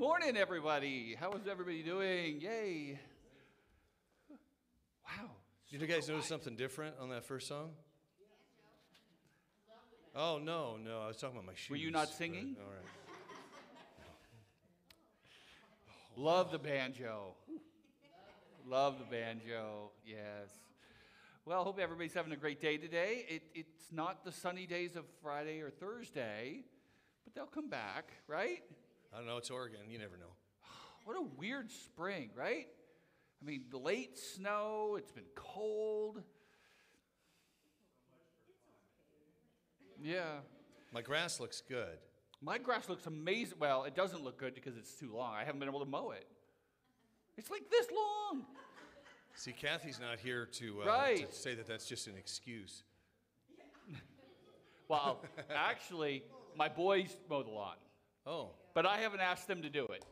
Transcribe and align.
Morning, 0.00 0.34
everybody. 0.34 1.14
How 1.20 1.30
is 1.32 1.46
everybody 1.46 1.82
doing? 1.82 2.40
Yay. 2.40 2.98
Wow. 5.04 5.28
Did 5.70 5.82
you 5.82 5.86
guys 5.86 6.08
notice 6.08 6.24
something 6.24 6.56
different 6.56 6.94
on 6.98 7.10
that 7.10 7.26
first 7.26 7.46
song? 7.46 7.72
Oh, 10.16 10.40
no, 10.42 10.78
no. 10.82 11.02
I 11.02 11.08
was 11.08 11.18
talking 11.18 11.36
about 11.36 11.44
my 11.44 11.52
shoes. 11.54 11.68
Were 11.68 11.76
you 11.76 11.90
not 11.90 12.08
singing? 12.08 12.56
all 12.58 12.72
right. 12.72 12.82
Love 16.16 16.50
the 16.50 16.58
banjo. 16.58 17.34
Love 18.66 19.00
the 19.00 19.04
banjo. 19.04 19.90
Yes. 20.06 20.48
Well, 21.44 21.60
I 21.60 21.62
hope 21.62 21.78
everybody's 21.78 22.14
having 22.14 22.32
a 22.32 22.36
great 22.36 22.62
day 22.62 22.78
today. 22.78 23.26
It, 23.28 23.42
it's 23.54 23.92
not 23.92 24.24
the 24.24 24.32
sunny 24.32 24.64
days 24.64 24.96
of 24.96 25.04
Friday 25.22 25.60
or 25.60 25.68
Thursday, 25.68 26.62
but 27.22 27.34
they'll 27.34 27.44
come 27.44 27.68
back, 27.68 28.12
right? 28.26 28.62
I 29.12 29.18
don't 29.18 29.26
know. 29.26 29.36
It's 29.36 29.50
Oregon. 29.50 29.80
You 29.88 29.98
never 29.98 30.16
know. 30.16 30.32
What 31.04 31.16
a 31.16 31.22
weird 31.38 31.70
spring, 31.72 32.30
right? 32.36 32.66
I 33.42 33.44
mean, 33.44 33.64
the 33.70 33.78
late 33.78 34.18
snow, 34.18 34.96
it's 34.98 35.10
been 35.10 35.24
cold. 35.34 36.22
Yeah. 40.02 40.40
My 40.92 41.02
grass 41.02 41.40
looks 41.40 41.62
good. 41.66 41.98
My 42.42 42.58
grass 42.58 42.88
looks 42.88 43.06
amazing. 43.06 43.58
Well, 43.58 43.84
it 43.84 43.94
doesn't 43.94 44.22
look 44.22 44.38
good 44.38 44.54
because 44.54 44.76
it's 44.76 44.94
too 44.94 45.12
long. 45.14 45.34
I 45.34 45.44
haven't 45.44 45.58
been 45.60 45.68
able 45.68 45.80
to 45.80 45.90
mow 45.90 46.10
it. 46.10 46.26
It's 47.36 47.50
like 47.50 47.62
this 47.70 47.86
long. 47.90 48.44
See, 49.34 49.52
Kathy's 49.52 49.98
not 50.00 50.18
here 50.18 50.46
to, 50.46 50.82
uh, 50.82 50.86
Right. 50.86 51.30
to 51.30 51.34
say 51.34 51.54
that 51.54 51.66
that's 51.66 51.86
just 51.86 52.06
an 52.06 52.14
excuse. 52.16 52.82
Well, 54.88 55.24
actually, 55.54 56.24
my 56.56 56.68
boys 56.68 57.16
mow 57.28 57.42
the 57.44 57.50
lawn, 57.50 57.76
Oh, 58.26 58.50
but 58.74 58.86
I 58.86 58.98
haven't 58.98 59.20
asked 59.20 59.48
them 59.48 59.62
to 59.62 59.70
do 59.70 59.86
it. 59.86 60.04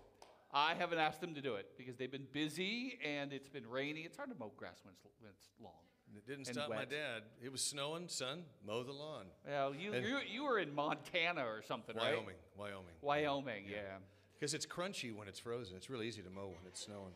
I 0.53 0.75
haven't 0.75 0.98
asked 0.98 1.20
them 1.20 1.34
to 1.34 1.42
do 1.42 1.56
it 1.56 1.67
because 1.77 1.97
they've 1.97 2.11
been 2.11 2.27
busy 2.33 2.98
and 3.05 3.33
it's 3.33 3.48
been 3.48 3.69
rainy. 3.69 4.00
It's 4.00 4.17
hard 4.17 4.31
to 4.31 4.37
mow 4.39 4.50
grass 4.56 4.81
when 4.83 4.95
it's, 4.95 5.05
when 5.20 5.31
it's 5.31 5.48
long. 5.62 5.73
it 6.17 6.27
didn't 6.27 6.47
And 6.48 6.56
stop 6.56 6.70
my 6.70 6.87
dad. 6.87 7.23
It 7.45 7.53
was 7.53 7.62
snowing, 7.62 8.09
son. 8.09 8.45
Mow 8.67 8.83
the 8.83 8.92
lawn. 8.92 9.27
Well, 9.47 9.75
you, 9.75 9.92
And- 9.92 10.06
you, 10.06 10.19
you 10.27 10.45
were 10.45 10.59
in 10.59 10.75
Montana 10.75 11.42
or 11.45 11.62
something, 11.62 11.95
right? 11.97 12.15
Wyoming, 12.17 12.34
Wyoming. 12.56 12.95
Wyoming, 13.03 13.65
yeah. 13.70 13.98
Because 14.34 14.55
it's 14.55 14.65
crunchy 14.67 15.15
when 15.15 15.28
it's 15.28 15.39
frozen. 15.39 15.77
It's 15.77 15.91
really 15.91 16.09
easy 16.09 16.22
to 16.22 16.31
mow 16.31 16.47
when 16.47 16.67
it's 16.67 16.81
snowing. 16.84 17.12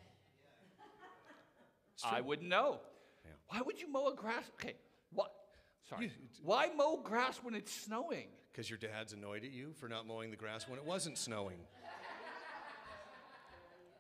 It's 1.94 2.04
I 2.04 2.20
wouldn't 2.20 2.48
know. 2.48 2.80
Yeah. 3.24 3.30
Why 3.48 3.62
would 3.64 3.80
you 3.80 3.88
mow 3.90 4.08
a 4.08 4.14
grass? 4.14 4.44
Okay, 4.60 4.74
what? 5.12 5.32
Sorry. 5.92 6.04
You- 6.06 6.10
Why 6.42 6.70
mow 6.76 6.96
grass 6.96 7.38
when 7.42 7.54
it's 7.54 7.72
snowing? 7.72 8.28
Because 8.50 8.68
your 8.68 8.78
dad's 8.78 9.12
annoyed 9.12 9.44
at 9.44 9.50
you 9.50 9.72
for 9.78 9.88
not 9.88 10.06
mowing 10.06 10.30
the 10.30 10.36
grass 10.36 10.68
when 10.68 10.78
it 10.78 10.84
wasn't 10.84 11.18
snowing. 11.18 11.58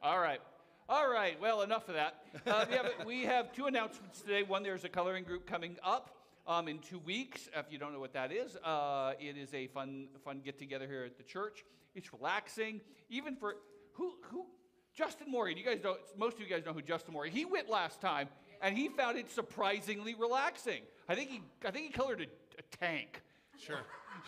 All 0.02 0.18
right. 0.18 0.40
All 0.88 1.08
right. 1.08 1.40
Well, 1.40 1.62
enough 1.62 1.88
of 1.88 1.94
that. 1.94 2.16
Uh, 2.46 2.64
we, 2.68 2.76
have, 2.76 2.86
we 3.06 3.22
have 3.24 3.52
two 3.52 3.66
announcements 3.66 4.20
today. 4.20 4.42
One, 4.42 4.62
there's 4.62 4.84
a 4.84 4.88
coloring 4.88 5.24
group 5.24 5.46
coming 5.46 5.76
up 5.82 6.16
um, 6.46 6.66
in 6.66 6.80
two 6.80 6.98
weeks. 6.98 7.48
If 7.54 7.66
you 7.70 7.78
don't 7.78 7.92
know 7.92 8.00
what 8.00 8.12
that 8.14 8.32
is, 8.32 8.56
uh, 8.56 9.12
it 9.20 9.36
is 9.36 9.54
a 9.54 9.68
fun, 9.68 10.08
fun 10.24 10.40
get 10.44 10.58
together 10.58 10.86
here 10.86 11.04
at 11.04 11.16
the 11.16 11.22
church. 11.22 11.64
It's 11.94 12.12
relaxing, 12.12 12.80
even 13.10 13.36
for 13.36 13.56
who, 13.92 14.14
who, 14.22 14.46
Justin 14.94 15.30
Morgan. 15.30 15.56
You 15.56 15.64
guys 15.64 15.78
know, 15.82 15.96
most 16.18 16.34
of 16.34 16.40
you 16.40 16.48
guys 16.48 16.64
know 16.66 16.72
who 16.72 16.82
Justin 16.82 17.14
Morgan. 17.14 17.32
He 17.32 17.44
went 17.44 17.70
last 17.70 18.00
time, 18.00 18.28
and 18.62 18.76
he 18.76 18.88
found 18.88 19.18
it 19.18 19.30
surprisingly 19.30 20.14
relaxing. 20.14 20.82
I 21.08 21.14
think 21.14 21.30
he, 21.30 21.42
I 21.66 21.70
think 21.70 21.86
he 21.86 21.92
colored 21.92 22.20
a, 22.20 22.24
a 22.58 22.76
tank. 22.78 23.20
Sure, 23.58 23.84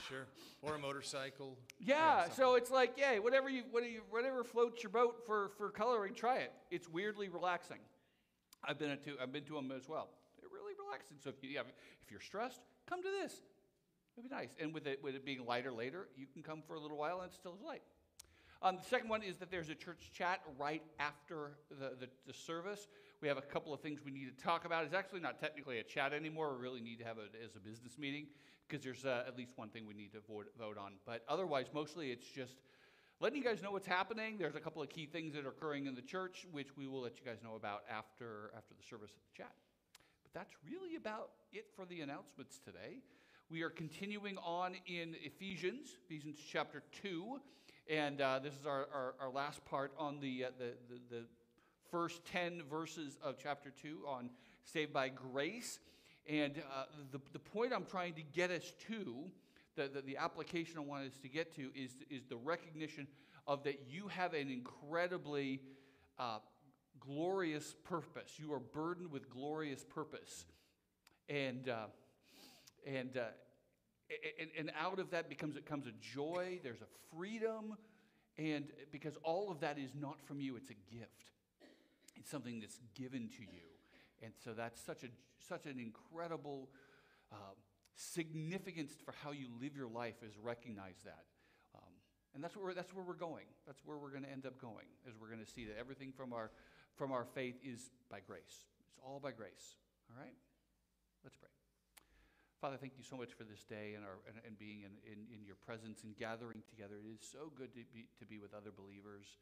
sure. 0.09 0.27
Or 0.63 0.75
a 0.75 0.79
motorcycle. 0.79 1.57
Yeah, 1.81 2.29
so 2.31 2.57
it's 2.57 2.71
like, 2.71 2.95
yeah, 2.97 3.19
whatever 3.19 3.49
you, 3.49 3.63
whatever, 3.71 3.91
you, 3.91 4.01
whatever 4.11 4.45
floats 4.45 4.83
your 4.83 4.91
boat 4.91 5.23
for, 5.27 5.51
for 5.57 5.71
coloring, 5.71 6.15
try 6.15 6.39
it. 6.39 6.53
It's 6.71 6.89
weirdly 6.89 7.29
relaxing. 7.29 7.79
I've 8.67 8.79
been 8.79 8.91
to 8.91 9.17
I've 9.21 9.33
been 9.33 9.45
to 9.45 9.55
them 9.55 9.73
as 9.73 9.89
well. 9.89 10.09
They're 10.41 10.49
really 10.53 10.73
relaxing. 10.85 11.17
So 11.23 11.31
if 11.31 11.43
you 11.43 11.51
yeah, 11.51 11.61
if 12.03 12.11
you're 12.11 12.21
stressed, 12.21 12.61
come 12.89 13.03
to 13.03 13.09
this. 13.23 13.41
It'll 14.17 14.29
be 14.29 14.35
nice. 14.35 14.51
And 14.61 14.73
with 14.73 14.87
it 14.87 15.03
with 15.03 15.15
it 15.15 15.25
being 15.25 15.45
lighter 15.45 15.73
later, 15.73 16.09
you 16.17 16.27
can 16.33 16.43
come 16.43 16.63
for 16.67 16.75
a 16.75 16.81
little 16.81 16.97
while 16.97 17.21
and 17.21 17.31
it 17.31 17.35
still 17.35 17.55
is 17.55 17.61
light. 17.61 17.83
Um, 18.63 18.77
the 18.77 18.89
second 18.89 19.11
one 19.11 19.23
is 19.23 19.37
that 19.39 19.51
there's 19.51 19.69
a 19.69 19.75
church 19.75 20.11
chat 20.15 20.41
right 20.59 20.83
after 20.99 21.51
the, 21.71 21.93
the, 22.01 22.09
the 22.27 22.33
service. 22.33 22.89
We 23.25 23.29
have 23.29 23.39
a 23.39 23.41
couple 23.41 23.73
of 23.73 23.81
things 23.81 24.01
we 24.05 24.11
need 24.11 24.27
to 24.37 24.45
talk 24.45 24.67
about. 24.67 24.85
It's 24.85 24.93
actually 24.93 25.21
not 25.21 25.41
technically 25.41 25.79
a 25.79 25.83
chat 25.83 26.13
anymore. 26.13 26.55
We 26.55 26.63
really 26.63 26.83
need 26.83 26.99
to 26.99 27.07
have 27.07 27.17
it 27.17 27.33
as 27.43 27.57
a 27.57 27.59
business 27.59 27.97
meeting 27.97 28.27
because 28.69 28.85
there's 28.85 29.07
uh, 29.07 29.25
at 29.27 29.35
least 29.35 29.53
one 29.57 29.71
thing 29.71 29.87
we 29.87 29.95
need 29.95 30.13
to 30.13 30.19
vote, 30.31 30.49
vote 30.59 30.77
on. 30.77 30.93
But 31.07 31.25
otherwise, 31.27 31.69
mostly 31.73 32.11
it's 32.11 32.29
just 32.29 32.57
letting 33.21 33.39
you 33.39 33.43
guys 33.43 33.63
know 33.63 33.71
what's 33.71 33.87
happening. 33.87 34.37
There's 34.37 34.57
a 34.57 34.61
couple 34.61 34.83
of 34.83 34.91
key 34.91 35.07
things 35.07 35.33
that 35.33 35.47
are 35.47 35.49
occurring 35.49 35.87
in 35.87 35.95
the 35.95 36.03
church, 36.03 36.47
which 36.53 36.77
we 36.77 36.87
will 36.87 37.01
let 37.01 37.19
you 37.19 37.25
guys 37.25 37.39
know 37.43 37.55
about 37.55 37.85
after, 37.91 38.51
after 38.55 38.75
the 38.75 38.87
service 38.87 39.13
at 39.13 39.23
the 39.33 39.43
chat. 39.43 39.55
But 40.23 40.39
that's 40.39 40.53
really 40.71 40.97
about 40.97 41.31
it 41.51 41.69
for 41.75 41.87
the 41.87 42.03
announcements 42.03 42.61
today. 42.63 42.99
We 43.49 43.63
are 43.63 43.71
continuing 43.71 44.37
on 44.45 44.75
in 44.87 45.17
Ephesians, 45.23 45.97
Ephesians 46.05 46.41
chapter 46.47 46.83
2. 47.01 47.41
And 47.89 48.21
uh, 48.21 48.41
this 48.41 48.53
is 48.53 48.67
our, 48.67 48.87
our, 48.93 49.15
our 49.19 49.31
last 49.31 49.65
part 49.65 49.93
on 49.99 50.21
the, 50.21 50.45
uh, 50.45 50.49
the, 50.59 50.75
the, 50.91 51.01
the 51.09 51.25
first 51.95 52.25
10 52.33 52.63
verses 52.69 53.19
of 53.23 53.37
chapter 53.41 53.71
2 53.71 54.01
on 54.09 54.29
saved 54.65 54.93
by 54.93 55.09
grace. 55.09 55.79
And 56.29 56.55
uh, 56.59 56.87
the, 57.13 57.21
the 57.33 57.39
point 57.39 57.73
I'm 57.73 57.85
trying 57.85 58.15
to 58.15 58.23
get 58.23 58.51
us 58.51 58.73
to, 58.89 59.31
the, 59.77 59.89
the, 59.95 60.01
the 60.01 60.17
application 60.17 60.77
I 60.77 60.81
want 60.81 61.07
us 61.07 61.19
to 61.23 61.29
get 61.29 61.55
to, 61.55 61.71
is, 61.73 61.93
is 62.11 62.25
the 62.29 62.37
recognition 62.37 63.07
of 63.47 63.63
that 63.63 63.83
you 63.89 64.09
have 64.09 64.35
an 64.35 64.51
incredibly 64.51 65.61
uh, 66.19 66.39
glorious 66.99 67.77
purpose. 67.85 68.33
You 68.39 68.53
are 68.55 68.59
burdened 68.59 69.13
with 69.13 69.31
glorious 69.31 69.85
purpose. 69.85 70.47
And, 71.29 71.69
uh, 71.69 71.87
and, 72.89 73.17
uh, 73.17 73.27
and, 74.41 74.51
and 74.59 74.73
out 74.77 74.99
of 74.99 75.13
that 75.13 75.29
becomes 75.29 75.55
it 75.55 75.65
comes 75.65 75.87
a 75.87 75.93
joy, 76.01 76.59
there's 76.65 76.83
a 76.83 77.17
freedom, 77.17 77.77
and 78.37 78.65
because 78.91 79.15
all 79.23 79.53
of 79.53 79.61
that 79.61 79.79
is 79.79 79.91
not 79.95 80.21
from 80.27 80.41
you, 80.41 80.57
it's 80.57 80.71
a 80.71 80.93
gift. 80.93 81.34
It's 82.25 82.31
something 82.31 82.59
that's 82.59 82.81
given 82.97 83.29
to 83.37 83.43
you. 83.43 83.69
And 84.25 84.33
so 84.43 84.55
that's 84.57 84.81
such, 84.81 85.05
a, 85.05 85.09
such 85.47 85.67
an 85.67 85.77
incredible 85.79 86.71
uh, 87.31 87.53
significance 87.97 88.97
for 89.05 89.13
how 89.23 89.33
you 89.33 89.49
live 89.61 89.77
your 89.77 89.89
life 89.93 90.15
is 90.25 90.33
recognize 90.41 90.97
that. 91.05 91.29
Um, 91.77 91.93
and 92.35 92.43
that's 92.43 92.57
where, 92.57 92.73
that's 92.73 92.95
where 92.95 93.05
we're 93.05 93.13
going. 93.13 93.45
That's 93.67 93.85
where 93.85 93.99
we're 93.99 94.09
going 94.09 94.25
to 94.25 94.33
end 94.33 94.47
up 94.47 94.57
going, 94.57 94.89
is 95.07 95.13
we're 95.21 95.29
going 95.29 95.45
to 95.45 95.53
see 95.53 95.67
that 95.67 95.77
everything 95.79 96.13
from 96.17 96.33
our, 96.33 96.51
from 96.97 97.13
our 97.13 97.27
faith 97.37 97.57
is 97.63 97.91
by 98.09 98.21
grace. 98.27 98.65
It's 98.89 98.99
all 99.05 99.21
by 99.21 99.33
grace. 99.33 99.77
All 100.09 100.17
right? 100.17 100.33
Let's 101.25 101.37
pray. 101.37 101.53
Father, 102.59 102.79
thank 102.81 102.97
you 102.97 103.05
so 103.05 103.21
much 103.21 103.37
for 103.37 103.45
this 103.45 103.69
day 103.69 103.93
and, 103.93 104.03
our, 104.03 104.25
and, 104.25 104.41
and 104.49 104.57
being 104.57 104.81
in, 104.81 104.97
in, 105.05 105.29
in 105.29 105.45
your 105.45 105.61
presence 105.61 106.01
and 106.09 106.17
gathering 106.17 106.65
together. 106.73 107.05
It 107.05 107.21
is 107.21 107.21
so 107.21 107.53
good 107.53 107.77
to 107.77 107.85
be, 107.93 108.09
to 108.17 108.25
be 108.25 108.39
with 108.39 108.57
other 108.57 108.73
believers 108.73 109.37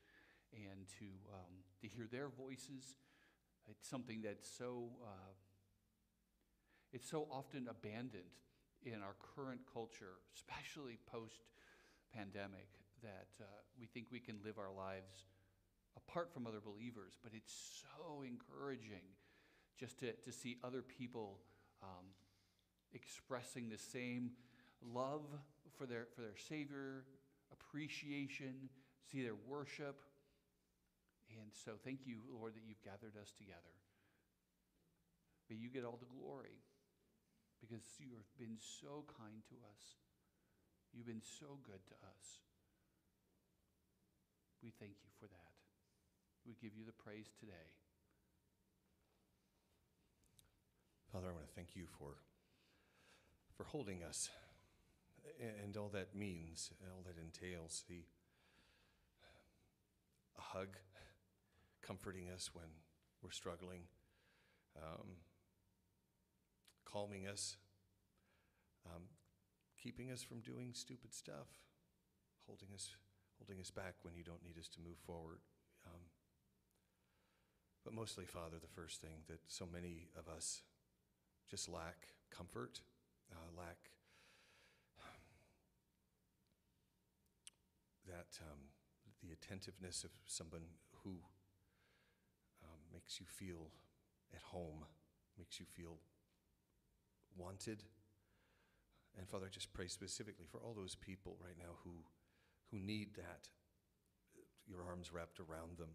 and 0.54 0.86
to, 0.98 1.06
um, 1.32 1.52
to 1.80 1.88
hear 1.88 2.06
their 2.10 2.28
voices. 2.28 2.96
It's 3.68 3.88
something 3.88 4.22
that's 4.22 4.48
so, 4.48 4.90
uh, 5.02 5.32
it's 6.92 7.08
so 7.08 7.26
often 7.30 7.68
abandoned 7.68 8.36
in 8.84 9.02
our 9.02 9.14
current 9.34 9.60
culture, 9.72 10.18
especially 10.34 10.98
post 11.06 11.42
pandemic, 12.14 12.68
that 13.02 13.28
uh, 13.40 13.44
we 13.78 13.86
think 13.86 14.06
we 14.10 14.20
can 14.20 14.36
live 14.44 14.58
our 14.58 14.72
lives 14.72 15.24
apart 15.96 16.32
from 16.32 16.46
other 16.46 16.60
believers. 16.60 17.14
But 17.22 17.32
it's 17.34 17.82
so 17.82 18.22
encouraging 18.22 19.06
just 19.78 19.98
to, 20.00 20.12
to 20.12 20.32
see 20.32 20.58
other 20.62 20.82
people 20.82 21.38
um, 21.82 22.06
expressing 22.92 23.68
the 23.68 23.78
same 23.78 24.32
love 24.84 25.22
for 25.76 25.86
their, 25.86 26.06
for 26.14 26.20
their 26.20 26.36
Savior, 26.36 27.04
appreciation, 27.52 28.68
see 29.10 29.22
their 29.22 29.36
worship. 29.48 30.02
And 31.40 31.50
so 31.52 31.80
thank 31.84 32.04
you, 32.04 32.20
Lord, 32.28 32.54
that 32.54 32.64
you've 32.66 32.82
gathered 32.82 33.16
us 33.20 33.32
together. 33.32 33.76
May 35.48 35.56
you 35.56 35.68
get 35.68 35.84
all 35.84 35.98
the 36.00 36.10
glory 36.10 36.60
because 37.60 37.84
you 37.98 38.12
have 38.16 38.30
been 38.38 38.56
so 38.58 39.04
kind 39.08 39.42
to 39.48 39.56
us. 39.72 40.00
You've 40.92 41.06
been 41.06 41.24
so 41.24 41.58
good 41.64 41.80
to 41.88 41.96
us. 42.04 42.42
We 44.62 44.72
thank 44.78 45.00
you 45.02 45.10
for 45.18 45.26
that. 45.26 45.52
We 46.46 46.54
give 46.60 46.76
you 46.76 46.84
the 46.84 46.92
praise 46.92 47.30
today. 47.38 47.70
Father, 51.12 51.28
I 51.28 51.32
want 51.32 51.46
to 51.46 51.54
thank 51.54 51.76
you 51.76 51.86
for, 51.98 52.16
for 53.56 53.64
holding 53.64 54.02
us 54.02 54.30
and 55.62 55.76
all 55.76 55.90
that 55.92 56.14
means, 56.14 56.70
all 56.90 57.02
that 57.04 57.20
entails. 57.20 57.84
The 57.88 58.02
a 60.38 60.40
hug, 60.40 60.76
comforting 61.86 62.30
us 62.30 62.50
when 62.52 62.66
we're 63.22 63.30
struggling, 63.30 63.82
um, 64.76 65.18
calming 66.84 67.26
us, 67.26 67.56
um, 68.86 69.02
keeping 69.82 70.10
us 70.10 70.22
from 70.22 70.40
doing 70.40 70.70
stupid 70.72 71.12
stuff, 71.12 71.48
holding 72.46 72.68
us, 72.74 72.90
holding 73.38 73.60
us 73.60 73.70
back 73.70 73.94
when 74.02 74.14
you 74.14 74.24
don't 74.24 74.44
need 74.44 74.58
us 74.58 74.68
to 74.68 74.80
move 74.80 74.98
forward. 75.06 75.40
Um, 75.86 76.00
but 77.84 77.92
mostly, 77.92 78.24
Father, 78.24 78.56
the 78.60 78.68
first 78.68 79.00
thing 79.00 79.24
that 79.28 79.40
so 79.48 79.66
many 79.70 80.08
of 80.16 80.28
us 80.32 80.62
just 81.50 81.68
lack 81.68 82.14
comfort, 82.30 82.80
uh, 83.32 83.58
lack 83.58 83.90
that 88.06 88.38
um, 88.42 88.58
the 89.22 89.32
attentiveness 89.32 90.04
of 90.04 90.10
someone 90.26 90.66
who 91.02 91.16
makes 92.92 93.20
you 93.20 93.26
feel 93.26 93.70
at 94.34 94.42
home, 94.42 94.84
makes 95.38 95.58
you 95.58 95.66
feel 95.66 95.98
wanted. 97.36 97.82
And 99.18 99.28
Father, 99.28 99.46
I 99.46 99.50
just 99.50 99.72
pray 99.72 99.88
specifically 99.88 100.46
for 100.50 100.58
all 100.58 100.74
those 100.74 100.94
people 100.94 101.36
right 101.44 101.56
now 101.58 101.76
who, 101.84 102.04
who 102.70 102.78
need 102.78 103.14
that, 103.16 103.48
your 104.66 104.82
arms 104.88 105.12
wrapped 105.12 105.40
around 105.40 105.76
them, 105.76 105.90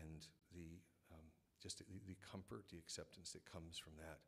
and 0.00 0.26
the, 0.54 0.80
um, 1.12 1.26
just 1.62 1.78
the, 1.78 1.84
the 2.06 2.16
comfort, 2.30 2.64
the 2.70 2.78
acceptance 2.78 3.32
that 3.32 3.44
comes 3.50 3.78
from 3.78 3.92
that, 3.98 4.20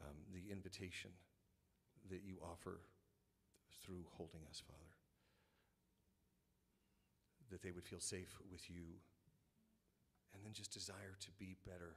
um, 0.00 0.16
the 0.32 0.50
invitation 0.50 1.10
that 2.10 2.22
you 2.24 2.38
offer 2.42 2.80
through 3.84 4.04
holding 4.16 4.40
us, 4.48 4.62
Father. 4.64 4.92
That 7.50 7.62
they 7.62 7.70
would 7.70 7.84
feel 7.84 8.00
safe 8.00 8.38
with 8.50 8.70
you, 8.70 8.98
and 10.34 10.44
then 10.44 10.52
just 10.52 10.72
desire 10.72 11.16
to 11.20 11.30
be 11.38 11.56
better 11.64 11.96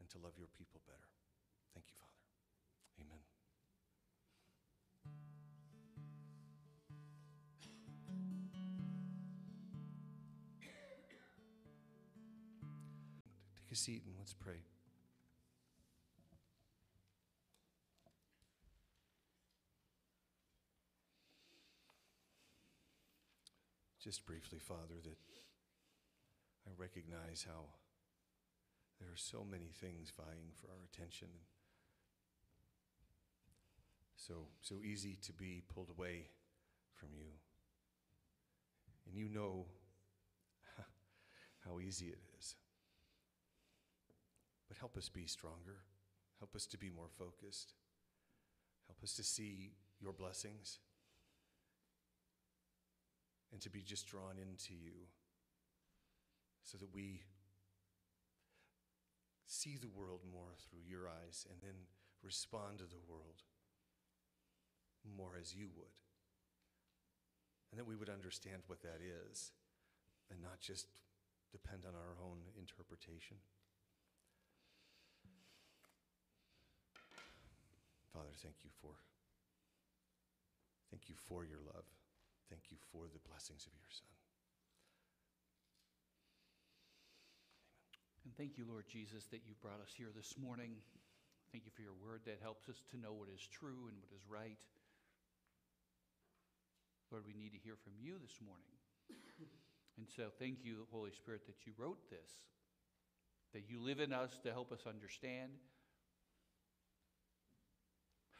and 0.00 0.08
to 0.10 0.18
love 0.18 0.32
your 0.38 0.48
people 0.56 0.80
better. 0.86 1.08
Thank 1.74 1.86
you, 1.88 1.94
Father. 1.98 2.10
Amen. 3.00 3.20
Take 13.56 13.72
a 13.72 13.76
seat 13.76 14.02
and 14.06 14.14
let's 14.18 14.32
pray. 14.32 14.62
Just 24.02 24.24
briefly, 24.24 24.58
Father, 24.58 24.96
that 25.04 25.18
I 26.70 26.80
recognize 26.80 27.44
how 27.48 27.64
there 29.00 29.08
are 29.08 29.16
so 29.16 29.44
many 29.48 29.70
things 29.80 30.12
vying 30.16 30.52
for 30.54 30.68
our 30.68 30.84
attention. 30.84 31.28
So, 34.14 34.46
so 34.60 34.76
easy 34.84 35.18
to 35.22 35.32
be 35.32 35.62
pulled 35.74 35.90
away 35.90 36.28
from 36.94 37.08
you. 37.16 37.32
And 39.06 39.16
you 39.16 39.28
know 39.28 39.66
how 41.66 41.80
easy 41.80 42.06
it 42.06 42.20
is. 42.38 42.54
But 44.68 44.76
help 44.76 44.96
us 44.96 45.08
be 45.08 45.26
stronger. 45.26 45.78
Help 46.38 46.54
us 46.54 46.66
to 46.66 46.78
be 46.78 46.90
more 46.90 47.08
focused. 47.18 47.72
Help 48.86 49.02
us 49.02 49.14
to 49.14 49.24
see 49.24 49.72
your 50.00 50.12
blessings 50.12 50.78
and 53.52 53.60
to 53.60 53.70
be 53.70 53.82
just 53.82 54.06
drawn 54.06 54.38
into 54.38 54.74
you 54.74 54.92
so 56.64 56.78
that 56.78 56.94
we 56.94 57.22
see 59.46 59.76
the 59.76 59.90
world 59.90 60.20
more 60.22 60.54
through 60.56 60.86
your 60.86 61.08
eyes 61.08 61.46
and 61.50 61.58
then 61.60 61.90
respond 62.22 62.78
to 62.78 62.84
the 62.84 63.02
world 63.08 63.42
more 65.04 65.34
as 65.40 65.54
you 65.54 65.68
would. 65.76 65.96
And 67.70 67.78
that 67.78 67.86
we 67.86 67.96
would 67.96 68.10
understand 68.10 68.62
what 68.66 68.82
that 68.82 69.00
is 69.02 69.52
and 70.30 70.40
not 70.40 70.60
just 70.60 70.86
depend 71.50 71.84
on 71.86 71.94
our 71.94 72.14
own 72.22 72.38
interpretation. 72.58 73.38
Father, 78.12 78.34
thank 78.42 78.62
you 78.62 78.70
for 78.82 78.94
thank 80.90 81.08
you 81.08 81.14
for 81.14 81.44
your 81.44 81.62
love. 81.62 81.86
Thank 82.48 82.70
you 82.70 82.78
for 82.90 83.06
the 83.06 83.22
blessings 83.22 83.66
of 83.66 83.72
your 83.72 83.90
son. 83.90 84.10
Thank 88.40 88.56
you, 88.56 88.64
Lord 88.64 88.88
Jesus, 88.88 89.28
that 89.36 89.44
you 89.44 89.52
brought 89.60 89.84
us 89.84 89.92
here 89.92 90.08
this 90.16 90.32
morning. 90.40 90.72
Thank 91.52 91.68
you 91.68 91.72
for 91.76 91.84
your 91.84 91.92
word 92.00 92.24
that 92.24 92.40
helps 92.40 92.72
us 92.72 92.80
to 92.88 92.96
know 92.96 93.12
what 93.12 93.28
is 93.28 93.44
true 93.44 93.84
and 93.84 94.00
what 94.00 94.08
is 94.16 94.24
right. 94.32 94.56
Lord, 97.12 97.28
we 97.28 97.36
need 97.36 97.52
to 97.52 97.60
hear 97.60 97.76
from 97.76 97.92
you 98.00 98.16
this 98.16 98.40
morning. 98.40 98.72
And 100.00 100.08
so 100.08 100.32
thank 100.40 100.64
you, 100.64 100.88
Holy 100.88 101.12
Spirit, 101.12 101.44
that 101.52 101.68
you 101.68 101.76
wrote 101.76 102.00
this, 102.08 102.32
that 103.52 103.68
you 103.68 103.76
live 103.76 104.00
in 104.00 104.10
us 104.10 104.32
to 104.48 104.56
help 104.56 104.72
us 104.72 104.88
understand. 104.88 105.52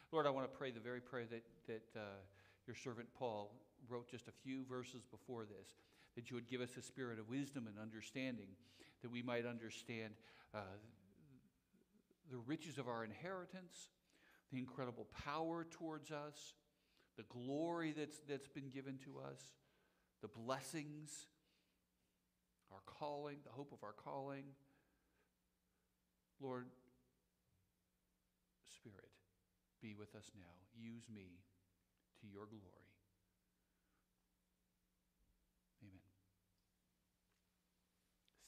Lord, 0.09 0.25
I 0.25 0.31
want 0.33 0.49
to 0.49 0.57
pray 0.57 0.71
the 0.71 0.81
very 0.81 1.01
prayer 1.01 1.29
that, 1.29 1.45
that 1.69 1.85
uh, 1.93 2.17
your 2.65 2.75
servant 2.75 3.05
Paul 3.13 3.53
wrote 3.87 4.09
just 4.09 4.27
a 4.27 4.33
few 4.41 4.65
verses 4.65 5.05
before 5.05 5.45
this, 5.45 5.69
that 6.15 6.29
you 6.29 6.35
would 6.35 6.47
give 6.47 6.61
us 6.61 6.77
a 6.77 6.81
spirit 6.81 7.19
of 7.19 7.29
wisdom 7.29 7.67
and 7.67 7.77
understanding, 7.79 8.47
that 9.01 9.11
we 9.11 9.21
might 9.21 9.45
understand 9.45 10.13
uh, 10.53 10.59
the 12.29 12.37
riches 12.37 12.77
of 12.77 12.87
our 12.87 13.03
inheritance, 13.03 13.89
the 14.51 14.59
incredible 14.59 15.07
power 15.25 15.65
towards 15.69 16.11
us, 16.11 16.53
the 17.17 17.23
glory 17.23 17.93
that's, 17.97 18.19
that's 18.27 18.47
been 18.47 18.69
given 18.69 18.97
to 19.05 19.19
us, 19.19 19.39
the 20.21 20.27
blessings, 20.27 21.27
our 22.71 22.81
calling, 22.85 23.37
the 23.43 23.51
hope 23.51 23.71
of 23.73 23.83
our 23.83 23.93
calling. 23.93 24.43
Lord, 26.39 26.67
Spirit, 28.67 29.09
be 29.81 29.93
with 29.93 30.15
us 30.15 30.31
now. 30.35 30.55
Use 30.79 31.03
me 31.13 31.27
to 32.21 32.27
your 32.27 32.45
glory. 32.45 32.87
Amen. 35.83 35.99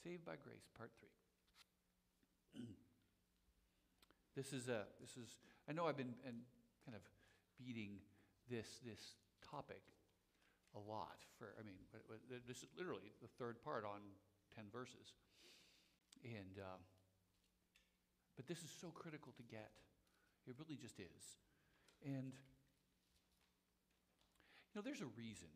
Saved 0.04 0.26
by 0.26 0.36
Grace, 0.36 0.68
Part 0.76 0.90
3. 2.52 2.60
this 4.36 4.52
is 4.52 4.68
a, 4.68 4.84
this 5.00 5.16
is, 5.16 5.40
I 5.64 5.72
know 5.72 5.86
I've 5.86 5.96
been 5.96 6.12
kind 6.84 6.92
of 6.92 7.00
beating 7.56 7.96
this, 8.50 8.84
this 8.84 9.16
topic 9.40 9.80
a 10.76 10.78
lot 10.78 11.24
for, 11.38 11.56
I 11.58 11.64
mean, 11.64 11.80
this 12.46 12.58
is 12.58 12.68
literally 12.76 13.16
the 13.22 13.28
third 13.40 13.64
part 13.64 13.86
on 13.86 14.04
10 14.54 14.64
verses. 14.70 15.16
And, 16.22 16.60
uh, 16.60 16.76
but 18.36 18.46
this 18.46 18.58
is 18.58 18.70
so 18.78 18.88
critical 18.88 19.32
to 19.38 19.42
get. 19.42 19.72
It 20.46 20.54
really 20.60 20.76
just 20.76 21.00
is. 21.00 21.40
And, 22.04 22.36
you 24.68 24.74
know, 24.76 24.82
there's 24.84 25.00
a 25.00 25.08
reason 25.16 25.48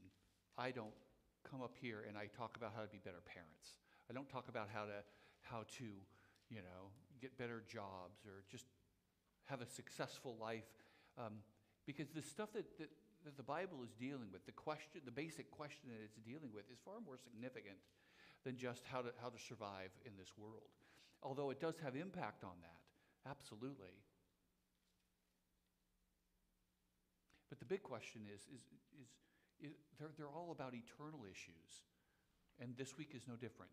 I 0.56 0.70
don't 0.70 0.96
come 1.44 1.60
up 1.60 1.74
here 1.78 2.06
and 2.08 2.16
I 2.16 2.32
talk 2.32 2.56
about 2.56 2.72
how 2.74 2.80
to 2.80 2.88
be 2.88 3.00
better 3.04 3.20
parents. 3.28 3.76
I 4.10 4.14
don't 4.14 4.28
talk 4.28 4.48
about 4.48 4.68
how 4.72 4.84
to, 4.84 5.04
how 5.42 5.64
to, 5.78 5.84
you 6.48 6.62
know, 6.62 6.90
get 7.20 7.36
better 7.36 7.62
jobs 7.68 8.24
or 8.26 8.44
just 8.50 8.66
have 9.46 9.60
a 9.60 9.66
successful 9.66 10.36
life. 10.40 10.68
Um, 11.18 11.44
because 11.86 12.08
the 12.14 12.22
stuff 12.22 12.52
that, 12.54 12.78
that, 12.78 12.90
that 13.24 13.36
the 13.36 13.42
Bible 13.42 13.82
is 13.84 13.92
dealing 13.94 14.28
with, 14.32 14.46
the 14.46 14.52
question, 14.52 15.00
the 15.04 15.10
basic 15.10 15.50
question 15.50 15.88
that 15.88 16.00
it's 16.04 16.16
dealing 16.24 16.50
with, 16.54 16.70
is 16.70 16.78
far 16.84 17.00
more 17.04 17.16
significant 17.16 17.76
than 18.44 18.56
just 18.56 18.84
how 18.84 19.02
to, 19.02 19.10
how 19.20 19.28
to 19.28 19.38
survive 19.38 19.90
in 20.06 20.12
this 20.18 20.32
world. 20.38 20.72
Although 21.22 21.50
it 21.50 21.60
does 21.60 21.74
have 21.82 21.96
impact 21.96 22.44
on 22.44 22.56
that, 22.62 23.28
absolutely. 23.28 23.98
But 27.48 27.58
the 27.58 27.64
big 27.64 27.82
question 27.82 28.22
is, 28.32 28.42
is, 28.42 28.62
is, 29.00 29.08
is 29.72 29.76
they're, 29.98 30.12
they're 30.16 30.28
all 30.28 30.52
about 30.52 30.74
eternal 30.74 31.24
issues. 31.24 31.82
And 32.60 32.76
this 32.76 32.96
week 32.96 33.12
is 33.14 33.22
no 33.26 33.34
different. 33.34 33.72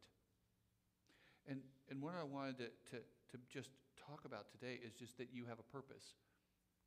And, 1.48 1.60
and 1.90 2.02
what 2.02 2.14
I 2.20 2.24
wanted 2.24 2.58
to, 2.58 2.66
to, 2.92 2.98
to 2.98 3.38
just 3.52 3.70
talk 4.08 4.26
about 4.26 4.52
today 4.52 4.80
is 4.86 4.94
just 4.94 5.18
that 5.18 5.30
you 5.34 5.46
have 5.46 5.60
a 5.60 5.68
purpose, 5.72 6.16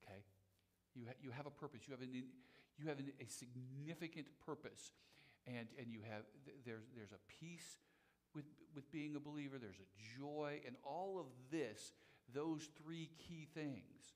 okay? 0.02 0.20
You, 0.94 1.04
ha- 1.06 1.20
you 1.22 1.30
have 1.30 1.46
a 1.46 1.50
purpose. 1.50 1.82
You 1.86 1.92
have, 1.92 2.02
an, 2.02 2.10
you 2.12 2.88
have 2.88 2.98
an, 2.98 3.12
a 3.20 3.26
significant 3.30 4.26
purpose. 4.44 4.92
And, 5.46 5.68
and 5.78 5.90
you 5.90 6.00
have, 6.10 6.22
th- 6.44 6.58
there's, 6.66 6.84
there's 6.94 7.12
a 7.12 7.22
peace 7.40 7.78
with, 8.34 8.44
with 8.74 8.90
being 8.92 9.16
a 9.16 9.20
believer, 9.20 9.56
there's 9.58 9.80
a 9.80 10.18
joy, 10.20 10.60
and 10.66 10.76
all 10.84 11.18
of 11.18 11.26
this, 11.50 11.92
those 12.34 12.68
three 12.82 13.10
key 13.18 13.48
things 13.54 14.12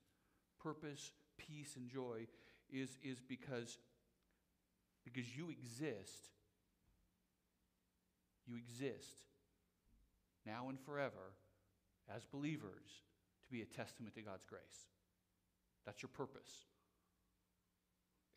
purpose, 0.62 1.10
peace, 1.38 1.74
and 1.76 1.88
joy 1.88 2.26
is, 2.70 2.98
is 3.02 3.18
because, 3.26 3.78
because 5.04 5.36
you 5.36 5.50
exist. 5.50 6.28
You 8.46 8.56
exist 8.56 9.31
now 10.46 10.68
and 10.68 10.78
forever 10.80 11.34
as 12.14 12.24
believers 12.24 13.02
to 13.44 13.52
be 13.52 13.62
a 13.62 13.64
testament 13.64 14.14
to 14.14 14.22
God's 14.22 14.44
grace. 14.44 14.88
That's 15.86 16.02
your 16.02 16.08
purpose. 16.08 16.66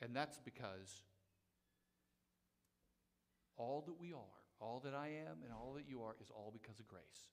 And 0.01 0.15
that's 0.15 0.39
because 0.39 1.03
all 3.57 3.83
that 3.87 3.99
we 3.99 4.13
are, 4.13 4.37
all 4.59 4.81
that 4.83 4.93
I 4.93 5.07
am, 5.07 5.43
and 5.43 5.53
all 5.53 5.73
that 5.75 5.87
you 5.87 6.01
are 6.03 6.15
is 6.21 6.29
all 6.29 6.51
because 6.51 6.79
of 6.79 6.87
grace. 6.87 7.29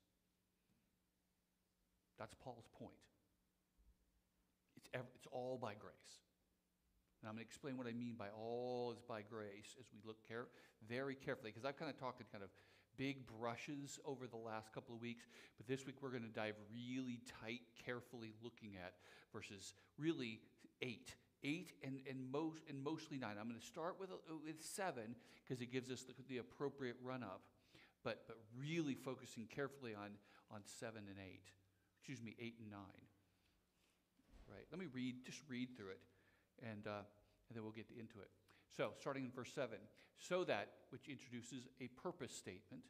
That's 2.19 2.35
Paul's 2.43 2.69
point. 2.79 2.95
It's, 4.76 4.87
it's 5.17 5.26
all 5.31 5.59
by 5.61 5.75
grace. 5.75 6.23
And 7.21 7.29
I'm 7.29 7.35
going 7.35 7.45
to 7.45 7.49
explain 7.49 7.76
what 7.76 7.87
I 7.87 7.93
mean 7.93 8.14
by 8.19 8.29
all 8.37 8.93
is 8.93 9.02
by 9.02 9.23
grace 9.23 9.76
as 9.79 9.87
we 9.93 10.00
look 10.05 10.26
care- 10.26 10.49
very 10.88 11.14
carefully, 11.14 11.50
because 11.50 11.64
I've 11.64 11.79
kind 11.79 11.91
of 11.91 11.99
talked 11.99 12.21
in 12.21 12.26
kind 12.31 12.45
of 12.45 12.50
big 12.96 13.26
brushes 13.38 13.99
over 14.04 14.26
the 14.26 14.37
last 14.37 14.72
couple 14.72 14.94
of 14.94 15.00
weeks, 15.00 15.26
but 15.56 15.66
this 15.66 15.87
week 15.87 15.96
we're 16.00 16.11
going 16.11 16.22
to 16.22 16.28
dive 16.28 16.54
really 16.72 17.20
tight, 17.42 17.61
carefully 17.84 18.32
looking 18.42 18.76
at 18.76 18.94
verses 19.32 19.75
really 19.99 20.40
eight. 20.80 21.14
Eight 21.44 21.72
and, 21.82 21.99
and, 22.08 22.30
most, 22.30 22.62
and 22.68 22.82
mostly 22.84 23.18
nine. 23.18 23.34
I'm 23.40 23.49
going 23.49 23.58
to 23.58 23.66
start 23.66 23.96
with, 23.99 24.11
with 24.44 24.62
seven 24.62 25.16
because 25.42 25.61
it 25.61 25.72
gives 25.72 25.90
us 25.90 26.02
the, 26.02 26.14
the 26.28 26.38
appropriate 26.38 26.94
run 27.02 27.25
up, 27.25 27.40
but, 28.04 28.22
but 28.28 28.37
really 28.56 28.94
focusing 28.94 29.49
carefully 29.52 29.92
on, 29.92 30.11
on 30.52 30.61
seven 30.64 31.02
and 31.08 31.18
eight. 31.18 31.50
Excuse 31.99 32.22
me, 32.22 32.37
eight 32.38 32.54
and 32.61 32.70
nine. 32.70 33.06
Right? 34.49 34.66
Let 34.70 34.78
me 34.78 34.87
read, 34.92 35.25
just 35.26 35.40
read 35.49 35.76
through 35.76 35.90
it, 35.90 36.00
and, 36.62 36.87
uh, 36.87 37.02
and 37.49 37.56
then 37.56 37.64
we'll 37.64 37.72
get 37.72 37.87
into 37.90 38.20
it. 38.20 38.30
So, 38.76 38.91
starting 39.00 39.25
in 39.25 39.31
verse 39.31 39.50
7, 39.55 39.76
so 40.19 40.45
that, 40.45 40.69
which 40.91 41.09
introduces 41.09 41.69
a 41.81 41.88
purpose 42.00 42.33
statement. 42.35 42.83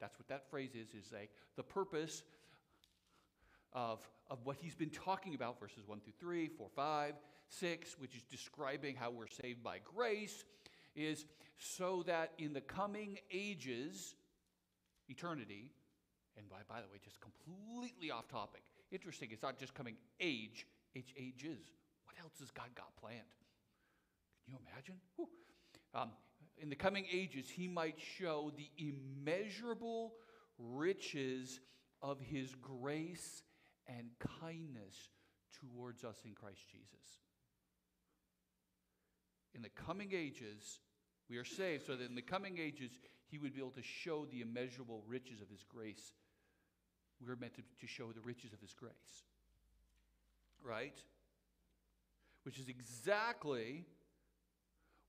That's 0.00 0.18
what 0.18 0.28
that 0.28 0.48
phrase 0.50 0.70
is, 0.74 0.88
is 0.94 1.12
a, 1.12 1.28
the 1.56 1.62
purpose 1.62 2.22
of, 3.72 4.00
of 4.30 4.38
what 4.44 4.56
he's 4.60 4.74
been 4.74 4.90
talking 4.90 5.34
about, 5.34 5.60
verses 5.60 5.86
1 5.86 6.00
through 6.00 6.12
3, 6.18 6.48
4, 6.48 6.68
5, 6.74 7.14
6, 7.48 7.96
which 7.98 8.14
is 8.14 8.22
describing 8.22 8.96
how 8.96 9.10
we're 9.10 9.26
saved 9.26 9.62
by 9.62 9.78
grace, 9.84 10.44
is 10.94 11.24
so 11.58 12.02
that 12.06 12.32
in 12.38 12.52
the 12.52 12.60
coming 12.60 13.18
ages, 13.30 14.14
eternity, 15.08 15.72
and 16.36 16.48
by, 16.48 16.58
by 16.68 16.80
the 16.80 16.88
way, 16.88 16.98
just 17.02 17.18
completely 17.20 18.10
off 18.10 18.28
topic. 18.28 18.62
Interesting, 18.90 19.28
it's 19.32 19.42
not 19.42 19.58
just 19.58 19.74
coming 19.74 19.96
age, 20.20 20.66
it's 20.94 21.12
ages. 21.18 21.60
What 22.04 22.16
else 22.22 22.38
has 22.40 22.50
God 22.50 22.68
got 22.74 22.94
planned? 22.96 23.37
You 24.48 24.56
imagine? 24.72 24.96
Um, 25.94 26.10
in 26.56 26.70
the 26.70 26.76
coming 26.76 27.06
ages, 27.12 27.48
he 27.48 27.68
might 27.68 27.96
show 28.18 28.52
the 28.56 28.70
immeasurable 28.78 30.14
riches 30.58 31.60
of 32.02 32.20
his 32.20 32.54
grace 32.54 33.42
and 33.86 34.08
kindness 34.40 35.10
towards 35.60 36.04
us 36.04 36.16
in 36.24 36.32
Christ 36.34 36.60
Jesus. 36.70 37.20
In 39.54 39.62
the 39.62 39.68
coming 39.68 40.12
ages, 40.12 40.80
we 41.28 41.36
are 41.36 41.44
saved 41.44 41.86
so 41.86 41.96
that 41.96 42.08
in 42.08 42.14
the 42.14 42.22
coming 42.22 42.58
ages, 42.58 42.92
he 43.26 43.38
would 43.38 43.54
be 43.54 43.60
able 43.60 43.70
to 43.72 43.82
show 43.82 44.26
the 44.26 44.40
immeasurable 44.40 45.02
riches 45.06 45.40
of 45.40 45.48
his 45.48 45.64
grace. 45.64 46.12
We 47.24 47.32
are 47.32 47.36
meant 47.36 47.54
to, 47.54 47.62
to 47.62 47.86
show 47.86 48.12
the 48.12 48.20
riches 48.20 48.52
of 48.52 48.60
his 48.60 48.72
grace. 48.72 49.24
Right? 50.62 50.98
Which 52.44 52.58
is 52.58 52.68
exactly 52.68 53.84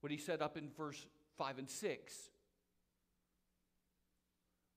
what 0.00 0.10
he 0.10 0.18
said 0.18 0.42
up 0.42 0.56
in 0.56 0.68
verse 0.76 1.06
5 1.38 1.58
and 1.58 1.68
6. 1.68 2.14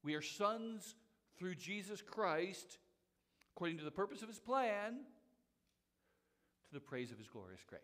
We 0.03 0.15
are 0.15 0.21
sons 0.21 0.95
through 1.37 1.55
Jesus 1.55 2.01
Christ, 2.01 2.77
according 3.55 3.77
to 3.77 3.85
the 3.85 3.91
purpose 3.91 4.21
of 4.21 4.27
his 4.27 4.39
plan, 4.39 4.99
to 6.67 6.73
the 6.73 6.79
praise 6.79 7.11
of 7.11 7.17
his 7.17 7.27
glorious 7.27 7.61
grace. 7.67 7.81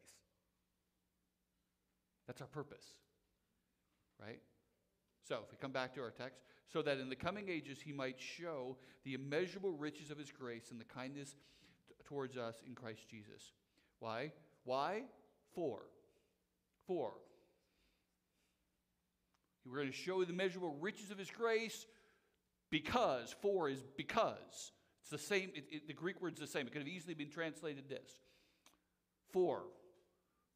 That's 2.28 2.42
our 2.42 2.48
purpose. 2.48 2.86
Right? 4.22 4.40
So, 5.28 5.40
if 5.46 5.52
we 5.52 5.58
come 5.62 5.72
back 5.72 5.94
to 5.96 6.02
our 6.02 6.12
text, 6.12 6.42
so 6.72 6.82
that 6.82 7.00
in 7.00 7.10
the 7.10 7.16
coming 7.16 7.50
ages 7.50 7.80
he 7.82 7.94
might 7.94 8.20
show 8.20 8.78
the 9.04 9.14
immeasurable 9.14 9.72
riches 9.72 10.12
of 10.12 10.18
his 10.18 10.32
grace 10.32 10.72
and 10.72 10.80
the 10.80 10.86
kindness 10.86 11.36
t- 11.88 11.94
towards 12.06 12.38
us 12.38 12.62
in 12.68 12.76
Christ 12.76 13.08
Jesus. 13.10 13.54
Why? 14.00 14.32
Why? 14.66 15.04
For. 15.54 15.80
For. 16.86 17.14
We're 19.70 19.78
going 19.78 19.92
to 19.92 19.98
show 19.98 20.24
the 20.24 20.34
measurable 20.34 20.76
riches 20.80 21.12
of 21.12 21.18
his 21.18 21.30
grace 21.30 21.86
because. 22.70 23.36
For 23.42 23.70
is 23.70 23.84
because. 23.98 24.72
It's 25.02 25.10
the 25.12 25.18
same, 25.18 25.52
it, 25.56 25.66
it, 25.72 25.88
the 25.88 25.94
Greek 25.94 26.22
word's 26.22 26.40
the 26.40 26.48
same. 26.48 26.68
It 26.68 26.74
could 26.74 26.82
have 26.82 26.88
easily 26.88 27.14
been 27.14 27.30
translated 27.30 27.90
this. 27.90 28.10
For. 29.32 29.64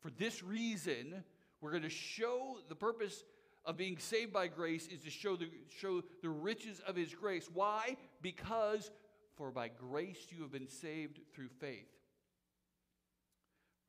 For 0.01 0.09
this 0.11 0.43
reason, 0.43 1.23
we're 1.61 1.71
going 1.71 1.83
to 1.83 1.89
show 1.89 2.57
the 2.67 2.75
purpose 2.75 3.23
of 3.65 3.77
being 3.77 3.97
saved 3.97 4.33
by 4.33 4.47
grace 4.47 4.87
is 4.87 5.01
to 5.01 5.09
show 5.09 5.35
the, 5.35 5.49
show 5.69 6.01
the 6.21 6.29
riches 6.29 6.81
of 6.85 6.95
his 6.95 7.13
grace. 7.13 7.49
Why? 7.53 7.95
Because 8.21 8.91
for 9.35 9.51
by 9.51 9.69
grace 9.69 10.27
you 10.29 10.41
have 10.41 10.51
been 10.51 10.67
saved 10.67 11.19
through 11.33 11.49
faith. 11.59 11.87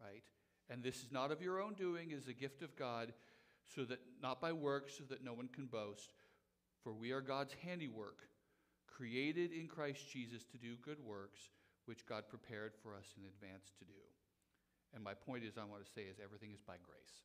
Right? 0.01 0.23
And 0.71 0.83
this 0.83 0.97
is 0.97 1.11
not 1.11 1.31
of 1.31 1.43
your 1.43 1.61
own 1.61 1.75
doing, 1.75 2.11
it 2.11 2.15
is 2.15 2.29
a 2.29 2.33
gift 2.33 2.63
of 2.63 2.77
God, 2.77 3.13
so 3.67 3.85
that 3.85 4.01
not 4.23 4.41
by 4.41 4.53
works, 4.53 4.95
so 4.99 5.05
that 5.09 5.25
no 5.25 5.33
one 5.33 5.49
can 5.49 5.67
boast. 5.67 6.13
For 6.83 6.93
we 6.93 7.13
are 7.13 7.21
God's 7.21 7.55
handiwork, 7.65 8.19
created 8.87 9.53
in 9.53 9.67
Christ 9.67 10.11
Jesus 10.13 10.45
to 10.53 10.59
do 10.59 10.77
good 10.83 10.99
works, 11.01 11.41
which 11.87 12.07
God 12.07 12.25
prepared 12.29 12.73
for 12.83 12.95
us 12.95 13.15
in 13.17 13.25
advance 13.25 13.73
to 13.79 13.85
do. 13.85 13.93
And 14.95 15.03
my 15.03 15.15
point 15.15 15.45
is, 15.45 15.59
I 15.59 15.65
want 15.65 15.85
to 15.85 15.91
say, 15.91 16.03
is 16.03 16.19
everything 16.23 16.53
is 16.53 16.61
by 16.61 16.77
grace. 16.83 17.25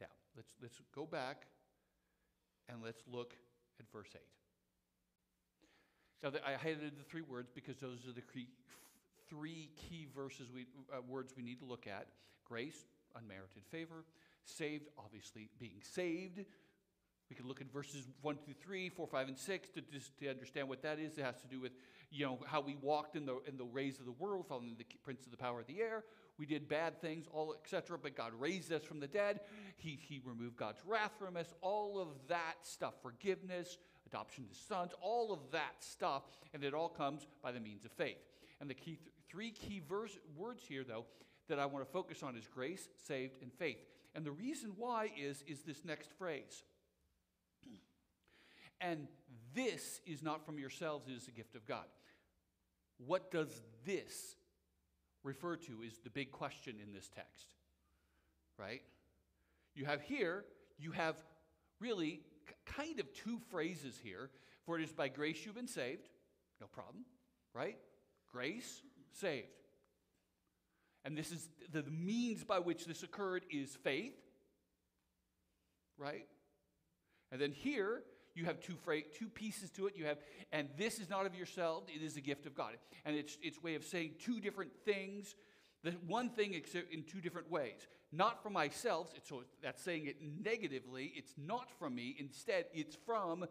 Now, 0.00 0.06
let's, 0.36 0.54
let's 0.62 0.80
go 0.94 1.04
back 1.04 1.46
and 2.68 2.82
let's 2.82 3.02
look 3.10 3.34
at 3.78 3.86
verse 3.92 4.08
8. 4.14 4.20
Now, 6.22 6.30
I 6.46 6.52
highlighted 6.52 6.96
the 6.96 7.04
three 7.04 7.20
words 7.20 7.50
because 7.54 7.76
those 7.78 8.06
are 8.08 8.12
the 8.12 8.22
three 9.28 9.68
key 9.76 10.06
verses 10.14 10.48
we, 10.54 10.66
uh, 10.90 11.02
words 11.06 11.34
we 11.36 11.42
need 11.42 11.58
to 11.58 11.66
look 11.66 11.86
at 11.86 12.06
grace, 12.46 12.86
unmerited 13.14 13.64
favor, 13.70 14.04
saved, 14.44 14.88
obviously 14.98 15.48
being 15.58 15.80
saved. 15.82 16.44
We 17.30 17.36
can 17.36 17.48
look 17.48 17.60
at 17.60 17.72
verses 17.72 18.06
1 18.20 18.36
through 18.44 18.54
3, 18.54 18.90
4, 18.90 19.06
5, 19.06 19.28
and 19.28 19.38
6 19.38 19.70
to, 19.70 19.80
just, 19.80 20.16
to 20.18 20.28
understand 20.28 20.68
what 20.68 20.82
that 20.82 20.98
is. 20.98 21.16
It 21.16 21.24
has 21.24 21.40
to 21.40 21.48
do 21.48 21.60
with 21.60 21.72
you 22.10 22.24
know, 22.24 22.38
how 22.46 22.60
we 22.60 22.76
walked 22.80 23.16
in 23.16 23.26
the, 23.26 23.40
in 23.48 23.56
the 23.56 23.64
ways 23.64 23.98
of 23.98 24.04
the 24.04 24.12
world, 24.12 24.46
following 24.48 24.76
the 24.78 24.84
prince 25.02 25.24
of 25.24 25.32
the 25.32 25.36
power 25.36 25.60
of 25.60 25.66
the 25.66 25.80
air. 25.80 26.04
We 26.38 26.46
did 26.46 26.68
bad 26.68 27.00
things, 27.00 27.26
all 27.32 27.54
etc. 27.54 27.98
But 27.98 28.16
God 28.16 28.32
raised 28.38 28.72
us 28.72 28.82
from 28.82 29.00
the 29.00 29.08
dead. 29.08 29.40
He, 29.76 29.98
he 30.00 30.20
removed 30.24 30.56
God's 30.56 30.80
wrath 30.86 31.12
from 31.18 31.36
us. 31.36 31.52
All 31.60 32.00
of 32.00 32.08
that 32.28 32.54
stuff, 32.62 32.94
forgiveness, 33.02 33.78
adoption 34.06 34.44
to 34.46 34.54
sons, 34.54 34.92
all 35.00 35.32
of 35.32 35.40
that 35.50 35.74
stuff, 35.80 36.22
and 36.52 36.62
it 36.62 36.74
all 36.74 36.88
comes 36.88 37.26
by 37.42 37.52
the 37.52 37.60
means 37.60 37.84
of 37.84 37.92
faith. 37.92 38.18
And 38.60 38.70
the 38.70 38.74
key 38.74 38.96
th- 38.96 39.10
three 39.28 39.50
key 39.50 39.82
verse, 39.88 40.16
words 40.36 40.62
here, 40.66 40.84
though, 40.86 41.06
that 41.48 41.58
I 41.58 41.66
want 41.66 41.84
to 41.84 41.90
focus 41.90 42.22
on 42.22 42.36
is 42.36 42.46
grace, 42.46 42.88
saved, 43.06 43.42
and 43.42 43.52
faith. 43.52 43.78
And 44.14 44.24
the 44.24 44.32
reason 44.32 44.72
why 44.76 45.10
is 45.16 45.42
is 45.46 45.62
this 45.62 45.84
next 45.84 46.12
phrase. 46.18 46.62
And 48.80 49.06
this 49.54 50.00
is 50.04 50.22
not 50.22 50.44
from 50.44 50.58
yourselves; 50.58 51.08
it 51.08 51.12
is 51.12 51.28
a 51.28 51.30
gift 51.30 51.54
of 51.54 51.64
God. 51.64 51.86
What 52.98 53.30
does 53.30 53.62
this 53.86 54.36
refer 55.22 55.56
to 55.56 55.82
is 55.82 55.98
the 55.98 56.10
big 56.10 56.30
question 56.32 56.76
in 56.82 56.92
this 56.92 57.08
text, 57.08 57.54
right? 58.58 58.82
You 59.74 59.86
have 59.86 60.02
here, 60.02 60.44
you 60.78 60.92
have 60.92 61.16
really 61.80 62.20
kind 62.66 63.00
of 63.00 63.12
two 63.12 63.38
phrases 63.50 63.98
here. 64.02 64.30
For 64.64 64.78
it 64.78 64.82
is 64.82 64.92
by 64.92 65.08
grace 65.08 65.44
you've 65.44 65.54
been 65.54 65.68
saved, 65.68 66.08
no 66.60 66.66
problem, 66.66 67.04
right? 67.52 67.76
Grace, 68.32 68.82
saved. 69.12 69.63
And 71.04 71.16
this 71.16 71.30
is 71.32 71.48
the 71.72 71.82
means 71.84 72.44
by 72.44 72.58
which 72.58 72.86
this 72.86 73.02
occurred 73.02 73.44
is 73.50 73.76
faith, 73.76 74.14
right? 75.98 76.26
And 77.30 77.40
then 77.40 77.52
here, 77.52 78.02
you 78.34 78.46
have 78.46 78.60
two, 78.60 78.74
fra- 78.84 79.02
two 79.16 79.28
pieces 79.28 79.70
to 79.72 79.86
it. 79.86 79.94
You 79.96 80.06
have, 80.06 80.18
and 80.50 80.68
this 80.76 80.98
is 80.98 81.10
not 81.10 81.26
of 81.26 81.34
yourselves, 81.34 81.88
it 81.94 82.02
is 82.02 82.16
a 82.16 82.20
gift 82.20 82.46
of 82.46 82.54
God. 82.54 82.74
And 83.04 83.16
it's 83.16 83.38
its 83.42 83.62
way 83.62 83.74
of 83.74 83.84
saying 83.84 84.12
two 84.18 84.40
different 84.40 84.72
things. 84.84 85.34
The 85.82 85.92
one 86.06 86.30
thing 86.30 86.54
in 86.54 87.02
two 87.04 87.20
different 87.20 87.50
ways. 87.50 87.86
Not 88.10 88.42
from 88.42 88.54
myself, 88.54 89.12
so 89.24 89.42
that's 89.62 89.82
saying 89.82 90.06
it 90.06 90.16
negatively. 90.42 91.12
It's 91.14 91.34
not 91.36 91.68
from 91.78 91.94
me. 91.96 92.16
Instead, 92.18 92.66
it's 92.72 92.96
from 93.04 93.44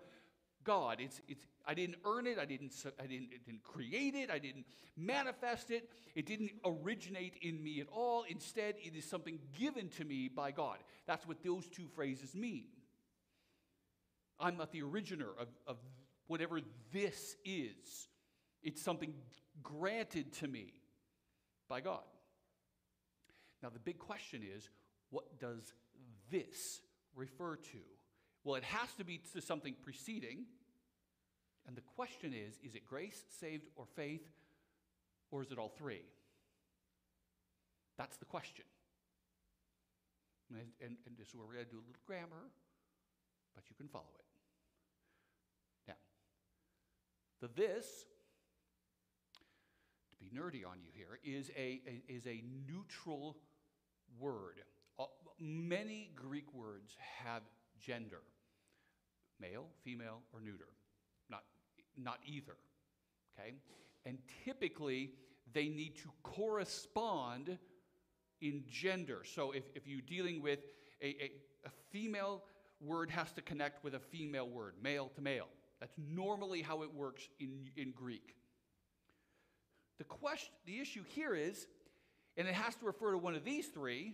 God. 0.64 0.98
It's, 1.00 1.22
it's, 1.28 1.46
I 1.66 1.74
didn't 1.74 1.98
earn 2.06 2.28
it. 2.28 2.40
I 2.40 2.46
didn't, 2.46 2.74
I, 3.00 3.06
didn't, 3.06 3.30
I 3.34 3.38
didn't 3.46 3.64
create 3.64 4.16
it. 4.16 4.30
I 4.30 4.40
didn't 4.40 4.66
manifest 4.98 5.72
it. 5.72 5.90
It 6.16 6.26
didn't 6.26 6.52
originate 6.66 7.36
in 7.42 7.64
me 7.64 7.80
at 7.82 7.88
all. 7.92 8.26
Instead, 8.30 8.76
it 8.80 8.96
is 8.96 9.06
something 9.06 9.40
given 9.58 9.90
to 9.90 10.06
me 10.06 10.30
by 10.30 10.52
God. 10.52 10.78
That's 11.06 11.28
what 11.28 11.44
those 11.44 11.68
two 11.68 11.88
phrases 11.96 12.36
mean. 12.36 12.66
I'm 14.40 14.58
not 14.58 14.72
the 14.72 14.84
originator 14.84 15.32
of, 15.40 15.48
of 15.68 15.78
whatever 16.28 16.60
this 16.92 17.36
is. 17.46 18.08
It's 18.62 18.82
something 18.82 19.14
granted 19.62 20.34
to 20.34 20.48
me 20.48 20.74
by 21.70 21.82
God. 21.82 22.04
Now, 23.62 23.70
the 23.70 23.80
big 23.80 23.98
question 23.98 24.42
is 24.44 24.70
what 25.10 25.40
does 25.40 25.74
this 26.32 26.82
refer 27.16 27.56
to 27.56 27.78
Well, 28.44 28.56
it 28.56 28.64
has 28.64 28.92
to 28.98 29.06
be 29.06 29.22
to 29.34 29.42
something 29.42 29.76
preceding. 29.82 30.46
And 31.66 31.78
the 31.78 31.82
question 31.96 32.34
is 32.34 32.60
is 32.64 32.76
it 32.76 32.86
grace, 32.86 33.24
saved, 33.40 33.68
or 33.76 33.86
faith, 33.96 34.24
or 35.32 35.42
is 35.42 35.52
it 35.52 35.58
all 35.58 35.70
three? 35.70 36.02
That's 37.98 38.18
the 38.18 38.26
question. 38.26 38.66
And, 40.50 40.68
and, 40.82 40.98
and 41.08 41.18
this 41.18 41.30
is 41.30 41.36
where 41.36 41.48
we're 41.48 41.54
going 41.54 41.66
to 41.66 41.72
do 41.72 41.78
a 41.78 41.88
little 41.88 42.02
grammar, 42.06 42.52
but 43.56 43.64
you 43.70 43.76
can 43.76 43.88
follow 43.88 44.06
it. 44.20 44.26
Now, 45.88 45.96
the 47.42 47.50
this, 47.56 48.06
to 50.12 50.18
be 50.20 50.30
nerdy 50.38 50.70
on 50.70 50.78
you 50.82 50.90
here, 50.94 51.20
is 51.24 51.50
a, 51.58 51.82
a 51.88 52.04
is 52.12 52.28
a 52.28 52.44
neutral 52.68 53.38
word. 54.20 54.62
Uh, 55.00 55.06
many 55.40 56.12
Greek 56.16 56.54
words 56.54 56.96
have 57.24 57.42
gender 57.86 58.22
male, 59.40 59.66
female, 59.84 60.22
or 60.34 60.40
neuter. 60.40 60.70
Not, 61.30 61.44
not 61.98 62.20
either. 62.26 62.56
Okay? 63.38 63.54
And 64.06 64.18
typically, 64.46 65.12
they 65.54 65.68
need 65.68 65.96
to 65.98 66.10
correspond 66.24 67.58
in 68.42 68.64
gender. 68.70 69.22
So 69.26 69.52
if, 69.52 69.64
if 69.76 69.88
you're 69.88 70.02
dealing 70.02 70.42
with 70.42 70.60
a, 71.02 71.08
a, 71.08 71.32
a 71.66 71.70
female 71.92 72.44
word 72.82 73.10
has 73.10 73.32
to 73.34 73.42
connect 73.42 73.84
with 73.84 73.96
a 73.96 74.00
female 74.00 74.48
word, 74.48 74.76
male 74.82 75.10
to 75.16 75.22
male. 75.22 75.48
That's 75.80 75.94
normally 75.98 76.62
how 76.62 76.84
it 76.84 76.94
works 76.94 77.28
in, 77.40 77.70
in 77.78 77.92
Greek. 77.92 78.36
The 79.98 80.04
question, 80.06 80.54
the 80.66 80.80
issue 80.80 81.04
here 81.08 81.36
is, 81.36 81.68
and 82.36 82.48
it 82.48 82.54
has 82.54 82.76
to 82.76 82.86
refer 82.86 83.12
to 83.12 83.18
one 83.18 83.36
of 83.36 83.44
these 83.44 83.68
three, 83.68 84.14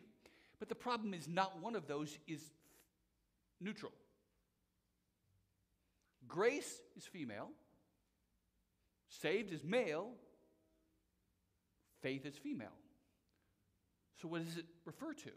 but 0.59 0.69
the 0.69 0.75
problem 0.75 1.13
is 1.13 1.27
not 1.27 1.61
one 1.61 1.75
of 1.75 1.88
those 1.88 2.17
is 2.27 2.51
neutral. 3.61 3.91
Grace 6.27 6.81
is 6.95 7.05
female, 7.05 7.49
saved 9.09 9.51
is 9.51 9.63
male, 9.63 10.11
faith 12.01 12.25
is 12.25 12.35
female. 12.37 12.67
So, 14.21 14.27
what 14.27 14.45
does 14.45 14.57
it 14.57 14.65
refer 14.85 15.13
to? 15.13 15.31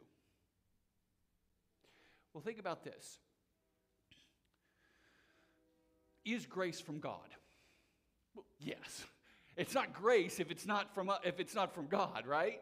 Well, 2.34 2.42
think 2.42 2.58
about 2.58 2.84
this 2.84 3.18
Is 6.24 6.46
grace 6.46 6.80
from 6.80 7.00
God? 7.00 7.28
Well, 8.34 8.44
yes. 8.60 9.04
It's 9.56 9.74
not 9.74 9.92
grace 9.92 10.40
if 10.40 10.50
it's 10.50 10.66
not 10.66 10.94
from, 10.94 11.10
if 11.24 11.40
it's 11.40 11.54
not 11.54 11.74
from 11.74 11.88
God, 11.88 12.26
right? 12.26 12.60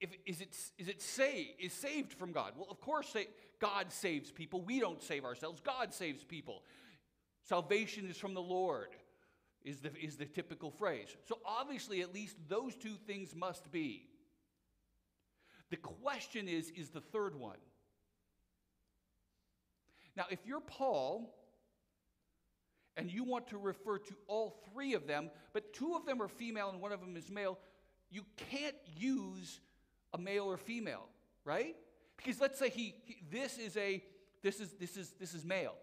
If, 0.00 0.10
is, 0.24 0.40
it, 0.40 0.56
is 0.78 0.88
it 0.88 1.02
say, 1.02 1.54
is 1.58 1.72
saved 1.72 2.14
from 2.14 2.32
God? 2.32 2.52
Well, 2.56 2.68
of 2.70 2.80
course, 2.80 3.14
God 3.60 3.92
saves 3.92 4.30
people. 4.30 4.62
We 4.62 4.80
don't 4.80 5.02
save 5.02 5.24
ourselves. 5.24 5.60
God 5.60 5.92
saves 5.92 6.24
people. 6.24 6.62
Salvation 7.42 8.08
is 8.08 8.16
from 8.16 8.32
the 8.32 8.40
Lord, 8.40 8.88
is 9.62 9.80
the, 9.80 9.90
is 10.00 10.16
the 10.16 10.24
typical 10.24 10.70
phrase. 10.70 11.08
So 11.26 11.38
obviously, 11.44 12.00
at 12.00 12.14
least 12.14 12.36
those 12.48 12.74
two 12.74 12.94
things 13.06 13.34
must 13.34 13.70
be. 13.70 14.06
The 15.70 15.76
question 15.76 16.48
is, 16.48 16.70
is 16.70 16.90
the 16.90 17.00
third 17.00 17.38
one. 17.38 17.58
Now, 20.16 20.24
if 20.30 20.40
you're 20.46 20.60
Paul 20.60 21.34
and 22.96 23.10
you 23.10 23.24
want 23.24 23.48
to 23.48 23.58
refer 23.58 23.98
to 23.98 24.14
all 24.26 24.62
three 24.72 24.94
of 24.94 25.06
them, 25.06 25.30
but 25.52 25.72
two 25.72 25.94
of 25.94 26.06
them 26.06 26.20
are 26.20 26.28
female 26.28 26.70
and 26.70 26.80
one 26.80 26.92
of 26.92 27.00
them 27.00 27.16
is 27.16 27.30
male, 27.30 27.58
you 28.10 28.22
can't 28.50 28.76
use 28.96 29.60
a 30.12 30.18
male 30.18 30.44
or 30.44 30.56
female, 30.56 31.06
right? 31.44 31.76
Because 32.16 32.40
let's 32.40 32.58
say 32.58 32.68
he, 32.68 32.94
he 33.04 33.16
this 33.30 33.58
is 33.58 33.76
a 33.76 34.02
this 34.42 34.60
is 34.60 34.72
this 34.72 34.96
is 34.96 35.14
this 35.18 35.34
is 35.34 35.44
male. 35.44 35.74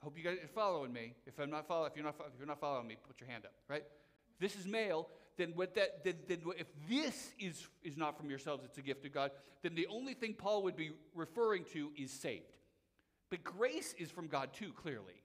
I 0.00 0.04
hope 0.04 0.18
you 0.18 0.24
guys 0.24 0.36
are 0.42 0.48
following 0.48 0.92
me. 0.92 1.14
If 1.26 1.38
I'm 1.38 1.50
not 1.50 1.66
following, 1.66 1.90
if 1.90 1.96
you're 1.96 2.04
not 2.04 2.16
if 2.18 2.38
you're 2.38 2.46
not 2.46 2.60
following 2.60 2.86
me, 2.86 2.96
put 3.06 3.20
your 3.20 3.28
hand 3.28 3.44
up, 3.44 3.54
right? 3.68 3.84
If 4.34 4.38
this 4.38 4.60
is 4.60 4.66
male, 4.66 5.08
then 5.36 5.52
what 5.54 5.74
that 5.74 6.04
then, 6.04 6.14
then 6.28 6.42
if 6.58 6.66
this 6.88 7.32
is 7.38 7.66
is 7.82 7.96
not 7.96 8.16
from 8.16 8.28
yourselves, 8.28 8.64
it's 8.64 8.78
a 8.78 8.82
gift 8.82 9.04
of 9.04 9.12
God, 9.12 9.30
then 9.62 9.74
the 9.74 9.86
only 9.86 10.14
thing 10.14 10.34
Paul 10.34 10.62
would 10.64 10.76
be 10.76 10.92
referring 11.14 11.64
to 11.72 11.90
is 11.96 12.12
saved. 12.12 12.44
But 13.30 13.42
grace 13.42 13.94
is 13.98 14.10
from 14.10 14.28
God 14.28 14.52
too, 14.52 14.72
clearly. 14.72 15.22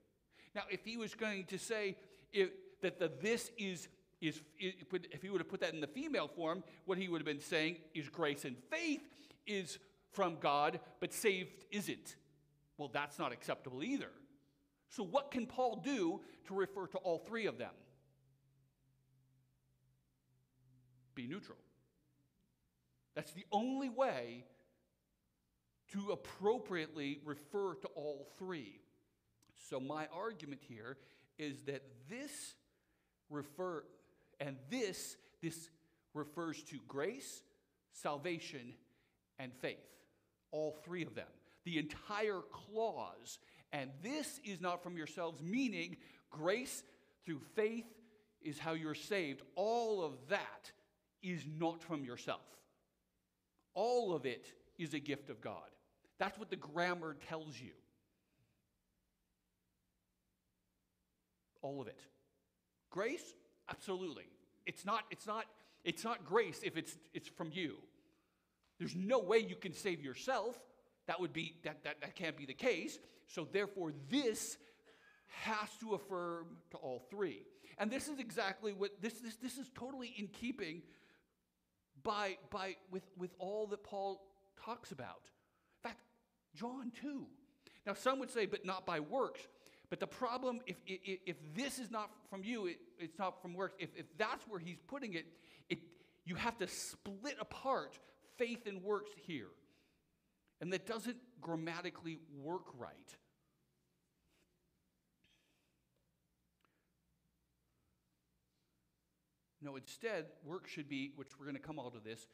Now, 0.56 0.64
if 0.72 0.84
he 0.84 0.98
was 0.98 1.14
going 1.14 1.46
to 1.46 1.60
say 1.60 1.96
if, 2.34 2.50
that 2.82 3.00
the 3.00 3.12
this 3.22 3.52
is 3.58 3.88
is, 4.22 4.42
if 4.60 5.22
he 5.22 5.30
would 5.30 5.40
have 5.40 5.50
put 5.50 5.62
that 5.62 5.74
in 5.74 5.80
the 5.80 5.88
female 5.88 6.28
form, 6.28 6.64
what 6.86 6.98
he 6.98 7.08
would 7.08 7.22
have 7.22 7.26
been 7.26 7.40
saying 7.40 7.78
is 7.94 8.10
grace 8.10 8.46
and 8.46 8.56
faith 8.70 9.02
is 9.48 9.80
from 10.12 10.38
God, 10.40 10.80
but 11.00 11.14
saved 11.14 11.66
isn't. 11.72 12.16
Well, 12.78 12.90
that's 12.92 13.20
not 13.20 13.32
acceptable 13.32 13.84
either. 13.84 14.10
So, 14.90 15.04
what 15.04 15.32
can 15.32 15.46
Paul 15.46 15.82
do 15.84 16.22
to 16.48 16.54
refer 16.54 16.88
to 16.88 16.98
all 16.98 17.20
three 17.20 17.46
of 17.46 17.58
them? 17.58 17.74
Be 21.14 21.28
neutral. 21.28 21.58
That's 23.16 23.32
the 23.34 23.46
only 23.52 23.90
way 23.90 24.46
to 25.94 26.12
appropriately 26.12 27.20
refer 27.26 27.76
to 27.76 27.88
all 27.90 28.28
three. 28.38 28.80
So, 29.70 29.80
my 29.80 30.08
argument 30.14 30.62
here 30.68 30.98
is 31.38 31.64
that 31.64 31.84
this 32.10 32.56
refer 33.30 33.84
and 34.40 34.56
this, 34.70 35.18
this 35.42 35.70
refers 36.14 36.64
to 36.64 36.78
grace, 36.88 37.44
salvation, 37.94 38.74
and 39.38 39.54
faith. 39.54 39.78
All 40.52 40.76
three 40.84 41.04
of 41.04 41.16
them. 41.16 41.28
The 41.66 41.78
entire 41.78 42.42
clause. 42.52 43.40
And 43.72 43.92
this 44.02 44.40
is 44.44 44.62
not 44.62 44.82
from 44.82 44.98
yourselves, 44.98 45.42
meaning 45.42 45.98
grace 46.32 46.84
through 47.26 47.42
faith 47.56 47.86
is 48.42 48.58
how 48.58 48.74
you're 48.74 48.96
saved. 48.96 49.42
All 49.56 50.04
of 50.04 50.14
that 50.30 50.72
is 51.22 51.44
not 51.60 51.84
from 51.84 52.04
yourself. 52.04 52.42
All 53.74 54.14
of 54.14 54.26
it 54.26 54.54
is 54.78 54.94
a 54.94 55.00
gift 55.00 55.30
of 55.30 55.42
God. 55.42 55.70
That's 56.18 56.38
what 56.40 56.50
the 56.50 56.56
grammar 56.56 57.16
tells 57.28 57.60
you. 57.60 57.72
All 61.62 61.82
of 61.82 61.88
it. 61.88 62.00
Grace, 62.90 63.36
Absolutely. 63.70 64.26
It's 64.66 64.86
not, 64.86 65.04
it's 65.12 65.28
not, 65.28 65.46
it's 65.84 66.04
not 66.04 66.26
grace 66.26 66.62
if 66.64 66.78
it's, 66.78 66.98
it's 67.14 67.28
from 67.28 67.52
you. 67.54 67.76
There's 68.80 68.96
no 68.96 69.20
way 69.20 69.40
you 69.40 69.56
can 69.56 69.74
save 69.74 70.02
yourself. 70.02 70.58
That 71.08 71.20
would 71.20 71.34
be, 71.34 71.56
that, 71.64 71.84
that, 71.84 72.02
that 72.02 72.16
can't 72.16 72.38
be 72.38 72.46
the 72.46 72.54
case. 72.54 73.00
So 73.28 73.48
therefore, 73.52 73.94
this 74.10 74.58
has 75.44 75.70
to 75.82 75.94
affirm 75.94 76.58
to 76.72 76.78
all 76.78 77.04
three. 77.10 77.42
And 77.78 77.90
this 77.90 78.08
is 78.08 78.20
exactly 78.20 78.74
what, 78.74 78.92
this, 79.02 79.14
this, 79.14 79.36
this 79.38 79.58
is 79.58 79.70
totally 79.74 80.14
in 80.18 80.28
keeping 80.28 80.82
by, 82.04 82.38
by, 82.50 82.76
with, 82.92 83.04
with 83.18 83.32
all 83.40 83.68
that 83.68 83.84
Paul 83.84 84.22
talks 84.64 84.92
about. 84.92 85.22
In 85.84 85.90
fact, 85.90 86.02
John 86.56 86.92
too. 87.02 87.26
Now, 87.86 87.94
some 87.94 88.20
would 88.20 88.32
say, 88.32 88.46
but 88.46 88.66
not 88.66 88.86
by 88.86 89.00
works. 89.00 89.42
But 89.90 90.00
the 90.00 90.08
problem, 90.08 90.62
if, 90.68 90.76
if, 90.86 91.20
if 91.26 91.36
this 91.56 91.80
is 91.80 91.90
not 91.90 92.12
from 92.30 92.44
you, 92.44 92.68
it, 92.68 92.78
it's 93.00 93.18
not 93.18 93.42
from 93.42 93.54
works, 93.56 93.76
if, 93.80 93.90
if 93.96 94.06
that's 94.18 94.44
where 94.48 94.60
he's 94.60 94.78
putting 94.88 95.14
it, 95.14 95.26
it, 95.70 95.80
you 96.26 96.36
have 96.36 96.58
to 96.60 96.68
split 96.68 97.38
apart 97.40 97.98
faith 98.38 98.68
and 98.68 98.84
works 98.84 99.10
here. 99.26 99.50
And 100.62 100.72
that 100.74 100.86
doesn't 100.86 101.18
grammatically 101.42 102.20
work 102.38 102.66
right. 102.78 102.94
No, 109.62 109.76
instead, 109.76 110.26
work 110.46 110.68
should 110.68 110.88
be, 110.88 111.12
which 111.16 111.30
we're 111.38 111.46
going 111.46 111.58
to 111.58 111.62
come 111.62 111.80
out 111.80 111.96
of 111.96 112.04
this, 112.04 112.28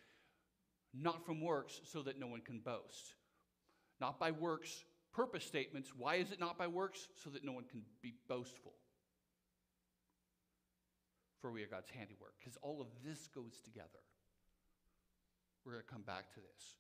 not 0.94 1.26
from 1.26 1.42
works 1.42 1.82
so 1.86 2.02
that 2.04 2.20
no 2.20 2.28
one 2.28 2.42
can 2.42 2.60
boast. 2.60 3.16
Not 4.00 4.20
by 4.20 4.32
works 4.32 4.84
purpose 5.16 5.46
statements. 5.46 5.92
Why 5.98 6.16
is 6.16 6.32
it 6.32 6.40
not 6.40 6.58
by 6.58 6.68
works? 6.68 7.08
So 7.24 7.30
that 7.32 7.44
no 7.44 7.54
one 7.54 7.64
can 7.64 7.82
be 8.02 8.14
boastful. 8.28 8.74
For 11.40 11.52
we 11.52 11.64
are 11.64 11.68
God's 11.68 11.90
handiwork. 11.90 12.34
Because 12.40 12.58
all 12.62 12.82
of 12.82 12.88
this 13.06 13.28
goes 13.28 13.62
together. 13.64 13.88
We're 15.64 15.74
going 15.74 15.84
to 15.84 15.92
come 15.92 16.02
back 16.02 16.34
to 16.34 16.40
this. 16.40 16.76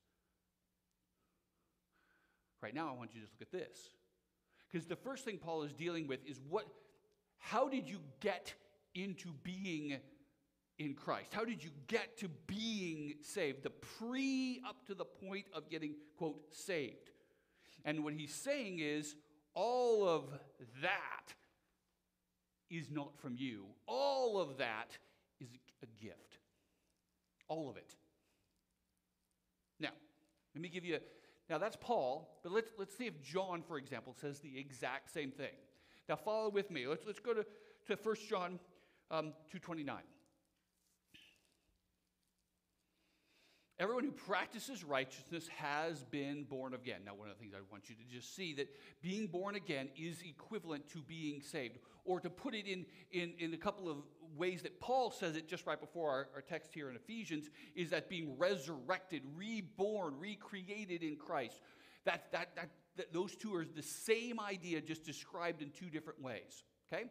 Right 2.61 2.73
now, 2.73 2.89
I 2.89 2.97
want 2.97 3.13
you 3.13 3.21
to 3.21 3.27
just 3.27 3.39
look 3.39 3.47
at 3.47 3.51
this. 3.51 3.89
Because 4.71 4.87
the 4.87 4.95
first 4.95 5.23
thing 5.23 5.37
Paul 5.37 5.63
is 5.63 5.73
dealing 5.73 6.07
with 6.07 6.19
is 6.25 6.39
what, 6.49 6.65
how 7.37 7.67
did 7.67 7.87
you 7.87 7.99
get 8.19 8.53
into 8.95 9.29
being 9.43 9.97
in 10.77 10.93
Christ? 10.93 11.33
How 11.33 11.45
did 11.45 11.63
you 11.63 11.69
get 11.87 12.17
to 12.17 12.29
being 12.47 13.15
saved? 13.21 13.63
The 13.63 13.69
pre 13.69 14.61
up 14.67 14.85
to 14.87 14.93
the 14.93 15.05
point 15.05 15.45
of 15.53 15.69
getting, 15.69 15.95
quote, 16.17 16.41
saved. 16.51 17.11
And 17.85 18.03
what 18.03 18.13
he's 18.13 18.33
saying 18.33 18.79
is, 18.79 19.15
all 19.53 20.07
of 20.07 20.23
that 20.81 21.33
is 22.69 22.89
not 22.91 23.17
from 23.17 23.35
you. 23.37 23.65
All 23.87 24.39
of 24.39 24.57
that 24.57 24.97
is 25.39 25.47
a 25.83 26.03
gift. 26.03 26.39
All 27.47 27.69
of 27.69 27.77
it. 27.77 27.95
Now, 29.79 29.91
let 30.55 30.61
me 30.61 30.67
give 30.67 30.83
you 30.83 30.95
A, 30.95 30.99
Now 31.49 31.59
that's 31.59 31.77
Paul, 31.79 32.39
but 32.41 32.51
let's, 32.51 32.71
let's 32.77 32.97
see 32.97 33.05
if 33.05 33.21
John, 33.21 33.61
for 33.61 33.77
example, 33.77 34.15
says 34.19 34.39
the 34.39 34.57
exact 34.57 35.13
same 35.13 35.29
thing. 35.31 35.53
Now 36.09 36.15
follow 36.15 36.49
with 36.49 36.71
me. 36.71 36.87
Let's, 36.87 37.05
let's 37.05 37.19
go 37.19 37.33
to, 37.33 37.45
to 37.87 37.95
1 38.01 38.15
John 38.27 38.59
um, 39.11 39.33
2.29. 39.53 39.89
Everyone 43.77 44.05
who 44.05 44.11
practices 44.11 44.85
righteousness 44.85 45.49
has 45.57 46.05
been 46.05 46.45
born 46.45 46.73
again. 46.73 47.01
Now, 47.05 47.13
one 47.13 47.29
of 47.29 47.35
the 47.35 47.39
things 47.41 47.53
I 47.53 47.59
want 47.69 47.89
you 47.89 47.95
to 47.95 48.03
just 48.09 48.33
see 48.33 48.53
that 48.53 48.69
being 49.01 49.27
born 49.27 49.55
again 49.55 49.89
is 49.97 50.21
equivalent 50.21 50.87
to 50.91 50.99
being 50.99 51.41
saved. 51.41 51.79
Or 52.05 52.21
to 52.21 52.29
put 52.29 52.55
it 52.55 52.67
in, 52.67 52.85
in, 53.11 53.33
in 53.37 53.53
a 53.53 53.57
couple 53.57 53.89
of 53.89 53.97
ways 54.37 54.61
that 54.61 54.79
Paul 54.79 55.11
says 55.11 55.35
it 55.35 55.49
just 55.49 55.65
right 55.65 55.79
before 55.79 56.09
our, 56.09 56.27
our 56.35 56.41
text 56.41 56.73
here 56.73 56.89
in 56.89 56.95
Ephesians, 56.95 57.49
is 57.75 57.89
that 57.89 58.07
being 58.07 58.37
resurrected, 58.37 59.23
reborn, 59.35 60.15
recreated 60.19 61.03
in 61.03 61.17
Christ. 61.17 61.59
That, 62.05 62.31
that, 62.31 62.55
that, 62.55 62.69
that 62.95 63.11
those 63.11 63.35
two 63.35 63.53
are 63.55 63.65
the 63.65 63.83
same 63.83 64.39
idea, 64.39 64.79
just 64.79 65.03
described 65.03 65.61
in 65.61 65.71
two 65.71 65.89
different 65.89 66.21
ways. 66.21 66.63
Okay? 66.93 67.05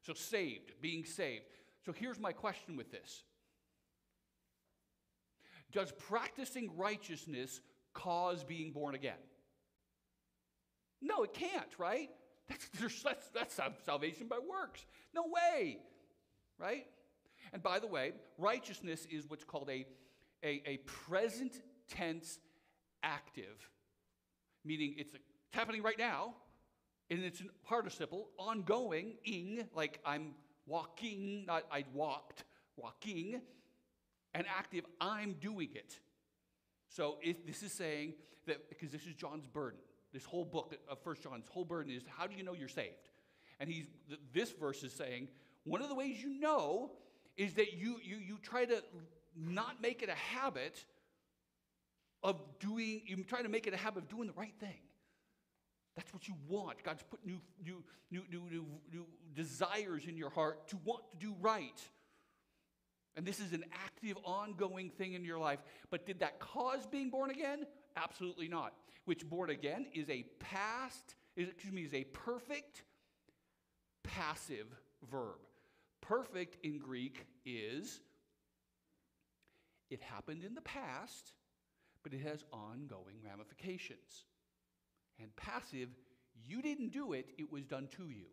So, 0.00 0.14
saved, 0.14 0.72
being 0.80 1.04
saved. 1.04 1.44
So, 1.84 1.92
here's 1.92 2.18
my 2.18 2.32
question 2.32 2.74
with 2.74 2.90
this 2.90 3.22
does 5.76 5.92
practicing 5.92 6.74
righteousness 6.74 7.60
cause 7.92 8.42
being 8.42 8.72
born 8.72 8.94
again? 8.94 9.20
No, 11.02 11.22
it 11.22 11.34
can't, 11.34 11.78
right? 11.78 12.08
That's, 12.48 13.02
that's, 13.34 13.58
that's 13.58 13.60
salvation 13.84 14.26
by 14.26 14.38
works. 14.38 14.86
No 15.14 15.24
way, 15.24 15.78
right? 16.58 16.86
And 17.52 17.62
by 17.62 17.78
the 17.78 17.86
way, 17.86 18.12
righteousness 18.38 19.06
is 19.10 19.28
what's 19.28 19.44
called 19.44 19.68
a, 19.68 19.84
a, 20.42 20.62
a 20.64 20.76
present 20.86 21.60
tense 21.90 22.38
active, 23.02 23.68
meaning 24.64 24.94
it's, 24.96 25.12
it's 25.12 25.24
happening 25.52 25.82
right 25.82 25.98
now, 25.98 26.34
and 27.10 27.22
it's 27.22 27.40
a 27.40 27.44
participle, 27.66 28.28
ongoing, 28.38 29.16
ing, 29.26 29.66
like 29.74 30.00
I'm 30.06 30.34
walking, 30.66 31.44
not 31.46 31.64
I 31.70 31.84
walked, 31.92 32.44
walking, 32.76 33.42
and 34.36 34.46
active, 34.54 34.84
I'm 35.00 35.34
doing 35.40 35.70
it. 35.74 35.98
So 36.88 37.16
if 37.22 37.46
this 37.46 37.62
is 37.62 37.72
saying 37.72 38.12
that, 38.46 38.68
because 38.68 38.90
this 38.90 39.06
is 39.06 39.14
John's 39.14 39.46
burden, 39.46 39.80
this 40.12 40.24
whole 40.24 40.44
book 40.44 40.74
of 40.88 40.98
First 41.00 41.22
John's 41.22 41.48
whole 41.48 41.64
burden 41.64 41.90
is 41.90 42.02
how 42.06 42.26
do 42.26 42.36
you 42.36 42.42
know 42.44 42.52
you're 42.52 42.68
saved? 42.68 43.10
And 43.58 43.70
he's, 43.70 43.86
this 44.34 44.52
verse 44.52 44.82
is 44.82 44.92
saying, 44.92 45.28
one 45.64 45.80
of 45.80 45.88
the 45.88 45.94
ways 45.94 46.22
you 46.22 46.38
know 46.38 46.92
is 47.38 47.54
that 47.54 47.72
you, 47.72 47.96
you, 48.04 48.18
you 48.18 48.38
try 48.42 48.66
to 48.66 48.82
not 49.34 49.80
make 49.80 50.02
it 50.02 50.10
a 50.10 50.36
habit 50.36 50.84
of 52.22 52.38
doing, 52.60 53.00
you 53.06 53.16
try 53.24 53.40
to 53.40 53.48
make 53.48 53.66
it 53.66 53.72
a 53.72 53.78
habit 53.78 54.02
of 54.02 54.08
doing 54.10 54.26
the 54.26 54.34
right 54.34 54.54
thing. 54.60 54.80
That's 55.96 56.12
what 56.12 56.28
you 56.28 56.34
want. 56.46 56.82
God's 56.84 57.02
put 57.10 57.24
new, 57.24 57.40
new, 57.64 57.82
new, 58.10 58.22
new, 58.30 58.42
new, 58.50 58.66
new 58.92 59.06
desires 59.34 60.04
in 60.06 60.18
your 60.18 60.28
heart 60.28 60.68
to 60.68 60.76
want 60.84 61.10
to 61.12 61.16
do 61.16 61.34
right. 61.40 61.80
And 63.16 63.24
this 63.24 63.40
is 63.40 63.52
an 63.52 63.64
active, 63.72 64.18
ongoing 64.24 64.90
thing 64.90 65.14
in 65.14 65.24
your 65.24 65.38
life. 65.38 65.60
But 65.90 66.06
did 66.06 66.20
that 66.20 66.38
cause 66.38 66.86
being 66.86 67.08
born 67.08 67.30
again? 67.30 67.66
Absolutely 67.96 68.46
not. 68.46 68.74
Which 69.06 69.28
born 69.28 69.50
again 69.50 69.86
is 69.94 70.10
a 70.10 70.24
past, 70.38 71.14
is, 71.34 71.48
excuse 71.48 71.72
me, 71.72 71.82
is 71.82 71.94
a 71.94 72.04
perfect 72.04 72.82
passive 74.02 74.66
verb. 75.10 75.38
Perfect 76.02 76.64
in 76.64 76.78
Greek 76.78 77.26
is 77.44 78.00
it 79.90 80.02
happened 80.02 80.44
in 80.44 80.54
the 80.54 80.60
past, 80.60 81.32
but 82.02 82.12
it 82.12 82.20
has 82.20 82.44
ongoing 82.52 83.16
ramifications. 83.24 84.24
And 85.20 85.34
passive, 85.36 85.88
you 86.44 86.60
didn't 86.60 86.92
do 86.92 87.14
it, 87.14 87.30
it 87.38 87.50
was 87.50 87.64
done 87.64 87.88
to 87.96 88.08
you. 88.08 88.26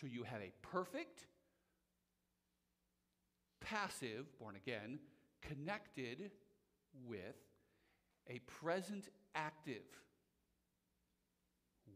So 0.00 0.06
you 0.06 0.22
have 0.22 0.40
a 0.40 0.52
perfect 0.62 1.26
passive, 3.60 4.26
born 4.38 4.56
again, 4.56 4.98
connected 5.42 6.30
with 7.06 7.36
a 8.28 8.38
present 8.62 9.08
active. 9.34 9.82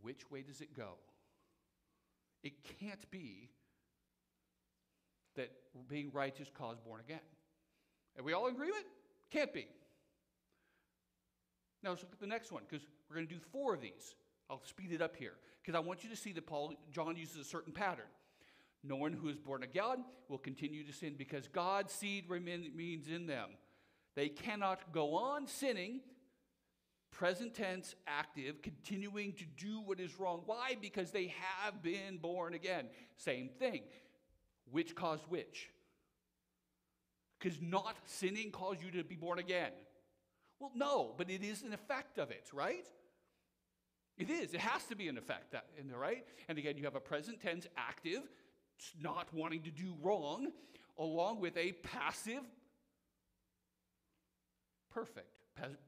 Which 0.03 0.31
way 0.31 0.43
does 0.43 0.61
it 0.61 0.77
go? 0.77 0.95
It 2.43 2.53
can't 2.79 3.11
be 3.11 3.49
that 5.37 5.51
being 5.89 6.11
righteous 6.13 6.51
cause 6.53 6.79
born 6.79 7.01
again. 7.01 7.21
Are 8.19 8.23
we 8.23 8.33
all 8.33 8.47
in 8.47 8.55
agreement? 8.55 8.85
Can't 9.31 9.53
be. 9.53 9.67
Now 11.83 11.91
let's 11.91 12.03
look 12.03 12.13
at 12.13 12.21
the 12.21 12.27
next 12.27 12.53
one 12.53 12.63
because 12.69 12.87
we're 13.09 13.17
going 13.17 13.27
to 13.27 13.35
do 13.35 13.41
four 13.53 13.75
of 13.75 13.81
these. 13.81 14.15
I'll 14.49 14.63
speed 14.65 14.93
it 14.93 15.03
up 15.03 15.17
here 15.17 15.35
because 15.63 15.75
I 15.75 15.81
want 15.81 16.05
you 16.05 16.11
to 16.11 16.17
see 16.17 16.33
that 16.33 16.47
Paul 16.47 16.75
John 16.93 17.17
uses 17.17 17.37
a 17.37 17.45
certain 17.45 17.73
pattern. 17.73 18.07
No 18.87 18.97
one 18.97 19.15
who 19.15 19.29
is 19.29 19.39
born 19.39 19.63
of 19.63 19.73
God 19.73 19.99
will 20.29 20.39
continue 20.39 20.85
to 20.85 20.93
sin 20.93 21.15
because 21.17 21.49
God's 21.49 21.93
seed 21.93 22.25
remains 22.29 23.09
in 23.09 23.27
them. 23.27 23.51
They 24.15 24.29
cannot 24.29 24.93
go 24.93 25.15
on 25.15 25.47
sinning, 25.47 26.01
present 27.11 27.55
tense, 27.55 27.95
active, 28.07 28.61
continuing 28.61 29.33
to 29.33 29.45
do 29.57 29.81
what 29.81 30.01
is 30.01 30.21
wrong. 30.21 30.43
Why? 30.45 30.77
Because 30.81 31.11
they 31.11 31.35
have 31.63 31.83
been 31.83 32.19
born 32.19 32.53
again. 32.53 32.87
Same 33.17 33.49
thing. 33.49 33.83
Which 34.71 34.95
caused 34.95 35.25
which? 35.29 35.71
Because 37.39 37.59
not 37.63 37.97
sinning 38.05 38.51
caused 38.51 38.83
you 38.83 38.91
to 38.93 39.05
be 39.05 39.17
born 39.17 39.39
again. 39.39 39.73
Well, 40.61 40.73
no, 40.75 41.15
but 41.17 41.31
it 41.31 41.43
is 41.43 41.63
an 41.63 41.73
effect 41.73 42.19
of 42.19 42.31
it, 42.31 42.51
right? 42.53 42.87
It 44.17 44.31
is. 44.31 44.55
It 44.55 44.61
has 44.61 44.85
to 44.85 44.97
be 44.97 45.09
an 45.09 45.19
effect, 45.19 45.55
uh, 45.55 45.61
there, 45.89 45.99
right? 45.99 46.25
And 46.49 46.59
again, 46.59 46.77
you 46.77 46.85
have 46.85 46.95
a 46.95 47.01
present 47.01 47.41
tense 47.41 47.67
active 47.77 48.23
not 49.01 49.33
wanting 49.33 49.63
to 49.63 49.71
do 49.71 49.95
wrong, 50.03 50.53
along 50.99 51.41
with 51.41 51.57
a 51.57 51.73
passive, 51.73 52.43
perfect, 54.93 55.29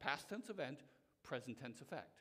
past 0.00 0.28
tense 0.28 0.48
event, 0.50 0.78
present 1.22 1.60
tense 1.60 1.80
effect. 1.80 2.20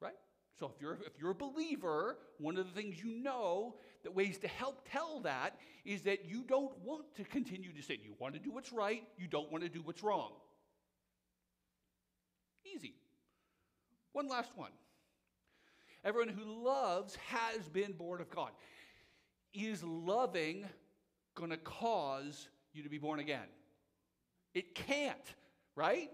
Right? 0.00 0.14
So 0.58 0.72
if 0.74 0.80
you're, 0.80 0.98
if 1.06 1.18
you're 1.20 1.30
a 1.30 1.34
believer, 1.34 2.18
one 2.38 2.56
of 2.56 2.66
the 2.66 2.72
things 2.72 3.02
you 3.02 3.22
know 3.22 3.76
that 4.02 4.14
ways 4.14 4.38
to 4.38 4.48
help 4.48 4.88
tell 4.90 5.20
that 5.20 5.56
is 5.84 6.02
that 6.02 6.24
you 6.26 6.42
don't 6.42 6.76
want 6.84 7.14
to 7.16 7.24
continue 7.24 7.72
to 7.72 7.82
sin. 7.82 7.98
You 8.02 8.14
want 8.18 8.34
to 8.34 8.40
do 8.40 8.50
what's 8.50 8.72
right, 8.72 9.02
you 9.16 9.28
don't 9.28 9.50
want 9.52 9.62
to 9.64 9.70
do 9.70 9.80
what's 9.82 10.02
wrong. 10.02 10.32
Easy. 12.64 12.94
One 14.12 14.28
last 14.28 14.50
one. 14.56 14.70
Everyone 16.04 16.28
who 16.28 16.64
loves 16.64 17.16
has 17.26 17.68
been 17.68 17.92
born 17.92 18.20
of 18.20 18.30
God. 18.30 18.50
Is 19.58 19.82
loving 19.82 20.64
going 21.34 21.50
to 21.50 21.56
cause 21.56 22.48
you 22.72 22.84
to 22.84 22.88
be 22.88 22.98
born 22.98 23.18
again? 23.18 23.48
It 24.54 24.74
can't, 24.74 25.34
right? 25.74 26.10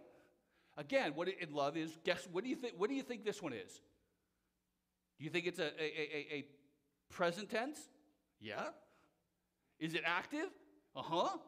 Again, 0.76 1.12
what 1.14 1.28
in 1.28 1.52
love 1.54 1.76
is, 1.76 1.96
guess 2.04 2.26
what 2.32 2.42
do 2.42 2.50
you 2.50 2.56
think? 2.56 2.74
What 2.78 2.88
do 2.88 2.96
you 2.96 3.02
think 3.02 3.24
this 3.24 3.42
one 3.42 3.52
is? 3.52 3.80
Do 5.18 5.24
you 5.24 5.30
think 5.30 5.46
it's 5.46 5.58
a, 5.58 5.66
a, 5.78 5.84
a, 5.84 6.26
a 6.36 6.44
present 7.10 7.50
tense? 7.50 7.78
Yeah. 8.40 8.68
Is 9.78 9.94
it 9.94 10.02
active? 10.04 10.48
Uh 10.96 11.02
huh. 11.02 11.38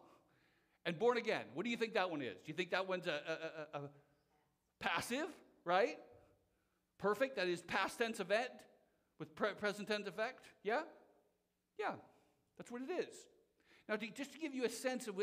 And 0.85 0.99
born 0.99 1.17
again, 1.17 1.45
what 1.55 1.65
do 1.65 1.71
you 1.71 1.77
think 1.77 1.95
that 1.95 2.11
one 2.11 2.21
is? 2.23 2.35
Do 2.35 2.47
you 2.47 2.55
think 2.55 2.71
that 2.71 2.87
one's 2.87 3.07
a, 3.07 3.21
a, 3.75 3.79
a, 3.79 3.83
a 3.83 3.89
passive, 4.81 5.29
right? 5.65 5.99
Perfect, 6.99 7.37
that 7.37 7.49
is 7.49 7.63
past 7.63 7.99
tense 7.99 8.21
event 8.21 8.51
with 9.19 9.35
pre- 9.35 9.55
present 9.55 9.89
tense 9.89 10.07
effect? 10.07 10.45
Yeah? 10.63 10.83
Yeah, 11.79 11.93
that's 12.57 12.71
what 12.71 12.83
it 12.83 12.91
is. 12.91 13.15
Now, 13.89 13.97
to, 13.97 14.07
just 14.09 14.33
to 14.33 14.39
give 14.39 14.55
you 14.55 14.65
a 14.65 14.71
sense 14.71 15.07
of 15.09 15.17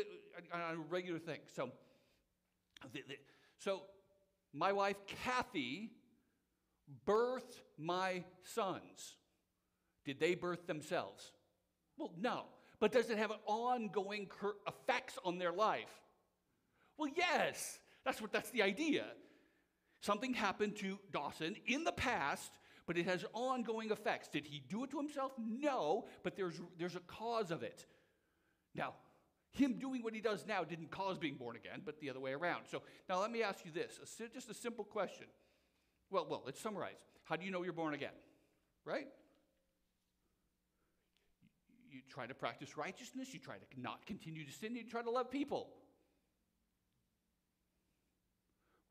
on 0.52 0.60
a 0.60 0.76
regular 0.88 1.18
thing. 1.18 1.40
So, 1.54 1.70
the, 2.92 3.02
the, 3.06 3.16
so 3.58 3.82
my 4.52 4.72
wife 4.72 4.96
Kathy 5.24 5.90
birthed 7.06 7.60
my 7.78 8.24
sons. 8.42 9.16
Did 10.04 10.20
they 10.20 10.34
birth 10.34 10.66
themselves? 10.66 11.32
Well, 11.96 12.12
no. 12.18 12.44
But 12.78 12.92
does 12.92 13.10
it 13.10 13.18
have 13.18 13.32
ongoing 13.46 14.28
effects 14.66 15.18
on 15.24 15.38
their 15.38 15.52
life? 15.52 16.02
Well, 16.98 17.10
yes. 17.16 17.78
That's 18.04 18.20
what 18.20 18.32
that's 18.32 18.50
the 18.50 18.62
idea. 18.62 19.06
Something 20.00 20.34
happened 20.34 20.76
to 20.76 20.98
Dawson 21.10 21.56
in 21.66 21.84
the 21.84 21.92
past 21.92 22.52
but 22.86 22.98
it 22.98 23.06
has 23.06 23.24
ongoing 23.32 23.90
effects. 23.90 24.28
Did 24.28 24.46
he 24.46 24.62
do 24.68 24.84
it 24.84 24.90
to 24.90 24.98
himself? 24.98 25.32
No, 25.38 26.06
but 26.22 26.36
there's, 26.36 26.60
there's 26.78 26.96
a 26.96 27.00
cause 27.00 27.50
of 27.50 27.62
it. 27.62 27.86
Now, 28.74 28.94
him 29.52 29.78
doing 29.78 30.02
what 30.02 30.14
he 30.14 30.20
does 30.20 30.44
now 30.46 30.64
didn't 30.64 30.90
cause 30.90 31.16
being 31.16 31.36
born 31.36 31.56
again, 31.56 31.82
but 31.84 32.00
the 32.00 32.10
other 32.10 32.20
way 32.20 32.32
around. 32.32 32.64
So 32.70 32.82
now 33.08 33.20
let 33.20 33.30
me 33.30 33.42
ask 33.42 33.64
you 33.64 33.70
this 33.70 33.98
a, 34.02 34.28
just 34.28 34.50
a 34.50 34.54
simple 34.54 34.84
question. 34.84 35.26
Well, 36.10 36.26
well, 36.28 36.42
let's 36.44 36.60
summarize. 36.60 36.96
How 37.24 37.36
do 37.36 37.44
you 37.44 37.50
know 37.50 37.62
you're 37.62 37.72
born 37.72 37.94
again? 37.94 38.12
Right? 38.84 39.06
You 41.90 42.00
try 42.10 42.26
to 42.26 42.34
practice 42.34 42.76
righteousness, 42.76 43.32
you 43.32 43.38
try 43.38 43.54
to 43.54 43.80
not 43.80 44.04
continue 44.06 44.44
to 44.44 44.52
sin, 44.52 44.74
you 44.74 44.84
try 44.84 45.02
to 45.02 45.10
love 45.10 45.30
people. 45.30 45.68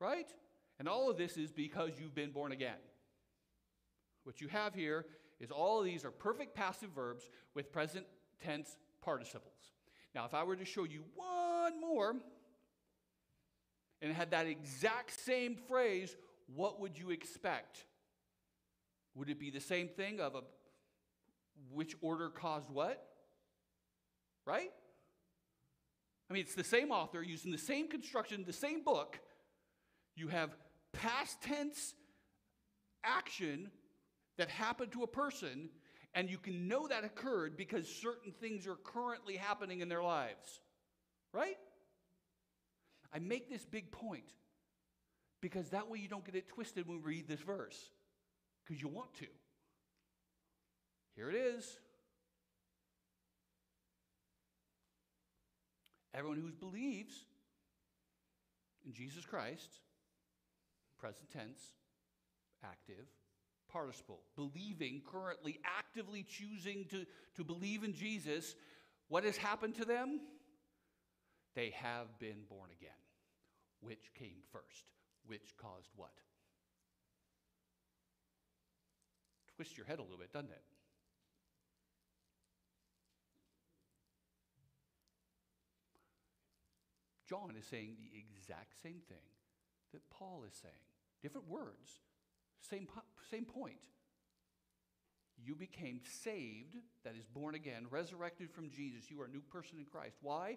Right? 0.00 0.28
And 0.78 0.88
all 0.88 1.10
of 1.10 1.16
this 1.16 1.36
is 1.36 1.52
because 1.52 1.92
you've 2.00 2.14
been 2.14 2.32
born 2.32 2.52
again. 2.52 2.78
What 4.24 4.40
you 4.40 4.48
have 4.48 4.74
here 4.74 5.06
is 5.38 5.50
all 5.50 5.78
of 5.78 5.84
these 5.84 6.04
are 6.04 6.10
perfect 6.10 6.54
passive 6.54 6.90
verbs 6.90 7.28
with 7.54 7.72
present 7.72 8.06
tense 8.42 8.76
participles. 9.02 9.52
Now, 10.14 10.24
if 10.24 10.34
I 10.34 10.42
were 10.44 10.56
to 10.56 10.64
show 10.64 10.84
you 10.84 11.04
one 11.14 11.80
more 11.80 12.16
and 14.00 14.12
had 14.12 14.30
that 14.32 14.46
exact 14.46 15.18
same 15.20 15.56
phrase, 15.68 16.16
what 16.54 16.80
would 16.80 16.98
you 16.98 17.10
expect? 17.10 17.84
Would 19.14 19.28
it 19.28 19.38
be 19.38 19.50
the 19.50 19.60
same 19.60 19.88
thing 19.88 20.20
of 20.20 20.34
a 20.34 20.40
which 21.72 21.94
order 22.00 22.28
caused 22.28 22.70
what? 22.70 23.02
Right? 24.46 24.70
I 26.28 26.32
mean, 26.32 26.42
it's 26.42 26.54
the 26.54 26.64
same 26.64 26.90
author 26.90 27.22
using 27.22 27.52
the 27.52 27.58
same 27.58 27.88
construction, 27.88 28.44
the 28.46 28.52
same 28.52 28.82
book. 28.82 29.20
You 30.16 30.28
have 30.28 30.50
past 30.92 31.42
tense 31.42 31.94
action 33.04 33.70
that 34.38 34.48
happened 34.48 34.92
to 34.92 35.02
a 35.02 35.06
person, 35.06 35.68
and 36.14 36.30
you 36.30 36.38
can 36.38 36.68
know 36.68 36.86
that 36.88 37.04
occurred 37.04 37.56
because 37.56 37.88
certain 37.88 38.32
things 38.32 38.66
are 38.66 38.76
currently 38.76 39.36
happening 39.36 39.80
in 39.80 39.88
their 39.88 40.02
lives. 40.02 40.60
Right? 41.32 41.56
I 43.12 43.18
make 43.18 43.48
this 43.48 43.64
big 43.64 43.92
point 43.92 44.32
because 45.40 45.70
that 45.70 45.88
way 45.88 45.98
you 45.98 46.08
don't 46.08 46.24
get 46.24 46.34
it 46.34 46.48
twisted 46.48 46.88
when 46.88 47.02
we 47.02 47.16
read 47.16 47.28
this 47.28 47.40
verse 47.40 47.90
because 48.64 48.80
you 48.82 48.88
want 48.88 49.14
to. 49.14 49.26
Here 51.14 51.30
it 51.30 51.36
is. 51.36 51.78
Everyone 56.12 56.38
who 56.38 56.50
believes 56.50 57.14
in 58.86 58.92
Jesus 58.92 59.24
Christ, 59.24 59.80
present 60.98 61.30
tense, 61.30 61.60
active, 62.64 63.06
participle, 63.74 64.20
believing, 64.36 65.02
currently 65.10 65.58
actively 65.64 66.22
choosing 66.22 66.84
to, 66.90 67.04
to 67.34 67.42
believe 67.42 67.82
in 67.82 67.92
Jesus, 67.92 68.54
what 69.08 69.24
has 69.24 69.36
happened 69.36 69.74
to 69.74 69.84
them? 69.84 70.20
They 71.56 71.70
have 71.70 72.18
been 72.20 72.44
born 72.48 72.70
again. 72.78 72.90
Which 73.80 74.12
came 74.16 74.38
first? 74.52 74.84
Which 75.26 75.56
caused 75.58 75.90
what? 75.96 76.12
Twist 79.56 79.76
your 79.76 79.86
head 79.86 79.98
a 79.98 80.02
little 80.02 80.18
bit, 80.18 80.32
doesn't 80.32 80.50
it? 80.50 80.62
John 87.28 87.54
is 87.58 87.66
saying 87.66 87.96
the 87.96 88.18
exact 88.18 88.80
same 88.82 89.00
thing 89.08 89.26
that 89.92 90.02
Paul 90.10 90.44
is 90.46 90.54
saying. 90.60 90.74
Different 91.22 91.48
words, 91.48 92.00
same, 92.70 92.88
same 93.30 93.44
point. 93.44 93.78
You 95.44 95.54
became 95.54 96.00
saved, 96.22 96.76
that 97.04 97.14
is 97.18 97.26
born 97.26 97.54
again, 97.54 97.86
resurrected 97.90 98.50
from 98.50 98.70
Jesus. 98.70 99.10
You 99.10 99.20
are 99.20 99.26
a 99.26 99.28
new 99.28 99.42
person 99.42 99.78
in 99.78 99.84
Christ. 99.84 100.16
Why? 100.22 100.56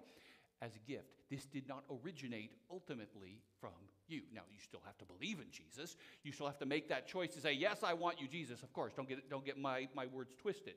As 0.62 0.72
a 0.76 0.90
gift. 0.90 1.24
This 1.30 1.46
did 1.46 1.68
not 1.68 1.84
originate 1.92 2.52
ultimately 2.72 3.42
from 3.60 3.72
you. 4.08 4.22
Now, 4.34 4.44
you 4.50 4.60
still 4.60 4.82
have 4.86 4.98
to 5.00 5.06
believe 5.06 5.40
in 5.40 5.52
Jesus. 5.52 5.98
You 6.24 6.32
still 6.32 6.46
have 6.46 6.60
to 6.60 6.66
make 6.66 6.88
that 6.90 7.08
choice 7.08 7.34
to 7.34 7.42
say, 7.42 7.52
Yes, 7.52 7.84
I 7.84 7.94
want 7.94 8.22
you, 8.22 8.28
Jesus. 8.28 8.64
Of 8.64 8.72
course, 8.72 8.94
don't 8.96 9.10
get, 9.10 9.30
don't 9.30 9.46
get 9.46 9.58
my, 9.58 9.90
my 9.94 10.06
words 10.06 10.34
twisted. 10.40 10.76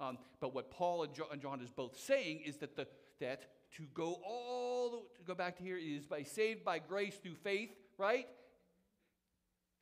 Um, 0.00 0.18
but 0.40 0.54
what 0.54 0.70
Paul 0.70 1.02
and 1.02 1.42
John, 1.42 1.60
is 1.60 1.72
both 1.72 1.98
saying 1.98 2.42
is 2.46 2.58
that, 2.58 2.76
the, 2.76 2.86
that 3.20 3.42
to 3.76 3.84
go 3.92 4.20
all 4.24 4.90
the, 4.90 5.18
to 5.18 5.24
go 5.26 5.34
back 5.34 5.56
to 5.56 5.62
here 5.64 5.76
is 5.76 6.06
by 6.06 6.22
saved 6.22 6.64
by 6.64 6.78
grace 6.78 7.16
through 7.16 7.34
faith, 7.34 7.70
right? 7.98 8.28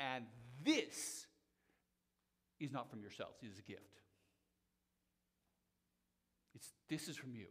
And 0.00 0.24
this 0.66 1.26
is 2.60 2.72
not 2.72 2.90
from 2.90 3.00
yourselves, 3.00 3.36
it 3.42 3.46
is 3.46 3.58
a 3.58 3.62
gift. 3.62 4.02
It's, 6.54 6.72
this 6.88 7.08
is 7.08 7.16
from 7.16 7.34
you. 7.34 7.46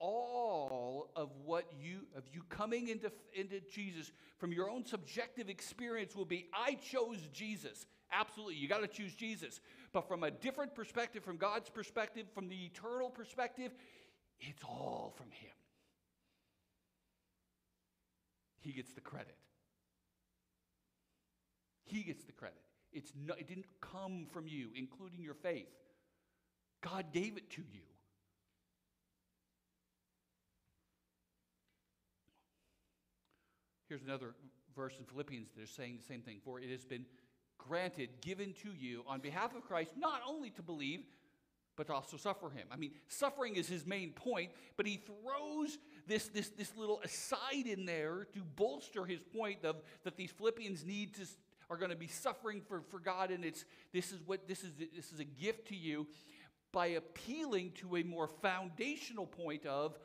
All 0.00 1.10
of 1.16 1.30
what 1.44 1.64
you, 1.80 2.00
of 2.16 2.24
you 2.32 2.42
coming 2.48 2.88
into, 2.88 3.10
into 3.34 3.60
Jesus 3.60 4.12
from 4.38 4.52
your 4.52 4.70
own 4.70 4.84
subjective 4.84 5.48
experience 5.48 6.14
will 6.14 6.24
be, 6.24 6.46
I 6.52 6.74
chose 6.74 7.18
Jesus. 7.32 7.86
Absolutely, 8.12 8.54
you 8.54 8.68
got 8.68 8.80
to 8.80 8.88
choose 8.88 9.14
Jesus. 9.14 9.60
But 9.92 10.06
from 10.06 10.22
a 10.22 10.30
different 10.30 10.74
perspective, 10.74 11.24
from 11.24 11.36
God's 11.36 11.68
perspective, 11.68 12.26
from 12.34 12.48
the 12.48 12.66
eternal 12.66 13.10
perspective, 13.10 13.72
it's 14.40 14.62
all 14.64 15.12
from 15.16 15.30
Him. 15.30 15.50
He 18.60 18.72
gets 18.72 18.92
the 18.92 19.00
credit. 19.00 19.36
He 21.88 22.02
gets 22.02 22.24
the 22.24 22.32
credit. 22.32 22.58
It's 22.92 23.12
no, 23.14 23.34
it 23.34 23.48
didn't 23.48 23.66
come 23.80 24.26
from 24.32 24.46
you, 24.46 24.68
including 24.74 25.22
your 25.22 25.34
faith. 25.34 25.68
God 26.80 27.06
gave 27.12 27.36
it 27.36 27.50
to 27.50 27.62
you. 27.62 27.80
Here's 33.88 34.02
another 34.02 34.34
verse 34.76 34.94
in 34.98 35.06
Philippians 35.06 35.48
that 35.56 35.62
is 35.62 35.70
saying 35.70 35.98
the 35.98 36.04
same 36.04 36.20
thing. 36.20 36.40
For 36.44 36.60
it 36.60 36.70
has 36.70 36.84
been 36.84 37.06
granted, 37.56 38.10
given 38.20 38.52
to 38.62 38.70
you 38.72 39.02
on 39.06 39.20
behalf 39.20 39.54
of 39.56 39.62
Christ, 39.62 39.92
not 39.96 40.20
only 40.26 40.50
to 40.50 40.62
believe, 40.62 41.00
but 41.76 41.86
to 41.86 41.94
also 41.94 42.16
suffer 42.16 42.50
him. 42.50 42.66
I 42.70 42.76
mean, 42.76 42.92
suffering 43.08 43.56
is 43.56 43.68
his 43.68 43.86
main 43.86 44.10
point, 44.10 44.50
but 44.76 44.86
he 44.86 44.96
throws 44.96 45.78
this, 46.06 46.26
this, 46.28 46.50
this 46.50 46.76
little 46.76 47.00
aside 47.02 47.66
in 47.66 47.86
there 47.86 48.26
to 48.34 48.40
bolster 48.56 49.04
his 49.04 49.20
point 49.20 49.64
of 49.64 49.76
that 50.04 50.16
these 50.16 50.32
Philippians 50.32 50.84
need 50.84 51.14
to 51.14 51.26
are 51.70 51.76
going 51.76 51.90
to 51.90 51.96
be 51.96 52.06
suffering 52.06 52.62
for, 52.66 52.82
for 52.90 52.98
God, 52.98 53.30
and 53.30 53.44
it's 53.44 53.64
this 53.92 54.12
is 54.12 54.20
what 54.26 54.48
this 54.48 54.64
is 54.64 54.72
this 54.94 55.12
is 55.12 55.20
a 55.20 55.24
gift 55.24 55.68
to 55.68 55.76
you 55.76 56.06
by 56.72 56.86
appealing 56.88 57.72
to 57.72 57.96
a 57.96 58.02
more 58.02 58.28
foundational 58.28 59.26
point 59.26 59.66
of 59.66 59.98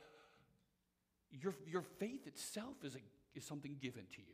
your, 1.42 1.54
your 1.68 1.82
faith 1.82 2.28
itself 2.28 2.76
is, 2.84 2.96
a, 2.96 3.00
is 3.36 3.44
something 3.44 3.76
given 3.82 4.04
to 4.14 4.22
you. 4.22 4.28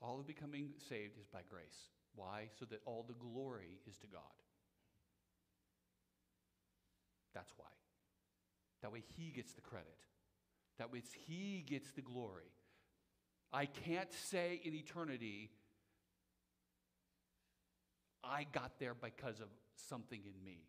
All 0.00 0.20
of 0.20 0.26
becoming 0.26 0.70
saved 0.88 1.18
is 1.18 1.26
by 1.26 1.40
grace. 1.48 1.88
Why? 2.14 2.48
So 2.58 2.66
that 2.66 2.80
all 2.84 3.04
the 3.06 3.14
glory 3.14 3.78
is 3.88 3.96
to 3.98 4.06
God. 4.06 4.20
That's 7.34 7.52
why. 7.56 7.66
That 8.82 8.92
way 8.92 9.02
he 9.16 9.30
gets 9.30 9.54
the 9.54 9.60
credit. 9.60 9.96
That 10.78 10.92
way 10.92 11.02
he 11.26 11.64
gets 11.66 11.90
the 11.92 12.02
glory. 12.02 12.52
I 13.52 13.66
can't 13.66 14.12
say 14.12 14.60
in 14.64 14.74
eternity, 14.74 15.50
I 18.22 18.46
got 18.52 18.78
there 18.78 18.94
because 18.94 19.40
of 19.40 19.48
something 19.88 20.20
in 20.24 20.44
me. 20.44 20.64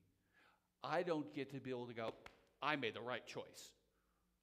I 0.84 1.04
don't 1.04 1.34
get 1.34 1.52
to 1.52 1.60
be 1.60 1.72
able 1.72 1.88
to 1.88 1.94
go, 1.94 2.14
I 2.62 2.76
made 2.76 2.94
the 2.94 3.02
right 3.02 3.26
choice. 3.26 3.72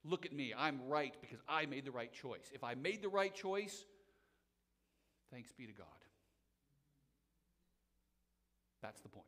Look 0.04 0.26
at 0.26 0.32
me, 0.32 0.52
I'm 0.56 0.80
right 0.88 1.14
because 1.20 1.38
I 1.48 1.66
made 1.66 1.84
the 1.84 1.92
right 1.92 2.12
choice. 2.12 2.50
If 2.52 2.64
I 2.64 2.74
made 2.74 3.02
the 3.02 3.08
right 3.08 3.32
choice, 3.32 3.84
thanks 5.30 5.52
be 5.52 5.66
to 5.66 5.72
God. 5.72 5.86
That's 8.82 9.00
the 9.00 9.08
point. 9.08 9.26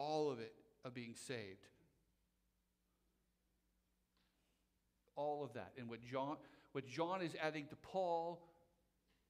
All 0.00 0.30
of 0.30 0.40
it 0.40 0.54
of 0.84 0.94
being 0.94 1.14
saved. 1.14 1.66
All 5.14 5.44
of 5.44 5.52
that. 5.52 5.72
And 5.76 5.90
what 5.90 6.00
John, 6.00 6.36
what 6.72 6.86
John 6.86 7.20
is 7.20 7.36
adding 7.42 7.66
to 7.66 7.76
Paul 7.76 8.42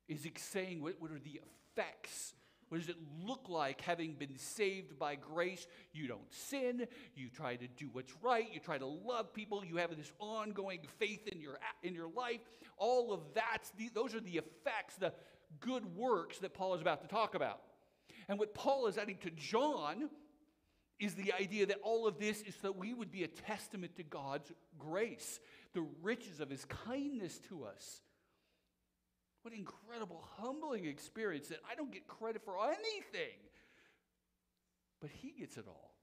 is 0.09 0.27
saying 0.37 0.81
what, 0.81 0.95
what 1.01 1.11
are 1.11 1.19
the 1.19 1.41
effects 1.75 2.35
what 2.71 2.79
does 2.79 2.89
it 2.89 2.97
look 3.27 3.49
like 3.49 3.81
having 3.81 4.15
been 4.15 4.39
saved 4.39 4.97
by 4.97 5.17
grace? 5.17 5.67
You 5.93 6.07
don't 6.07 6.33
sin. 6.33 6.87
You 7.17 7.29
try 7.29 7.57
to 7.57 7.67
do 7.67 7.89
what's 7.91 8.13
right. 8.23 8.47
You 8.53 8.61
try 8.61 8.79
to 8.79 8.87
love 8.87 9.35
people. 9.35 9.65
You 9.65 9.79
have 9.79 9.95
this 9.97 10.13
ongoing 10.21 10.79
faith 11.01 11.27
in 11.27 11.41
your, 11.41 11.59
in 11.83 11.95
your 11.95 12.09
life. 12.09 12.39
All 12.77 13.13
of 13.13 13.23
that's 13.35 13.73
those 13.93 14.15
are 14.15 14.21
the 14.21 14.37
effects, 14.37 14.95
the 15.01 15.13
good 15.59 15.97
works 15.97 16.39
that 16.39 16.55
Paul 16.55 16.75
is 16.75 16.81
about 16.81 17.03
to 17.03 17.09
talk 17.09 17.35
about. 17.35 17.61
And 18.29 18.39
what 18.39 18.55
Paul 18.55 18.87
is 18.87 18.99
adding 18.99 19.19
to 19.23 19.31
John 19.31 20.09
is 21.01 21.15
the 21.15 21.33
idea 21.33 21.67
that 21.67 21.79
all 21.83 22.07
of 22.07 22.19
this 22.19 22.43
is 22.43 22.55
so 22.55 22.69
that 22.69 22.77
we 22.77 22.93
would 22.93 23.11
be 23.11 23.25
a 23.25 23.29
testament 23.29 23.97
to 23.97 24.03
God's 24.03 24.53
grace, 24.79 25.41
the 25.73 25.85
riches 26.03 26.41
of 26.41 26.51
his 26.51 26.65
kindness 26.67 27.39
to 27.49 27.65
us. 27.65 28.03
What 29.43 29.55
incredible, 29.55 30.23
humbling 30.37 30.85
experience 30.85 31.49
that 31.49 31.61
I 31.71 31.75
don't 31.75 31.91
get 31.91 32.07
credit 32.07 32.43
for 32.45 32.57
anything, 32.67 33.39
but 35.01 35.09
he 35.11 35.33
gets 35.39 35.57
it 35.57 35.65
all. 35.67 35.95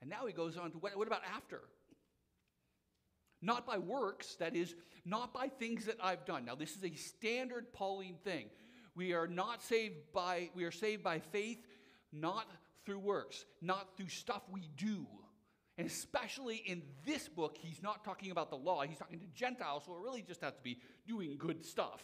And 0.00 0.08
now 0.08 0.26
he 0.26 0.32
goes 0.32 0.56
on 0.56 0.70
to 0.70 0.78
what, 0.78 0.96
what 0.96 1.06
about 1.06 1.22
after? 1.36 1.60
Not 3.42 3.66
by 3.66 3.76
works, 3.76 4.36
that 4.36 4.56
is, 4.56 4.74
not 5.04 5.34
by 5.34 5.48
things 5.48 5.84
that 5.84 5.96
I've 6.02 6.24
done. 6.24 6.44
Now, 6.44 6.54
this 6.54 6.76
is 6.76 6.84
a 6.84 6.94
standard 6.94 7.72
Pauline 7.72 8.16
thing. 8.24 8.46
We 8.98 9.12
are 9.12 9.28
not 9.28 9.62
saved 9.62 9.94
by, 10.12 10.50
we 10.56 10.64
are 10.64 10.72
saved 10.72 11.04
by 11.04 11.20
faith, 11.20 11.64
not 12.12 12.46
through 12.84 12.98
works, 12.98 13.44
not 13.62 13.96
through 13.96 14.08
stuff 14.08 14.42
we 14.50 14.68
do. 14.76 15.06
And 15.76 15.86
especially 15.86 16.56
in 16.56 16.82
this 17.06 17.28
book, 17.28 17.56
he's 17.60 17.80
not 17.80 18.04
talking 18.04 18.32
about 18.32 18.50
the 18.50 18.56
law, 18.56 18.82
he's 18.82 18.98
talking 18.98 19.20
to 19.20 19.26
Gentiles, 19.26 19.84
so 19.86 19.92
it 19.92 20.00
really 20.02 20.22
just 20.22 20.40
has 20.40 20.52
to 20.54 20.62
be 20.64 20.78
doing 21.06 21.36
good 21.38 21.64
stuff. 21.64 22.02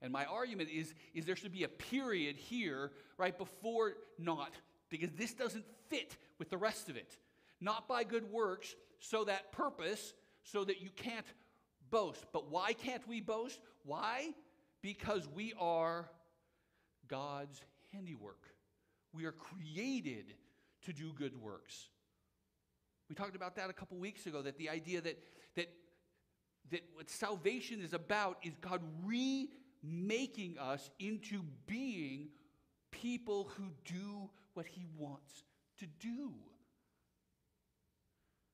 And 0.00 0.12
my 0.12 0.26
argument 0.26 0.70
is, 0.72 0.94
is 1.12 1.26
there 1.26 1.34
should 1.34 1.50
be 1.52 1.64
a 1.64 1.68
period 1.68 2.36
here 2.36 2.92
right 3.18 3.36
before 3.36 3.94
not, 4.20 4.52
because 4.90 5.10
this 5.10 5.34
doesn't 5.34 5.64
fit 5.90 6.16
with 6.38 6.50
the 6.50 6.56
rest 6.56 6.88
of 6.88 6.96
it. 6.96 7.18
Not 7.60 7.88
by 7.88 8.04
good 8.04 8.30
works, 8.30 8.76
so 9.00 9.24
that 9.24 9.50
purpose, 9.50 10.14
so 10.44 10.62
that 10.62 10.80
you 10.80 10.90
can't 10.94 11.26
boast. 11.90 12.24
But 12.32 12.48
why 12.48 12.74
can't 12.74 13.06
we 13.08 13.20
boast? 13.20 13.60
Why? 13.84 14.34
Because 14.82 15.28
we 15.28 15.54
are 15.58 16.10
God's 17.08 17.60
handiwork. 17.92 18.42
We 19.12 19.24
are 19.24 19.32
created 19.32 20.34
to 20.82 20.92
do 20.92 21.12
good 21.12 21.40
works. 21.40 21.88
We 23.08 23.14
talked 23.14 23.36
about 23.36 23.56
that 23.56 23.70
a 23.70 23.72
couple 23.72 23.98
weeks 23.98 24.26
ago 24.26 24.42
that 24.42 24.56
the 24.58 24.70
idea 24.70 25.00
that, 25.02 25.18
that, 25.56 25.68
that 26.70 26.80
what 26.94 27.10
salvation 27.10 27.80
is 27.80 27.92
about 27.92 28.38
is 28.42 28.54
God 28.60 28.80
remaking 29.04 30.58
us 30.58 30.90
into 30.98 31.42
being 31.66 32.28
people 32.90 33.50
who 33.56 33.64
do 33.84 34.30
what 34.54 34.66
He 34.66 34.86
wants 34.96 35.44
to 35.78 35.86
do. 36.00 36.32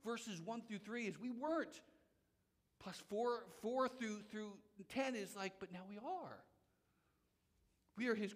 Verses 0.05 0.41
1 0.41 0.63
through 0.63 0.79
3 0.79 1.07
is 1.07 1.19
we 1.19 1.31
weren't. 1.31 1.81
Plus 2.81 3.01
4, 3.09 3.45
4 3.63 3.89
through, 3.89 4.23
through 4.31 4.53
10 4.85 5.15
is 5.15 5.35
like, 5.37 5.55
but 5.61 5.73
now 5.73 5.83
we 5.89 5.97
are. 5.97 6.39
We 7.97 8.09
are 8.09 8.15
His, 8.15 8.35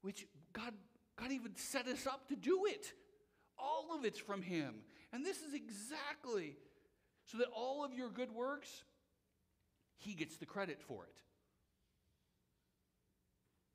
which 0.00 0.26
God, 0.52 0.72
God 1.16 1.32
even 1.32 1.54
set 1.56 1.86
us 1.86 2.06
up 2.06 2.28
to 2.28 2.36
do 2.36 2.66
it. 2.66 2.92
All 3.58 3.94
of 3.96 4.04
it's 4.04 4.18
from 4.18 4.42
Him. 4.42 4.76
And 5.12 5.24
this 5.24 5.42
is 5.42 5.54
exactly 5.54 6.56
so 7.24 7.38
that 7.38 7.48
all 7.54 7.84
of 7.84 7.94
your 7.94 8.10
good 8.10 8.32
works, 8.32 8.84
He 9.98 10.14
gets 10.14 10.36
the 10.38 10.46
credit 10.46 10.80
for 10.80 11.04
it. 11.04 11.16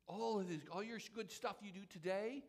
All 0.06 0.40
of 0.40 0.48
this, 0.48 0.60
all 0.72 0.82
your 0.82 0.98
good 1.14 1.30
stuff 1.30 1.56
you 1.62 1.70
do 1.70 1.84
today 1.90 2.42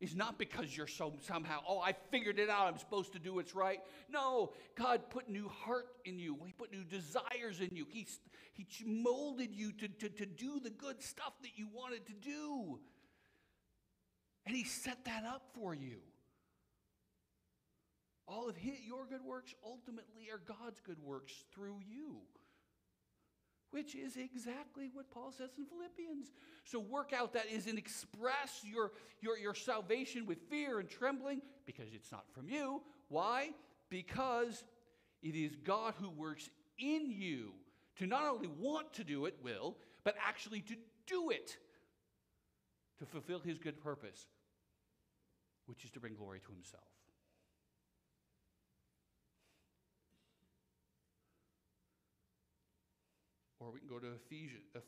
is 0.00 0.14
not 0.14 0.38
because 0.38 0.76
you're 0.76 0.86
so 0.86 1.14
somehow, 1.22 1.60
oh, 1.68 1.80
I 1.80 1.94
figured 2.10 2.38
it 2.38 2.48
out, 2.48 2.68
I'm 2.68 2.78
supposed 2.78 3.12
to 3.14 3.18
do 3.18 3.34
what's 3.34 3.54
right. 3.54 3.80
No, 4.08 4.52
God 4.76 5.10
put 5.10 5.28
new 5.28 5.48
heart 5.48 5.86
in 6.04 6.18
you. 6.18 6.38
He 6.46 6.52
put 6.52 6.72
new 6.72 6.84
desires 6.84 7.60
in 7.60 7.74
you. 7.74 7.86
He, 7.88 8.06
he 8.52 8.66
molded 8.86 9.54
you 9.54 9.72
to, 9.72 9.88
to, 9.88 10.08
to 10.08 10.26
do 10.26 10.60
the 10.60 10.70
good 10.70 11.02
stuff 11.02 11.32
that 11.42 11.50
you 11.56 11.68
wanted 11.72 12.06
to 12.06 12.12
do. 12.12 12.78
And 14.46 14.54
He 14.54 14.64
set 14.64 15.04
that 15.04 15.24
up 15.24 15.42
for 15.54 15.74
you. 15.74 15.98
All 18.28 18.48
of 18.48 18.56
his, 18.56 18.74
your 18.86 19.06
good 19.06 19.24
works 19.24 19.54
ultimately 19.64 20.28
are 20.30 20.40
God's 20.46 20.80
good 20.80 21.02
works 21.02 21.32
through 21.54 21.80
you, 21.88 22.18
which 23.70 23.94
is 23.94 24.16
exactly 24.16 24.90
what 24.92 25.10
Paul 25.10 25.32
says 25.32 25.50
in 25.58 25.66
Philippians. 25.66 26.32
So 26.64 26.78
work 26.78 27.12
out 27.12 27.32
that 27.34 27.46
is 27.50 27.66
and 27.66 27.78
express 27.78 28.62
your, 28.62 28.92
your, 29.20 29.38
your 29.38 29.54
salvation 29.54 30.26
with 30.26 30.38
fear 30.48 30.78
and 30.78 30.88
trembling 30.88 31.42
because 31.66 31.88
it's 31.92 32.10
not 32.10 32.24
from 32.32 32.48
you. 32.48 32.82
Why? 33.08 33.50
Because 33.90 34.64
it 35.22 35.34
is 35.34 35.56
God 35.56 35.94
who 36.00 36.10
works 36.10 36.48
in 36.78 37.10
you 37.10 37.52
to 37.96 38.06
not 38.06 38.24
only 38.24 38.48
want 38.58 38.92
to 38.94 39.04
do 39.04 39.26
it, 39.26 39.34
will, 39.42 39.76
but 40.04 40.14
actually 40.24 40.60
to 40.62 40.74
do 41.06 41.30
it 41.30 41.56
to 42.98 43.06
fulfill 43.06 43.40
his 43.40 43.58
good 43.58 43.80
purpose, 43.80 44.26
which 45.66 45.84
is 45.84 45.90
to 45.90 46.00
bring 46.00 46.14
glory 46.14 46.40
to 46.40 46.52
himself. 46.52 46.97
Or 53.60 53.70
we 53.72 53.80
can 53.80 53.88
go 53.88 53.98
to 53.98 54.14
Ephesians, 54.14 54.70
uh, 54.76 54.80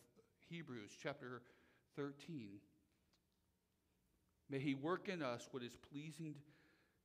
Hebrews 0.48 0.92
chapter 1.02 1.42
13. 1.96 2.58
May 4.48 4.58
he 4.58 4.74
work 4.74 5.08
in 5.08 5.22
us 5.22 5.48
what 5.50 5.62
is 5.62 5.76
pleasing 5.90 6.34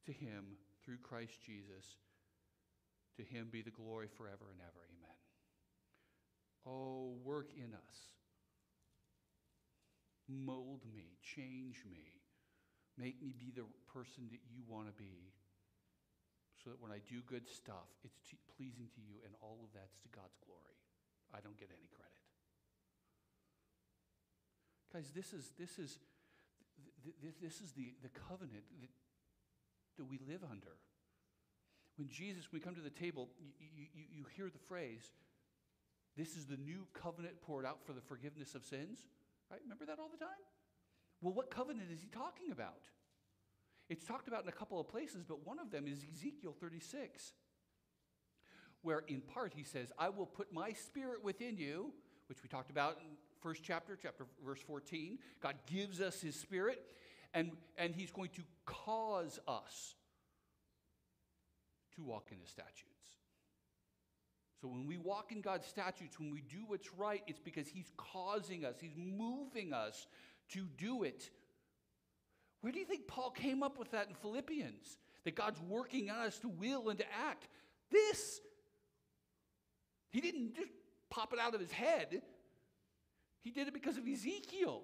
to 0.06 0.12
him 0.12 0.58
through 0.84 0.97
Christ 0.97 1.34
Jesus. 1.45 1.97
To 3.17 3.23
him 3.23 3.49
be 3.51 3.62
the 3.62 3.71
glory 3.71 4.08
forever 4.17 4.45
and 4.51 4.60
ever. 4.62 4.82
Amen. 4.89 5.17
Oh, 6.67 7.13
work 7.23 7.51
in 7.56 7.73
us. 7.73 7.97
Mold 10.28 10.82
me, 10.93 11.17
change 11.21 11.84
me. 11.89 12.21
Make 12.97 13.21
me 13.21 13.34
be 13.38 13.51
the 13.56 13.65
person 13.91 14.28
that 14.32 14.41
you 14.49 14.63
want 14.67 14.88
to 14.88 14.93
be. 14.93 15.32
So 16.63 16.71
that 16.71 16.82
when 16.82 16.91
I 16.91 16.99
do 17.06 17.21
good 17.28 17.47
stuff, 17.47 17.93
it's 18.04 18.17
t- 18.28 18.38
pleasing 18.58 18.89
to 18.95 19.01
you, 19.01 19.21
and 19.23 19.36
all 19.41 19.60
of 19.62 19.69
that's 19.73 19.97
to 20.01 20.10
God's 20.10 20.38
glory. 20.41 20.74
I 21.35 21.43
don't 21.43 21.59
get 21.59 21.67
any 21.75 21.91
credit. 21.91 22.15
Guys, 24.95 25.11
this 25.11 25.33
is, 25.33 25.51
this 25.59 25.77
is, 25.77 25.99
this 27.43 27.59
is 27.59 27.73
the, 27.75 27.91
the 28.01 28.09
covenant 28.09 28.63
that, 28.79 28.89
that 29.97 30.05
we 30.05 30.19
live 30.25 30.41
under. 30.49 30.79
When 31.97 32.07
Jesus, 32.07 32.51
when 32.51 32.61
we 32.61 32.63
come 32.63 32.75
to 32.75 32.81
the 32.81 32.89
table, 32.89 33.27
you, 33.59 33.87
you, 33.93 34.05
you 34.11 34.25
hear 34.35 34.47
the 34.47 34.63
phrase, 34.67 35.03
this 36.15 36.35
is 36.35 36.45
the 36.45 36.57
new 36.57 36.87
covenant 36.93 37.41
poured 37.41 37.65
out 37.65 37.79
for 37.85 37.91
the 37.91 38.01
forgiveness 38.01 38.55
of 38.55 38.63
sins. 38.63 38.99
Right? 39.51 39.59
Remember 39.63 39.85
that 39.85 39.99
all 39.99 40.09
the 40.09 40.17
time? 40.17 40.43
Well, 41.21 41.33
what 41.33 41.51
covenant 41.51 41.91
is 41.91 41.99
he 41.99 42.07
talking 42.07 42.51
about? 42.51 42.87
It's 43.89 44.05
talked 44.05 44.27
about 44.27 44.43
in 44.43 44.49
a 44.49 44.53
couple 44.53 44.79
of 44.79 44.87
places, 44.87 45.23
but 45.27 45.45
one 45.45 45.59
of 45.59 45.71
them 45.71 45.87
is 45.87 46.05
Ezekiel 46.11 46.55
36 46.59 47.33
where 48.85 49.03
in 49.07 49.19
part 49.19 49.53
he 49.55 49.63
says, 49.63 49.91
I 49.97 50.09
will 50.09 50.27
put 50.27 50.53
my 50.53 50.71
spirit 50.73 51.23
within 51.23 51.57
you, 51.57 51.91
which 52.29 52.43
we 52.43 52.49
talked 52.49 52.69
about 52.69 52.97
in 53.01 53.17
first 53.41 53.63
chapter, 53.63 53.97
chapter 53.99 54.27
verse 54.45 54.61
14. 54.61 55.17
God 55.41 55.55
gives 55.65 55.99
us 55.99 56.21
his 56.21 56.35
spirit, 56.35 56.83
and, 57.33 57.51
and 57.77 57.95
he's 57.95 58.11
going 58.11 58.29
to 58.35 58.43
cause 58.65 59.39
us 59.47 59.95
to 61.95 62.03
walk 62.03 62.27
in 62.31 62.39
his 62.39 62.49
statutes. 62.49 62.91
So 64.61 64.67
when 64.67 64.85
we 64.85 64.97
walk 64.97 65.31
in 65.31 65.41
God's 65.41 65.67
statutes, 65.67 66.19
when 66.19 66.31
we 66.31 66.41
do 66.41 66.63
what's 66.67 66.93
right, 66.93 67.23
it's 67.25 67.39
because 67.39 67.67
he's 67.67 67.91
causing 67.97 68.65
us, 68.65 68.75
he's 68.79 68.95
moving 68.95 69.73
us 69.73 70.05
to 70.49 70.67
do 70.77 71.03
it. 71.03 71.31
Where 72.61 72.71
do 72.71 72.79
you 72.79 72.85
think 72.85 73.07
Paul 73.07 73.31
came 73.31 73.63
up 73.63 73.79
with 73.79 73.91
that 73.91 74.07
in 74.09 74.15
Philippians? 74.15 74.97
That 75.23 75.35
God's 75.35 75.59
working 75.61 76.11
on 76.11 76.19
us 76.27 76.37
to 76.39 76.49
will 76.49 76.89
and 76.89 76.99
to 76.99 77.05
act. 77.27 77.47
This 77.91 78.39
he 80.15 80.21
didn't 80.21 80.56
just 80.56 80.69
pop 81.10 81.34
it 81.34 81.39
out 81.39 81.54
of 81.54 81.60
his 81.60 81.73
head, 81.73 82.21
he 83.41 83.51
did 83.51 83.67
it 83.67 83.73
because 83.73 83.97
of 83.97 84.08
Ezekiel. 84.08 84.82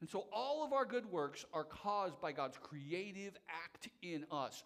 And 0.00 0.10
so 0.10 0.26
all 0.32 0.64
of 0.64 0.72
our 0.72 0.84
good 0.84 1.06
works 1.06 1.44
are 1.52 1.62
caused 1.62 2.20
by 2.20 2.32
God's 2.32 2.58
creative 2.58 3.34
act 3.48 3.88
in 4.02 4.26
us. 4.32 4.64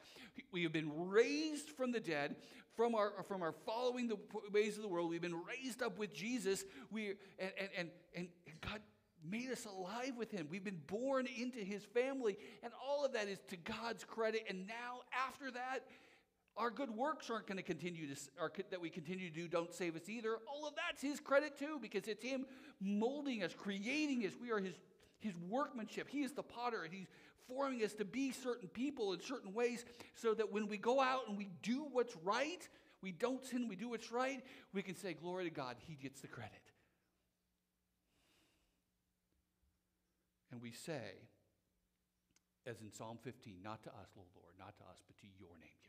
We 0.52 0.62
have 0.62 0.72
been 0.72 0.90
raised 1.10 1.68
from 1.68 1.92
the 1.92 2.00
dead, 2.00 2.36
from 2.74 2.94
our, 2.94 3.12
from 3.28 3.42
our 3.42 3.52
following 3.52 4.08
the 4.08 4.16
ways 4.50 4.76
of 4.76 4.82
the 4.82 4.88
world. 4.88 5.10
We've 5.10 5.20
been 5.20 5.42
raised 5.44 5.82
up 5.82 5.98
with 5.98 6.14
Jesus. 6.14 6.64
We, 6.90 7.10
and, 7.38 7.52
and, 7.60 7.68
and, 7.76 8.28
and 8.46 8.60
God 8.62 8.80
made 9.22 9.50
us 9.50 9.66
alive 9.66 10.14
with 10.16 10.30
him. 10.30 10.48
We've 10.50 10.64
been 10.64 10.80
born 10.86 11.28
into 11.38 11.58
his 11.58 11.84
family. 11.84 12.38
And 12.62 12.72
all 12.82 13.04
of 13.04 13.12
that 13.12 13.28
is 13.28 13.38
to 13.48 13.56
God's 13.58 14.02
credit. 14.02 14.46
And 14.48 14.66
now, 14.66 15.02
after 15.28 15.50
that, 15.50 15.80
our 16.60 16.70
good 16.70 16.90
works 16.90 17.30
aren't 17.30 17.46
going 17.46 17.56
to 17.56 17.62
continue 17.62 18.06
to, 18.06 18.20
or 18.38 18.52
that 18.70 18.80
we 18.80 18.90
continue 18.90 19.30
to 19.30 19.34
do 19.34 19.48
don't 19.48 19.72
save 19.72 19.96
us 19.96 20.08
either. 20.10 20.36
All 20.46 20.68
of 20.68 20.74
that's 20.76 21.00
his 21.00 21.18
credit 21.18 21.58
too, 21.58 21.78
because 21.80 22.06
it's 22.06 22.22
him 22.22 22.44
molding 22.82 23.42
us, 23.42 23.54
creating 23.54 24.26
us. 24.26 24.34
We 24.40 24.50
are 24.52 24.58
his, 24.58 24.74
his 25.20 25.32
workmanship. 25.48 26.08
He 26.10 26.20
is 26.20 26.32
the 26.32 26.42
potter, 26.42 26.82
and 26.84 26.92
he's 26.92 27.06
forming 27.48 27.82
us 27.82 27.94
to 27.94 28.04
be 28.04 28.30
certain 28.30 28.68
people 28.68 29.14
in 29.14 29.22
certain 29.22 29.54
ways 29.54 29.86
so 30.14 30.34
that 30.34 30.52
when 30.52 30.68
we 30.68 30.76
go 30.76 31.00
out 31.00 31.28
and 31.28 31.38
we 31.38 31.48
do 31.62 31.86
what's 31.90 32.14
right, 32.22 32.68
we 33.00 33.10
don't 33.10 33.42
sin, 33.42 33.66
we 33.66 33.74
do 33.74 33.88
what's 33.88 34.12
right, 34.12 34.44
we 34.74 34.82
can 34.82 34.94
say, 34.94 35.14
Glory 35.14 35.44
to 35.44 35.50
God, 35.50 35.76
he 35.88 35.94
gets 35.94 36.20
the 36.20 36.28
credit. 36.28 36.52
And 40.52 40.60
we 40.60 40.72
say, 40.72 41.14
as 42.66 42.82
in 42.82 42.92
Psalm 42.92 43.18
15, 43.22 43.54
not 43.64 43.82
to 43.84 43.88
us, 43.88 44.08
Lord, 44.14 44.54
not 44.58 44.76
to 44.76 44.84
us, 44.84 44.98
but 45.06 45.16
to 45.20 45.26
your 45.38 45.56
name 45.58 45.79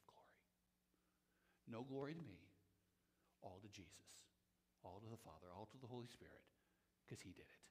no 1.71 1.83
glory 1.83 2.13
to 2.13 2.21
me, 2.21 2.39
all 3.41 3.59
to 3.61 3.69
Jesus, 3.69 4.27
all 4.83 4.99
to 4.99 5.09
the 5.09 5.17
Father, 5.23 5.47
all 5.55 5.67
to 5.71 5.77
the 5.79 5.87
Holy 5.87 6.07
Spirit, 6.07 6.43
because 7.05 7.21
He 7.21 7.31
did 7.31 7.47
it. 7.47 7.61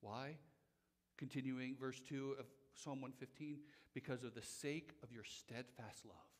Why? 0.00 0.36
Continuing 1.16 1.76
verse 1.78 2.00
2 2.08 2.36
of 2.38 2.46
Psalm 2.74 3.02
115, 3.02 3.58
because 3.92 4.22
of 4.22 4.34
the 4.34 4.42
sake 4.42 4.94
of 5.02 5.12
your 5.12 5.24
steadfast 5.24 6.06
love. 6.06 6.30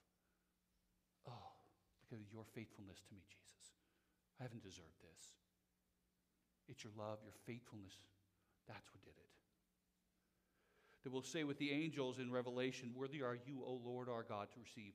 Oh, 1.27 1.51
because 2.01 2.23
of 2.23 2.33
your 2.33 2.45
faithfulness 2.55 3.03
to 3.09 3.15
me, 3.15 3.23
Jesus. 3.27 3.75
I 4.39 4.45
haven't 4.45 4.63
deserved 4.63 5.03
this. 5.03 5.35
It's 6.69 6.85
your 6.85 6.93
love, 6.97 7.19
your 7.25 7.35
faithfulness. 7.45 7.99
That's 8.69 8.87
what 8.95 9.03
did 9.03 9.19
it. 9.19 9.38
That 11.05 11.13
we'll 11.13 11.23
say 11.23 11.45
with 11.45 11.59
the 11.59 11.71
angels 11.71 12.19
in 12.19 12.31
Revelation, 12.31 12.93
Worthy 12.95 13.23
are 13.23 13.37
you, 13.47 13.63
O 13.65 13.81
Lord 13.85 14.09
our 14.09 14.23
God, 14.23 14.49
to 14.53 14.61
receive. 14.61 14.93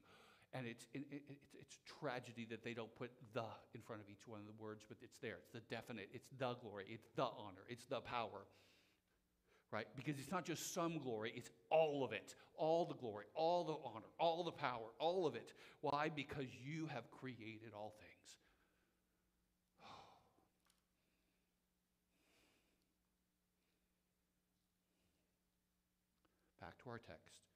And 0.54 0.68
it's, 0.68 0.86
it, 0.94 1.04
it, 1.10 1.24
it's 1.60 1.80
tragedy 2.00 2.46
that 2.52 2.64
they 2.64 2.74
don't 2.74 2.94
put 2.96 3.10
the 3.34 3.46
in 3.74 3.82
front 3.82 4.02
of 4.02 4.10
each 4.10 4.28
one 4.28 4.40
of 4.40 4.46
the 4.46 4.64
words, 4.64 4.84
but 4.88 4.98
it's 5.02 5.18
there. 5.18 5.38
It's 5.42 5.52
the 5.52 5.62
definite. 5.74 6.10
It's 6.14 6.30
the 6.38 6.54
glory. 6.62 6.86
It's 6.90 7.08
the 7.16 7.24
honor. 7.24 7.66
It's 7.70 7.86
the 7.86 8.02
power. 8.02 8.46
Right? 9.72 9.88
Because 9.96 10.20
it's 10.20 10.32
not 10.32 10.46
just 10.46 10.72
some 10.76 11.00
glory, 11.00 11.34
it's 11.36 11.50
all 11.72 12.04
of 12.04 12.12
it. 12.12 12.36
All 12.56 12.86
the 12.86 12.94
glory, 12.94 13.26
all 13.34 13.64
the 13.64 13.74
honor, 13.84 14.06
all 14.20 14.44
the 14.44 14.52
power, 14.52 14.86
all 15.00 15.26
of 15.26 15.34
it. 15.34 15.54
Why? 15.82 16.12
Because 16.16 16.46
you 16.64 16.86
have 16.94 17.10
created 17.10 17.72
all 17.76 17.96
things. 17.98 18.38
Back 26.62 26.73
to 26.84 26.90
our 26.90 27.00
text. 27.00 27.48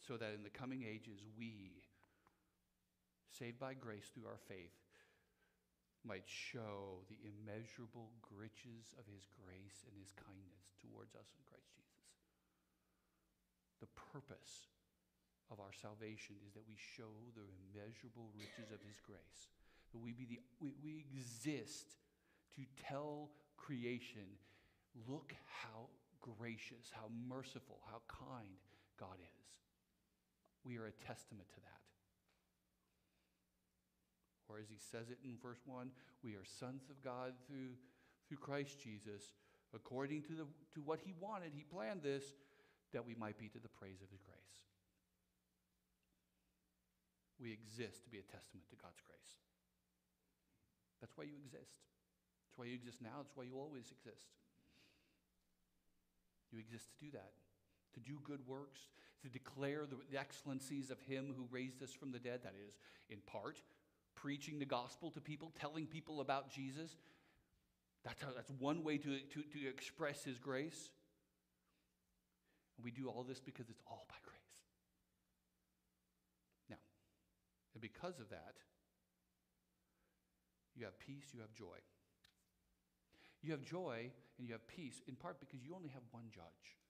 So 0.00 0.16
that 0.16 0.34
in 0.34 0.42
the 0.42 0.50
coming 0.50 0.82
ages, 0.82 1.22
we, 1.38 1.86
saved 3.30 3.58
by 3.58 3.74
grace 3.74 4.10
through 4.10 4.26
our 4.26 4.42
faith, 4.48 4.74
might 6.02 6.24
show 6.24 7.04
the 7.12 7.20
immeasurable 7.20 8.08
riches 8.32 8.96
of 8.96 9.04
his 9.06 9.28
grace 9.36 9.84
and 9.84 9.94
his 10.00 10.16
kindness 10.16 10.72
towards 10.80 11.12
us 11.12 11.28
in 11.36 11.42
Christ 11.44 11.68
Jesus. 11.76 12.08
The 13.84 13.92
purpose 14.12 14.72
of 15.52 15.60
our 15.60 15.76
salvation 15.76 16.40
is 16.46 16.56
that 16.56 16.64
we 16.64 16.78
show 16.78 17.12
the 17.36 17.44
immeasurable 17.44 18.32
riches 18.32 18.72
of 18.72 18.80
his 18.80 18.96
grace. 19.04 19.52
That 19.92 20.00
we 20.00 20.16
be 20.16 20.24
the 20.24 20.40
we, 20.62 20.72
we 20.80 21.04
exist 21.04 22.00
to 22.56 22.62
tell 22.80 23.28
creation, 23.56 24.24
look 25.08 25.34
how 25.46 25.90
gracious, 26.20 26.92
how 26.92 27.08
merciful, 27.28 27.80
how 27.90 28.00
kind 28.08 28.60
God 28.98 29.16
is. 29.20 29.48
We 30.64 30.76
are 30.76 30.86
a 30.86 31.04
testament 31.06 31.48
to 31.54 31.60
that. 31.60 31.80
Or 34.48 34.58
as 34.58 34.68
he 34.68 34.78
says 34.78 35.08
it 35.10 35.18
in 35.24 35.38
verse 35.40 35.62
1, 35.64 35.90
we 36.22 36.34
are 36.34 36.44
sons 36.44 36.90
of 36.90 37.00
God 37.02 37.32
through, 37.46 37.78
through 38.28 38.38
Christ 38.38 38.82
Jesus, 38.82 39.32
according 39.74 40.22
to, 40.26 40.34
the, 40.34 40.46
to 40.74 40.80
what 40.82 40.98
he 40.98 41.14
wanted. 41.20 41.52
He 41.54 41.62
planned 41.62 42.02
this, 42.02 42.24
that 42.92 43.06
we 43.06 43.14
might 43.14 43.38
be 43.38 43.48
to 43.48 43.62
the 43.62 43.70
praise 43.70 44.02
of 44.02 44.10
his 44.10 44.20
grace. 44.20 44.58
We 47.38 47.54
exist 47.54 48.04
to 48.04 48.10
be 48.10 48.18
a 48.18 48.26
testament 48.26 48.66
to 48.68 48.76
God's 48.76 49.00
grace. 49.06 49.32
That's 51.00 51.16
why 51.16 51.24
you 51.24 51.38
exist. 51.40 51.78
That's 52.44 52.58
why 52.58 52.66
you 52.66 52.74
exist 52.74 53.00
now. 53.00 53.22
That's 53.22 53.32
why 53.38 53.44
you 53.44 53.56
always 53.56 53.88
exist. 53.88 54.28
You 56.52 56.58
exist 56.58 56.88
to 56.98 57.04
do 57.04 57.10
that, 57.12 57.32
to 57.94 58.00
do 58.00 58.18
good 58.24 58.46
works, 58.46 58.80
to 59.22 59.28
declare 59.28 59.86
the, 59.86 60.18
excellencies 60.18 60.90
of 60.90 61.00
him 61.00 61.34
who 61.36 61.46
raised 61.50 61.82
us 61.82 61.92
from 61.92 62.12
the 62.12 62.18
dead. 62.18 62.40
That 62.42 62.54
is, 62.66 62.74
in 63.08 63.18
part, 63.26 63.60
preaching 64.14 64.58
the 64.58 64.64
gospel 64.64 65.10
to 65.12 65.20
people, 65.20 65.52
telling 65.58 65.86
people 65.86 66.20
about 66.20 66.50
Jesus. 66.50 66.96
That's, 68.04 68.20
how, 68.22 68.28
that's 68.34 68.50
one 68.58 68.82
way 68.82 68.96
to, 68.98 69.18
to, 69.18 69.42
to 69.42 69.68
express 69.68 70.24
his 70.24 70.38
grace. 70.38 70.90
And 72.76 72.84
we 72.84 72.90
do 72.90 73.08
all 73.08 73.24
this 73.28 73.40
because 73.40 73.68
it's 73.68 73.82
all 73.86 74.06
by 74.08 74.16
grace. 74.24 74.40
Now, 76.70 76.76
and 77.74 77.82
because 77.82 78.18
of 78.18 78.30
that, 78.30 78.54
you 80.74 80.86
have 80.86 80.98
peace, 80.98 81.26
you 81.34 81.40
have 81.40 81.52
joy. 81.52 81.76
You 83.42 83.52
have 83.52 83.62
joy 83.62 84.10
and 84.40 84.48
you 84.48 84.56
have 84.56 84.66
peace 84.66 85.04
in 85.06 85.14
part 85.14 85.38
because 85.38 85.60
you 85.60 85.76
only 85.76 85.92
have 85.92 86.02
one 86.10 86.32
judge. 86.32 86.80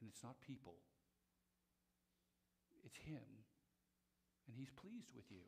And 0.00 0.08
it's 0.12 0.22
not 0.22 0.36
people, 0.44 0.76
it's 2.84 2.96
Him 2.98 3.40
and 4.50 4.58
he's 4.58 4.70
pleased 4.74 5.14
with 5.14 5.30
you. 5.30 5.46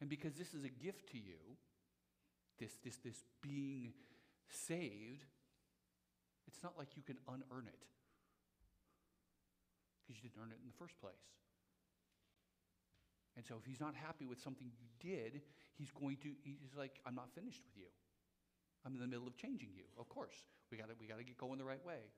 And 0.00 0.08
because 0.08 0.34
this 0.34 0.54
is 0.54 0.62
a 0.62 0.70
gift 0.70 1.10
to 1.10 1.18
you, 1.18 1.58
this, 2.58 2.70
this, 2.84 2.96
this 3.02 3.24
being 3.42 3.92
saved, 4.48 5.26
it's 6.46 6.62
not 6.62 6.78
like 6.78 6.94
you 6.94 7.02
can 7.02 7.18
unearn 7.26 7.66
it 7.66 7.82
because 9.98 10.22
you 10.22 10.30
didn't 10.30 10.40
earn 10.40 10.52
it 10.54 10.62
in 10.62 10.70
the 10.70 10.78
first 10.78 10.94
place. 11.00 11.26
And 13.36 13.44
so 13.44 13.56
if 13.58 13.66
he's 13.66 13.80
not 13.80 13.96
happy 13.96 14.26
with 14.26 14.40
something 14.40 14.70
you 14.70 14.86
did, 15.02 15.42
he's 15.74 15.90
going 15.90 16.16
to, 16.22 16.30
he's 16.44 16.78
like, 16.78 17.00
I'm 17.04 17.16
not 17.16 17.34
finished 17.34 17.62
with 17.66 17.74
you. 17.74 17.90
I'm 18.84 18.92
in 18.94 19.00
the 19.00 19.08
middle 19.08 19.26
of 19.26 19.36
changing 19.36 19.72
you. 19.72 19.88
Of 19.96 20.08
course, 20.12 20.44
we 20.70 20.76
got 20.76 20.92
we 21.00 21.08
to 21.08 21.24
get 21.24 21.38
going 21.40 21.58
the 21.58 21.64
right 21.64 21.82
way. 21.84 22.12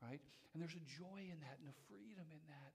Right? 0.00 0.20
And 0.52 0.62
there's 0.62 0.78
a 0.78 0.86
joy 0.88 1.28
in 1.28 1.38
that 1.44 1.60
and 1.60 1.68
a 1.68 1.76
freedom 1.86 2.24
in 2.32 2.40
that. 2.48 2.74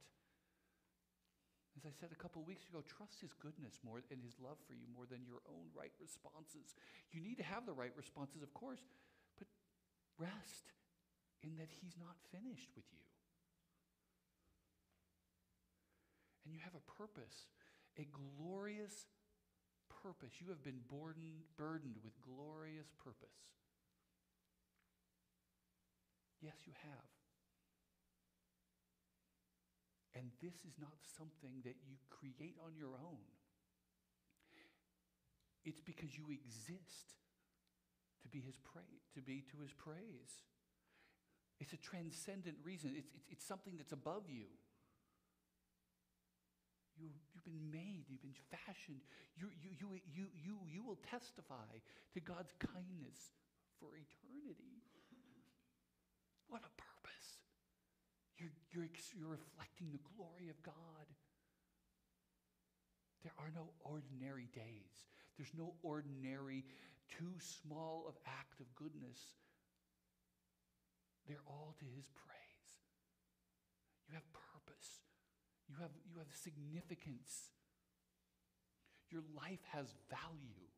As 1.73 1.89
I 1.89 1.93
said 1.97 2.13
a 2.13 2.19
couple 2.21 2.43
weeks 2.45 2.69
ago, 2.69 2.85
trust 2.85 3.17
his 3.17 3.33
goodness 3.33 3.81
more 3.81 4.05
and 4.13 4.21
his 4.21 4.37
love 4.37 4.61
for 4.69 4.77
you 4.77 4.85
more 4.93 5.09
than 5.09 5.25
your 5.25 5.41
own 5.49 5.73
right 5.73 5.91
responses. 5.97 6.77
You 7.09 7.17
need 7.17 7.41
to 7.41 7.47
have 7.47 7.65
the 7.65 7.73
right 7.73 7.91
responses, 7.97 8.45
of 8.45 8.53
course, 8.53 8.85
but 9.39 9.49
rest 10.21 10.69
in 11.41 11.57
that 11.57 11.73
he's 11.81 11.97
not 11.97 12.13
finished 12.29 12.69
with 12.77 12.85
you. 12.93 13.01
And 16.45 16.53
you 16.53 16.61
have 16.61 16.77
a 16.77 16.85
purpose, 16.85 17.49
a 17.97 18.05
glorious 18.05 19.07
purpose. 20.01 20.41
You 20.41 20.49
have 20.49 20.63
been 20.63 20.81
burdened, 20.89 21.45
burdened 21.57 22.01
with 22.03 22.13
glorious 22.25 22.89
purpose. 23.03 23.53
Yes, 26.41 26.55
you 26.65 26.73
have. 26.81 27.11
And 30.15 30.29
this 30.41 30.53
is 30.65 30.77
not 30.79 30.97
something 31.17 31.61
that 31.63 31.75
you 31.85 31.97
create 32.09 32.57
on 32.65 32.75
your 32.77 32.97
own. 33.01 33.25
It's 35.65 35.79
because 35.79 36.17
you 36.17 36.27
exist 36.29 37.15
to 38.21 38.27
be 38.27 38.39
his 38.39 38.59
praise, 38.59 39.07
to 39.15 39.21
be 39.21 39.43
to 39.51 39.61
his 39.61 39.71
praise. 39.73 40.43
It's 41.59 41.73
a 41.73 41.77
transcendent 41.77 42.57
reason. 42.63 42.93
It's, 42.97 43.09
it's, 43.15 43.27
it's 43.31 43.45
something 43.45 43.77
that's 43.77 43.93
above 43.93 44.29
you. 44.29 44.51
You, 46.93 47.09
you've 47.33 47.43
been 47.45 47.71
made, 47.71 48.05
you've 48.07 48.21
been 48.21 48.37
fashioned. 48.53 49.01
You, 49.35 49.49
you, 49.57 49.73
you, 49.81 49.87
you, 50.13 50.25
you, 50.37 50.55
you 50.69 50.81
will 50.85 51.01
testify 51.09 51.81
to 52.13 52.19
God's 52.21 52.53
kindness 52.61 53.33
for 53.81 53.97
eternity. 53.97 54.85
What 56.47 56.61
a 56.61 56.73
purpose. 56.77 57.41
You're, 58.37 58.53
you're, 58.69 58.89
you're 59.17 59.33
reflecting 59.33 59.89
the 59.89 60.03
glory 60.13 60.53
of 60.53 60.61
God. 60.61 61.07
There 63.25 63.33
are 63.39 63.49
no 63.55 63.73
ordinary 63.81 64.49
days. 64.53 64.93
There's 65.37 65.53
no 65.57 65.73
ordinary, 65.81 66.63
too 67.09 67.33
small 67.39 68.05
of 68.07 68.13
act 68.27 68.61
of 68.61 68.69
goodness. 68.75 69.17
They're 71.25 71.47
all 71.47 71.73
to 71.79 71.85
his 71.95 72.05
praise. 72.13 72.69
You 74.09 74.15
have. 74.15 74.42
You 75.73 75.81
have, 75.81 75.91
you 76.05 76.19
have 76.19 76.27
significance. 76.31 77.49
Your 79.09 79.23
life 79.35 79.63
has 79.71 79.87
value. 80.09 80.69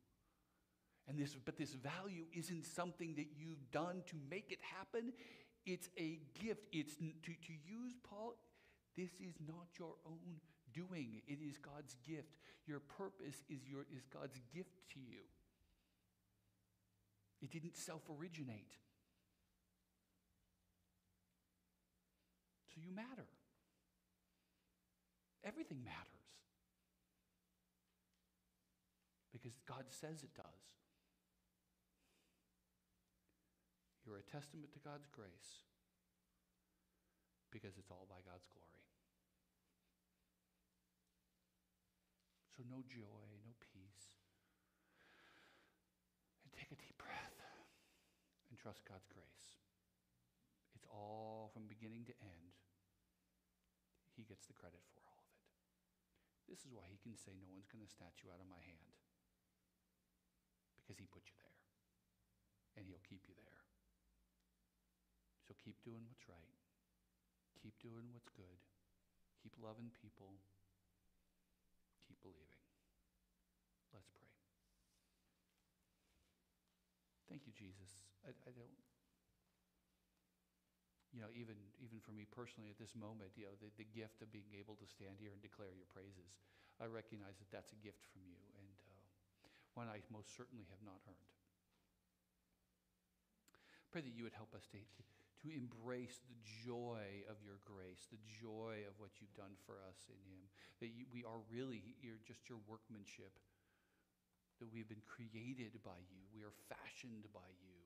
And 1.06 1.18
this, 1.18 1.36
but 1.44 1.58
this 1.58 1.74
value 1.74 2.24
isn't 2.32 2.64
something 2.64 3.14
that 3.16 3.26
you've 3.36 3.70
done 3.70 4.02
to 4.06 4.16
make 4.30 4.50
it 4.50 4.58
happen. 4.78 5.12
It's 5.66 5.90
a 5.98 6.18
gift. 6.42 6.62
It's 6.72 6.96
to, 6.96 7.32
to 7.32 7.52
use 7.52 7.92
Paul, 8.08 8.36
this 8.96 9.10
is 9.20 9.34
not 9.46 9.66
your 9.78 9.94
own 10.06 10.40
doing. 10.72 11.20
It 11.28 11.40
is 11.46 11.58
God's 11.58 11.94
gift. 12.06 12.38
Your 12.66 12.80
purpose 12.80 13.36
is, 13.50 13.60
your, 13.68 13.82
is 13.94 14.06
God's 14.12 14.40
gift 14.54 14.80
to 14.94 15.00
you. 15.00 15.20
It 17.42 17.50
didn't 17.50 17.76
self 17.76 18.00
originate. 18.08 18.72
So 22.74 22.80
you 22.82 22.94
matter. 22.94 23.28
Everything 25.46 25.78
matters. 25.86 26.26
Because 29.30 29.54
God 29.62 29.86
says 29.88 30.26
it 30.26 30.34
does. 30.34 30.66
You're 34.02 34.18
a 34.18 34.26
testament 34.26 34.74
to 34.74 34.80
God's 34.82 35.06
grace 35.06 35.66
because 37.50 37.78
it's 37.78 37.90
all 37.90 38.06
by 38.10 38.18
God's 38.26 38.46
glory. 38.50 38.66
So, 42.56 42.64
know 42.66 42.82
joy, 42.88 43.26
know 43.46 43.54
peace. 43.60 44.10
And 46.42 46.50
take 46.54 46.72
a 46.72 46.78
deep 46.80 46.96
breath 46.98 47.38
and 48.50 48.58
trust 48.58 48.82
God's 48.88 49.06
grace. 49.12 49.54
It's 50.74 50.86
all 50.90 51.50
from 51.52 51.68
beginning 51.68 52.04
to 52.10 52.14
end. 52.18 52.56
He 54.16 54.24
gets 54.24 54.46
the 54.46 54.54
credit 54.56 54.80
for 54.94 55.00
it. 55.00 55.05
This 56.46 56.62
is 56.62 56.70
why 56.70 56.86
he 56.86 56.98
can 57.02 57.18
say, 57.18 57.34
No 57.34 57.50
one's 57.50 57.66
going 57.66 57.82
to 57.82 57.90
snatch 57.90 58.22
you 58.22 58.30
out 58.30 58.42
of 58.42 58.46
my 58.46 58.62
hand. 58.62 58.94
Because 60.78 60.98
he 61.02 61.10
put 61.10 61.26
you 61.26 61.36
there. 61.42 61.58
And 62.78 62.86
he'll 62.86 63.02
keep 63.02 63.26
you 63.26 63.34
there. 63.34 63.62
So 65.46 65.54
keep 65.58 65.78
doing 65.82 66.06
what's 66.06 66.26
right. 66.30 66.58
Keep 67.62 67.78
doing 67.82 68.06
what's 68.14 68.30
good. 68.34 68.62
Keep 69.42 69.58
loving 69.58 69.90
people. 69.94 70.38
Keep 72.06 72.22
believing. 72.22 72.62
Let's 73.90 74.10
pray. 74.14 74.30
Thank 77.26 77.46
you, 77.46 77.54
Jesus. 77.54 78.06
I, 78.22 78.30
I 78.46 78.50
don't, 78.54 78.70
you 81.16 81.24
know, 81.24 81.32
even, 81.32 81.56
even 81.80 81.96
for 82.04 82.12
me 82.12 82.28
personally 82.28 82.68
at 82.68 82.76
this 82.76 82.92
moment, 82.92 83.32
you 83.40 83.48
know, 83.48 83.56
the, 83.56 83.72
the 83.80 83.88
gift 83.88 84.20
of 84.20 84.28
being 84.28 84.52
able 84.52 84.76
to 84.76 84.84
stand 84.84 85.16
here 85.16 85.32
and 85.32 85.40
declare 85.40 85.72
your 85.72 85.88
praises, 85.88 86.36
I 86.76 86.84
recognize 86.92 87.40
that 87.40 87.48
that's 87.48 87.72
a 87.72 87.80
gift 87.80 88.04
from 88.12 88.20
you 88.28 88.36
and 88.60 88.68
uh, 88.84 89.48
one 89.72 89.88
I 89.88 90.04
most 90.12 90.36
certainly 90.36 90.68
have 90.68 90.84
not 90.84 91.00
earned. 91.08 91.32
Pray 93.88 94.04
that 94.04 94.12
you 94.12 94.28
would 94.28 94.36
help 94.36 94.52
us 94.52 94.68
to, 94.76 94.76
to, 94.76 95.48
embrace 95.48 96.20
the 96.26 96.36
joy 96.66 97.22
of 97.30 97.38
your 97.38 97.62
grace, 97.62 98.10
the 98.10 98.20
joy 98.42 98.82
of 98.84 98.98
what 98.98 99.14
you've 99.22 99.32
done 99.38 99.54
for 99.62 99.78
us 99.86 100.10
in 100.10 100.18
Him, 100.26 100.42
that 100.82 100.90
you, 100.90 101.06
we 101.14 101.22
are 101.22 101.38
really 101.48 101.80
your, 102.02 102.18
just 102.26 102.50
your 102.50 102.58
workmanship, 102.66 103.30
that 104.58 104.68
we've 104.68 104.90
been 104.90 105.06
created 105.06 105.78
by 105.86 106.02
you, 106.10 106.20
we 106.34 106.42
are 106.42 106.52
fashioned 106.66 107.30
by 107.30 107.46
you, 107.62 107.85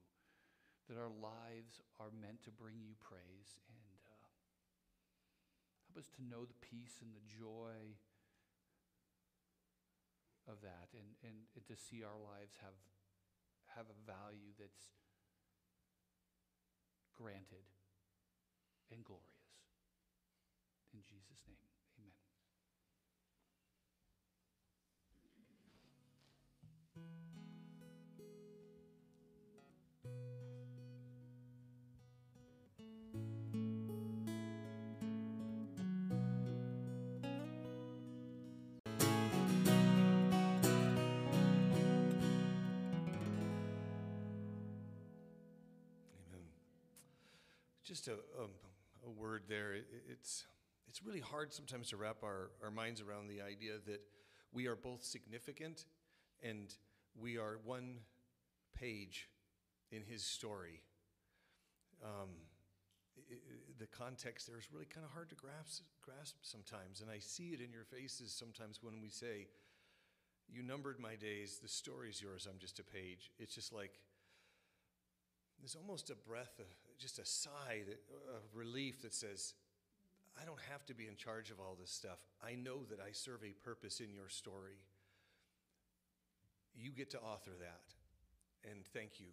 that 0.91 0.99
our 0.99 1.15
lives 1.23 1.79
are 2.03 2.11
meant 2.11 2.43
to 2.43 2.51
bring 2.51 2.83
you 2.83 2.99
praise, 2.99 3.63
and 3.71 4.03
uh, 4.11 4.27
help 5.87 6.03
us 6.03 6.11
to 6.19 6.27
know 6.27 6.43
the 6.43 6.59
peace 6.59 6.99
and 6.99 7.15
the 7.15 7.23
joy 7.31 7.95
of 10.51 10.59
that, 10.67 10.91
and, 10.91 11.15
and, 11.23 11.47
and 11.55 11.63
to 11.71 11.79
see 11.79 12.03
our 12.03 12.19
lives 12.19 12.59
have, 12.59 12.75
have 13.79 13.87
a 13.87 13.99
value 14.03 14.51
that's 14.59 14.91
granted 17.15 17.71
and 18.91 19.07
glorious. 19.07 19.30
Just 48.01 48.09
a, 48.09 48.43
um, 48.43 48.51
a 49.07 49.11
word 49.11 49.43
there. 49.47 49.75
It- 49.75 49.87
it's, 50.09 50.47
it's 50.89 51.03
really 51.03 51.21
hard 51.21 51.53
sometimes 51.53 51.91
to 51.91 51.99
wrap 51.99 52.23
our, 52.23 52.51
our 52.63 52.71
minds 52.71 53.03
around 53.03 53.27
the 53.27 53.43
idea 53.43 53.73
that 53.87 54.01
we 54.55 54.67
are 54.69 54.75
both 54.75 55.05
significant 55.05 55.85
and 56.43 56.75
we 57.15 57.37
are 57.37 57.59
one 57.63 57.97
page 58.75 59.29
in 59.93 60.03
his 60.03 60.25
story. 60.25 60.81
Um, 62.03 62.31
i- 63.19 63.35
i- 63.35 63.73
the 63.79 63.87
context 63.87 64.47
there 64.47 64.57
is 64.57 64.73
really 64.73 64.87
kind 64.87 65.05
of 65.05 65.13
hard 65.13 65.29
to 65.29 65.35
grasp, 65.35 65.83
grasp 66.01 66.37
sometimes. 66.41 67.03
And 67.03 67.11
I 67.11 67.19
see 67.19 67.53
it 67.53 67.61
in 67.61 67.71
your 67.71 67.85
faces 67.85 68.33
sometimes 68.33 68.83
when 68.83 69.03
we 69.03 69.11
say, 69.11 69.49
You 70.49 70.63
numbered 70.63 70.99
my 70.99 71.17
days, 71.17 71.59
the 71.59 71.69
story's 71.69 72.23
yours, 72.23 72.47
I'm 72.51 72.59
just 72.59 72.79
a 72.79 72.83
page. 72.83 73.31
It's 73.39 73.55
just 73.55 73.75
like, 73.75 74.01
there's 75.61 75.75
almost 75.77 76.09
a 76.09 76.15
breath, 76.15 76.59
just 77.01 77.19
a 77.19 77.25
sigh 77.25 77.83
of 78.35 78.43
relief 78.55 79.03
that 79.03 79.15
says, 79.15 79.55
I 80.41 80.45
don't 80.45 80.61
have 80.71 80.85
to 80.87 80.95
be 80.95 81.07
in 81.07 81.17
charge 81.17 81.51
of 81.51 81.59
all 81.59 81.77
this 81.81 81.91
stuff. 81.91 82.19
I 82.45 82.55
know 82.55 82.85
that 82.91 83.01
I 83.01 83.13
serve 83.13 83.43
a 83.43 83.53
purpose 83.65 84.01
in 84.01 84.13
your 84.13 84.29
story. 84.29 84.79
You 86.75 86.91
get 86.93 87.11
to 87.11 87.19
author 87.19 87.51
that, 87.61 88.71
and 88.71 88.85
thank 88.93 89.19
you 89.19 89.27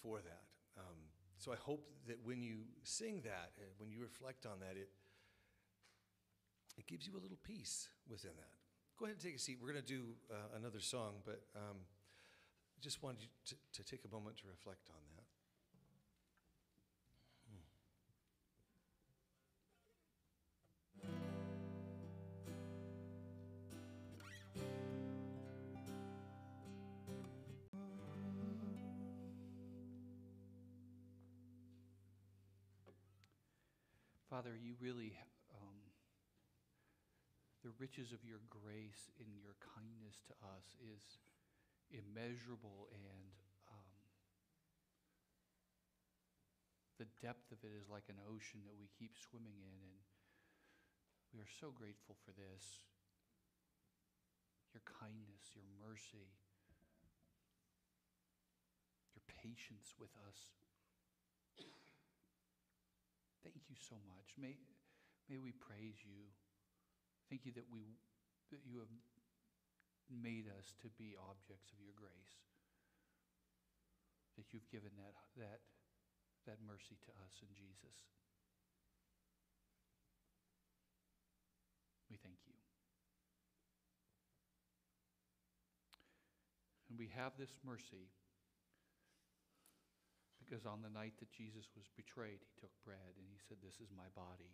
for 0.00 0.18
that. 0.18 0.44
Um, 0.78 0.96
so 1.38 1.52
I 1.52 1.56
hope 1.56 1.90
that 2.06 2.18
when 2.24 2.42
you 2.42 2.58
sing 2.82 3.20
that, 3.24 3.50
uh, 3.58 3.64
when 3.78 3.90
you 3.90 4.00
reflect 4.00 4.46
on 4.46 4.60
that, 4.60 4.76
it, 4.76 4.88
it 6.78 6.86
gives 6.86 7.06
you 7.06 7.14
a 7.14 7.20
little 7.20 7.38
peace 7.42 7.88
within 8.08 8.32
that. 8.38 8.54
Go 8.98 9.06
ahead 9.06 9.16
and 9.16 9.24
take 9.24 9.36
a 9.36 9.38
seat. 9.38 9.58
We're 9.60 9.72
going 9.72 9.84
to 9.84 9.92
do 9.92 10.04
uh, 10.30 10.56
another 10.56 10.80
song, 10.80 11.14
but 11.26 11.42
um, 11.56 11.78
just 12.80 13.02
wanted 13.02 13.22
you 13.22 13.28
to, 13.46 13.82
to 13.82 13.84
take 13.84 14.00
a 14.04 14.14
moment 14.14 14.38
to 14.38 14.44
reflect 14.48 14.88
on 14.88 15.02
that. 15.16 15.21
Father, 34.32 34.56
you 34.56 34.72
really, 34.80 35.12
um, 35.52 35.76
the 37.60 37.68
riches 37.76 38.16
of 38.16 38.24
your 38.24 38.40
grace 38.48 39.12
and 39.20 39.28
your 39.36 39.60
kindness 39.60 40.24
to 40.24 40.32
us 40.56 40.72
is 40.80 41.20
immeasurable, 41.92 42.88
and 42.96 43.28
um, 43.68 43.92
the 46.96 47.04
depth 47.20 47.52
of 47.52 47.60
it 47.60 47.76
is 47.76 47.92
like 47.92 48.08
an 48.08 48.16
ocean 48.24 48.64
that 48.64 48.72
we 48.72 48.88
keep 48.96 49.12
swimming 49.20 49.60
in. 49.60 49.76
And 49.84 50.00
we 51.36 51.44
are 51.44 51.56
so 51.60 51.68
grateful 51.68 52.16
for 52.24 52.32
this 52.32 52.88
your 54.72 54.80
kindness, 54.88 55.52
your 55.52 55.68
mercy, 55.76 56.32
your 59.12 59.28
patience 59.28 59.92
with 60.00 60.16
us. 60.24 60.56
Thank 63.42 63.66
you 63.66 63.76
so 63.78 63.98
much. 64.06 64.38
May, 64.38 64.54
may 65.26 65.38
we 65.42 65.50
praise 65.50 65.98
you. 66.06 66.30
Thank 67.26 67.42
you 67.44 67.52
that, 67.58 67.66
we, 67.70 67.98
that 68.54 68.62
you 68.62 68.78
have 68.78 68.92
made 70.06 70.46
us 70.46 70.74
to 70.82 70.88
be 70.94 71.18
objects 71.18 71.74
of 71.74 71.82
your 71.82 71.94
grace, 71.98 72.36
that 74.38 74.54
you've 74.54 74.68
given 74.70 74.94
that, 74.98 75.18
that, 75.36 75.60
that 76.46 76.58
mercy 76.62 76.94
to 77.02 77.10
us 77.26 77.34
in 77.42 77.50
Jesus. 77.54 77.96
We 82.10 82.20
thank 82.20 82.38
you. 82.46 82.54
And 86.92 87.00
we 87.00 87.08
have 87.16 87.32
this 87.40 87.56
mercy 87.64 88.12
because 90.52 90.68
on 90.68 90.84
the 90.84 90.92
night 90.92 91.16
that 91.16 91.32
Jesus 91.32 91.64
was 91.72 91.88
betrayed, 91.96 92.44
he 92.44 92.52
took 92.60 92.68
bread 92.84 93.16
and 93.16 93.24
he 93.24 93.40
said, 93.40 93.56
This 93.64 93.80
is 93.80 93.88
my 93.88 94.04
body. 94.12 94.52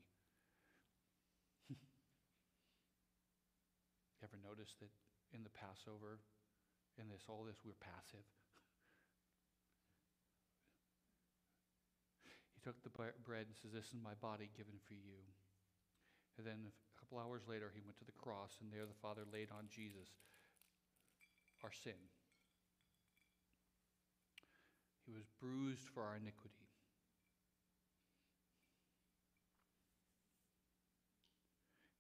Ever 4.22 4.38
notice 4.38 4.78
that 4.78 4.94
in 5.34 5.42
the 5.42 5.50
Passover, 5.50 6.22
in 7.02 7.10
this, 7.10 7.26
all 7.26 7.42
this, 7.42 7.58
we're 7.66 7.74
passive? 7.82 8.22
he 12.54 12.62
took 12.62 12.78
the 12.86 12.94
bread 12.94 13.50
and 13.50 13.58
says, 13.58 13.74
This 13.74 13.90
is 13.90 13.98
my 13.98 14.14
body 14.22 14.54
given 14.54 14.78
for 14.86 14.94
you. 14.94 15.18
And 16.38 16.46
then 16.46 16.70
a 16.70 16.94
couple 16.94 17.18
hours 17.18 17.42
later, 17.50 17.74
he 17.74 17.82
went 17.82 17.98
to 17.98 18.06
the 18.06 18.14
cross, 18.14 18.62
and 18.62 18.70
there 18.70 18.86
the 18.86 19.02
Father 19.02 19.26
laid 19.26 19.50
on 19.50 19.66
Jesus 19.66 20.14
our 21.66 21.74
sin. 21.74 21.98
He 25.08 25.16
was 25.16 25.24
bruised 25.40 25.88
for 25.88 26.04
our 26.04 26.20
iniquity. 26.20 26.68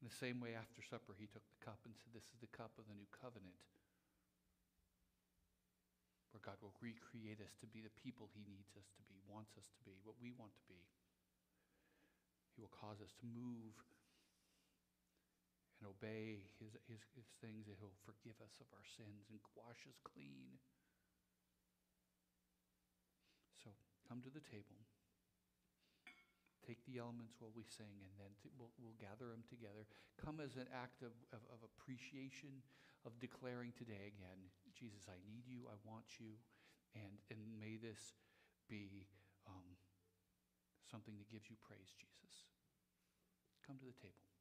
In 0.04 0.12
the 0.12 0.12
same 0.12 0.44
way, 0.44 0.52
after 0.52 0.84
supper, 0.84 1.16
he 1.16 1.24
took 1.24 1.40
the 1.48 1.64
cup 1.64 1.80
and 1.88 1.96
said, 1.96 2.12
This 2.12 2.28
is 2.28 2.44
the 2.44 2.52
cup 2.52 2.76
of 2.76 2.84
the 2.84 2.92
new 2.92 3.08
covenant, 3.08 3.56
where 6.36 6.44
God 6.44 6.60
will 6.60 6.76
recreate 6.84 7.40
us 7.40 7.56
to 7.64 7.66
be 7.66 7.80
the 7.80 7.96
people 7.96 8.28
he 8.28 8.44
needs 8.44 8.76
us 8.76 8.92
to 9.00 9.02
be, 9.08 9.16
wants 9.24 9.56
us 9.56 9.72
to 9.72 9.80
be, 9.88 9.96
what 10.04 10.20
we 10.20 10.36
want 10.36 10.52
to 10.52 10.64
be. 10.68 10.84
He 12.52 12.60
will 12.60 12.76
cause 12.76 13.00
us 13.00 13.16
to 13.20 13.26
move 13.26 13.72
and 15.80 15.88
obey 15.88 16.44
his, 16.60 16.76
his, 16.92 17.00
his 17.16 17.28
things, 17.40 17.64
that 17.72 17.80
he'll 17.80 17.96
forgive 18.04 18.36
us 18.44 18.60
of 18.60 18.68
our 18.76 18.84
sins 18.84 19.32
and 19.32 19.40
wash 19.56 19.88
us 19.88 19.96
clean. 20.04 20.60
So 23.62 23.70
come 24.08 24.24
to 24.24 24.32
the 24.32 24.40
table. 24.40 24.80
Take 26.64 26.80
the 26.88 27.00
elements 27.00 27.36
while 27.40 27.52
we 27.52 27.64
sing, 27.64 28.00
and 28.04 28.12
then 28.16 28.32
t- 28.40 28.52
we'll, 28.56 28.72
we'll 28.80 28.96
gather. 28.96 29.28
them 29.32 29.44
together. 29.48 29.84
Come 30.20 30.40
as 30.40 30.56
an 30.56 30.68
act 30.72 31.04
of, 31.04 31.12
of, 31.32 31.40
of 31.52 31.60
appreciation, 31.64 32.64
of 33.04 33.16
declaring 33.20 33.72
today 33.76 34.12
again, 34.12 34.40
Jesus, 34.76 35.08
I 35.08 35.16
need 35.24 35.48
you, 35.48 35.64
I 35.68 35.76
want 35.88 36.20
you, 36.20 36.36
and, 36.92 37.20
and 37.32 37.40
may 37.56 37.80
this 37.80 38.16
be 38.68 39.08
um, 39.48 39.76
something 40.90 41.16
that 41.16 41.28
gives 41.32 41.48
you 41.48 41.56
praise, 41.60 41.92
Jesus. 41.96 42.48
Come 43.64 43.80
to 43.80 43.88
the 43.88 43.96
table. 43.96 44.37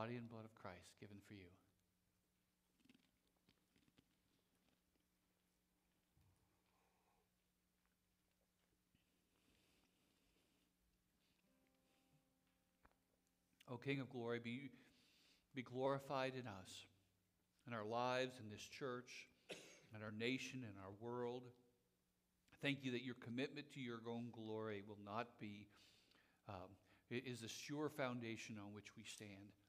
Body 0.00 0.16
and 0.16 0.30
blood 0.30 0.46
of 0.46 0.54
Christ 0.54 0.94
given 0.98 1.18
for 1.28 1.34
you. 1.34 1.40
O 13.70 13.76
King 13.76 14.00
of 14.00 14.08
glory, 14.08 14.40
be, 14.42 14.70
be 15.54 15.60
glorified 15.60 16.32
in 16.32 16.46
us, 16.46 16.86
in 17.66 17.74
our 17.74 17.84
lives, 17.84 18.40
in 18.42 18.48
this 18.48 18.62
church, 18.62 19.28
in 19.94 20.02
our 20.02 20.12
nation, 20.18 20.60
in 20.64 20.82
our 20.82 20.92
world. 20.98 21.42
Thank 22.62 22.84
you 22.84 22.92
that 22.92 23.04
your 23.04 23.16
commitment 23.16 23.70
to 23.74 23.80
your 23.80 24.00
own 24.08 24.28
glory 24.32 24.82
will 24.88 24.98
not 25.04 25.26
be, 25.38 25.66
um, 26.48 26.70
is 27.10 27.42
a 27.42 27.48
sure 27.48 27.90
foundation 27.90 28.56
on 28.58 28.72
which 28.72 28.96
we 28.96 29.04
stand. 29.04 29.59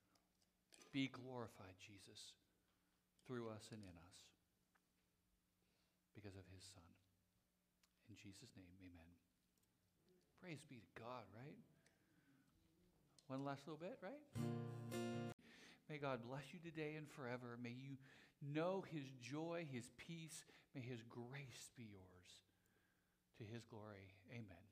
Be 0.91 1.07
glorified, 1.07 1.79
Jesus, 1.79 2.35
through 3.25 3.47
us 3.47 3.71
and 3.71 3.79
in 3.81 3.95
us 3.95 4.17
because 6.13 6.35
of 6.35 6.43
his 6.53 6.63
Son. 6.63 6.83
In 8.09 8.15
Jesus' 8.19 8.51
name, 8.59 8.75
amen. 8.83 9.11
Praise 10.43 10.59
be 10.67 10.83
to 10.83 10.91
God, 10.99 11.23
right? 11.31 11.55
One 13.27 13.45
last 13.45 13.63
little 13.65 13.79
bit, 13.79 13.97
right? 14.03 14.19
May 15.89 15.97
God 15.97 16.19
bless 16.27 16.43
you 16.51 16.59
today 16.59 16.95
and 16.97 17.07
forever. 17.07 17.57
May 17.61 17.71
you 17.71 17.95
know 18.41 18.83
his 18.91 19.03
joy, 19.21 19.65
his 19.71 19.91
peace. 19.97 20.43
May 20.75 20.81
his 20.81 21.03
grace 21.07 21.71
be 21.77 21.83
yours 21.83 22.43
to 23.37 23.43
his 23.43 23.63
glory. 23.65 24.11
Amen. 24.31 24.65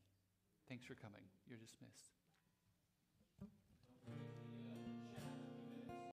Thanks 0.67 0.85
for 0.85 0.95
coming. 0.95 1.23
You're 1.47 1.59
dismissed. 1.59 2.19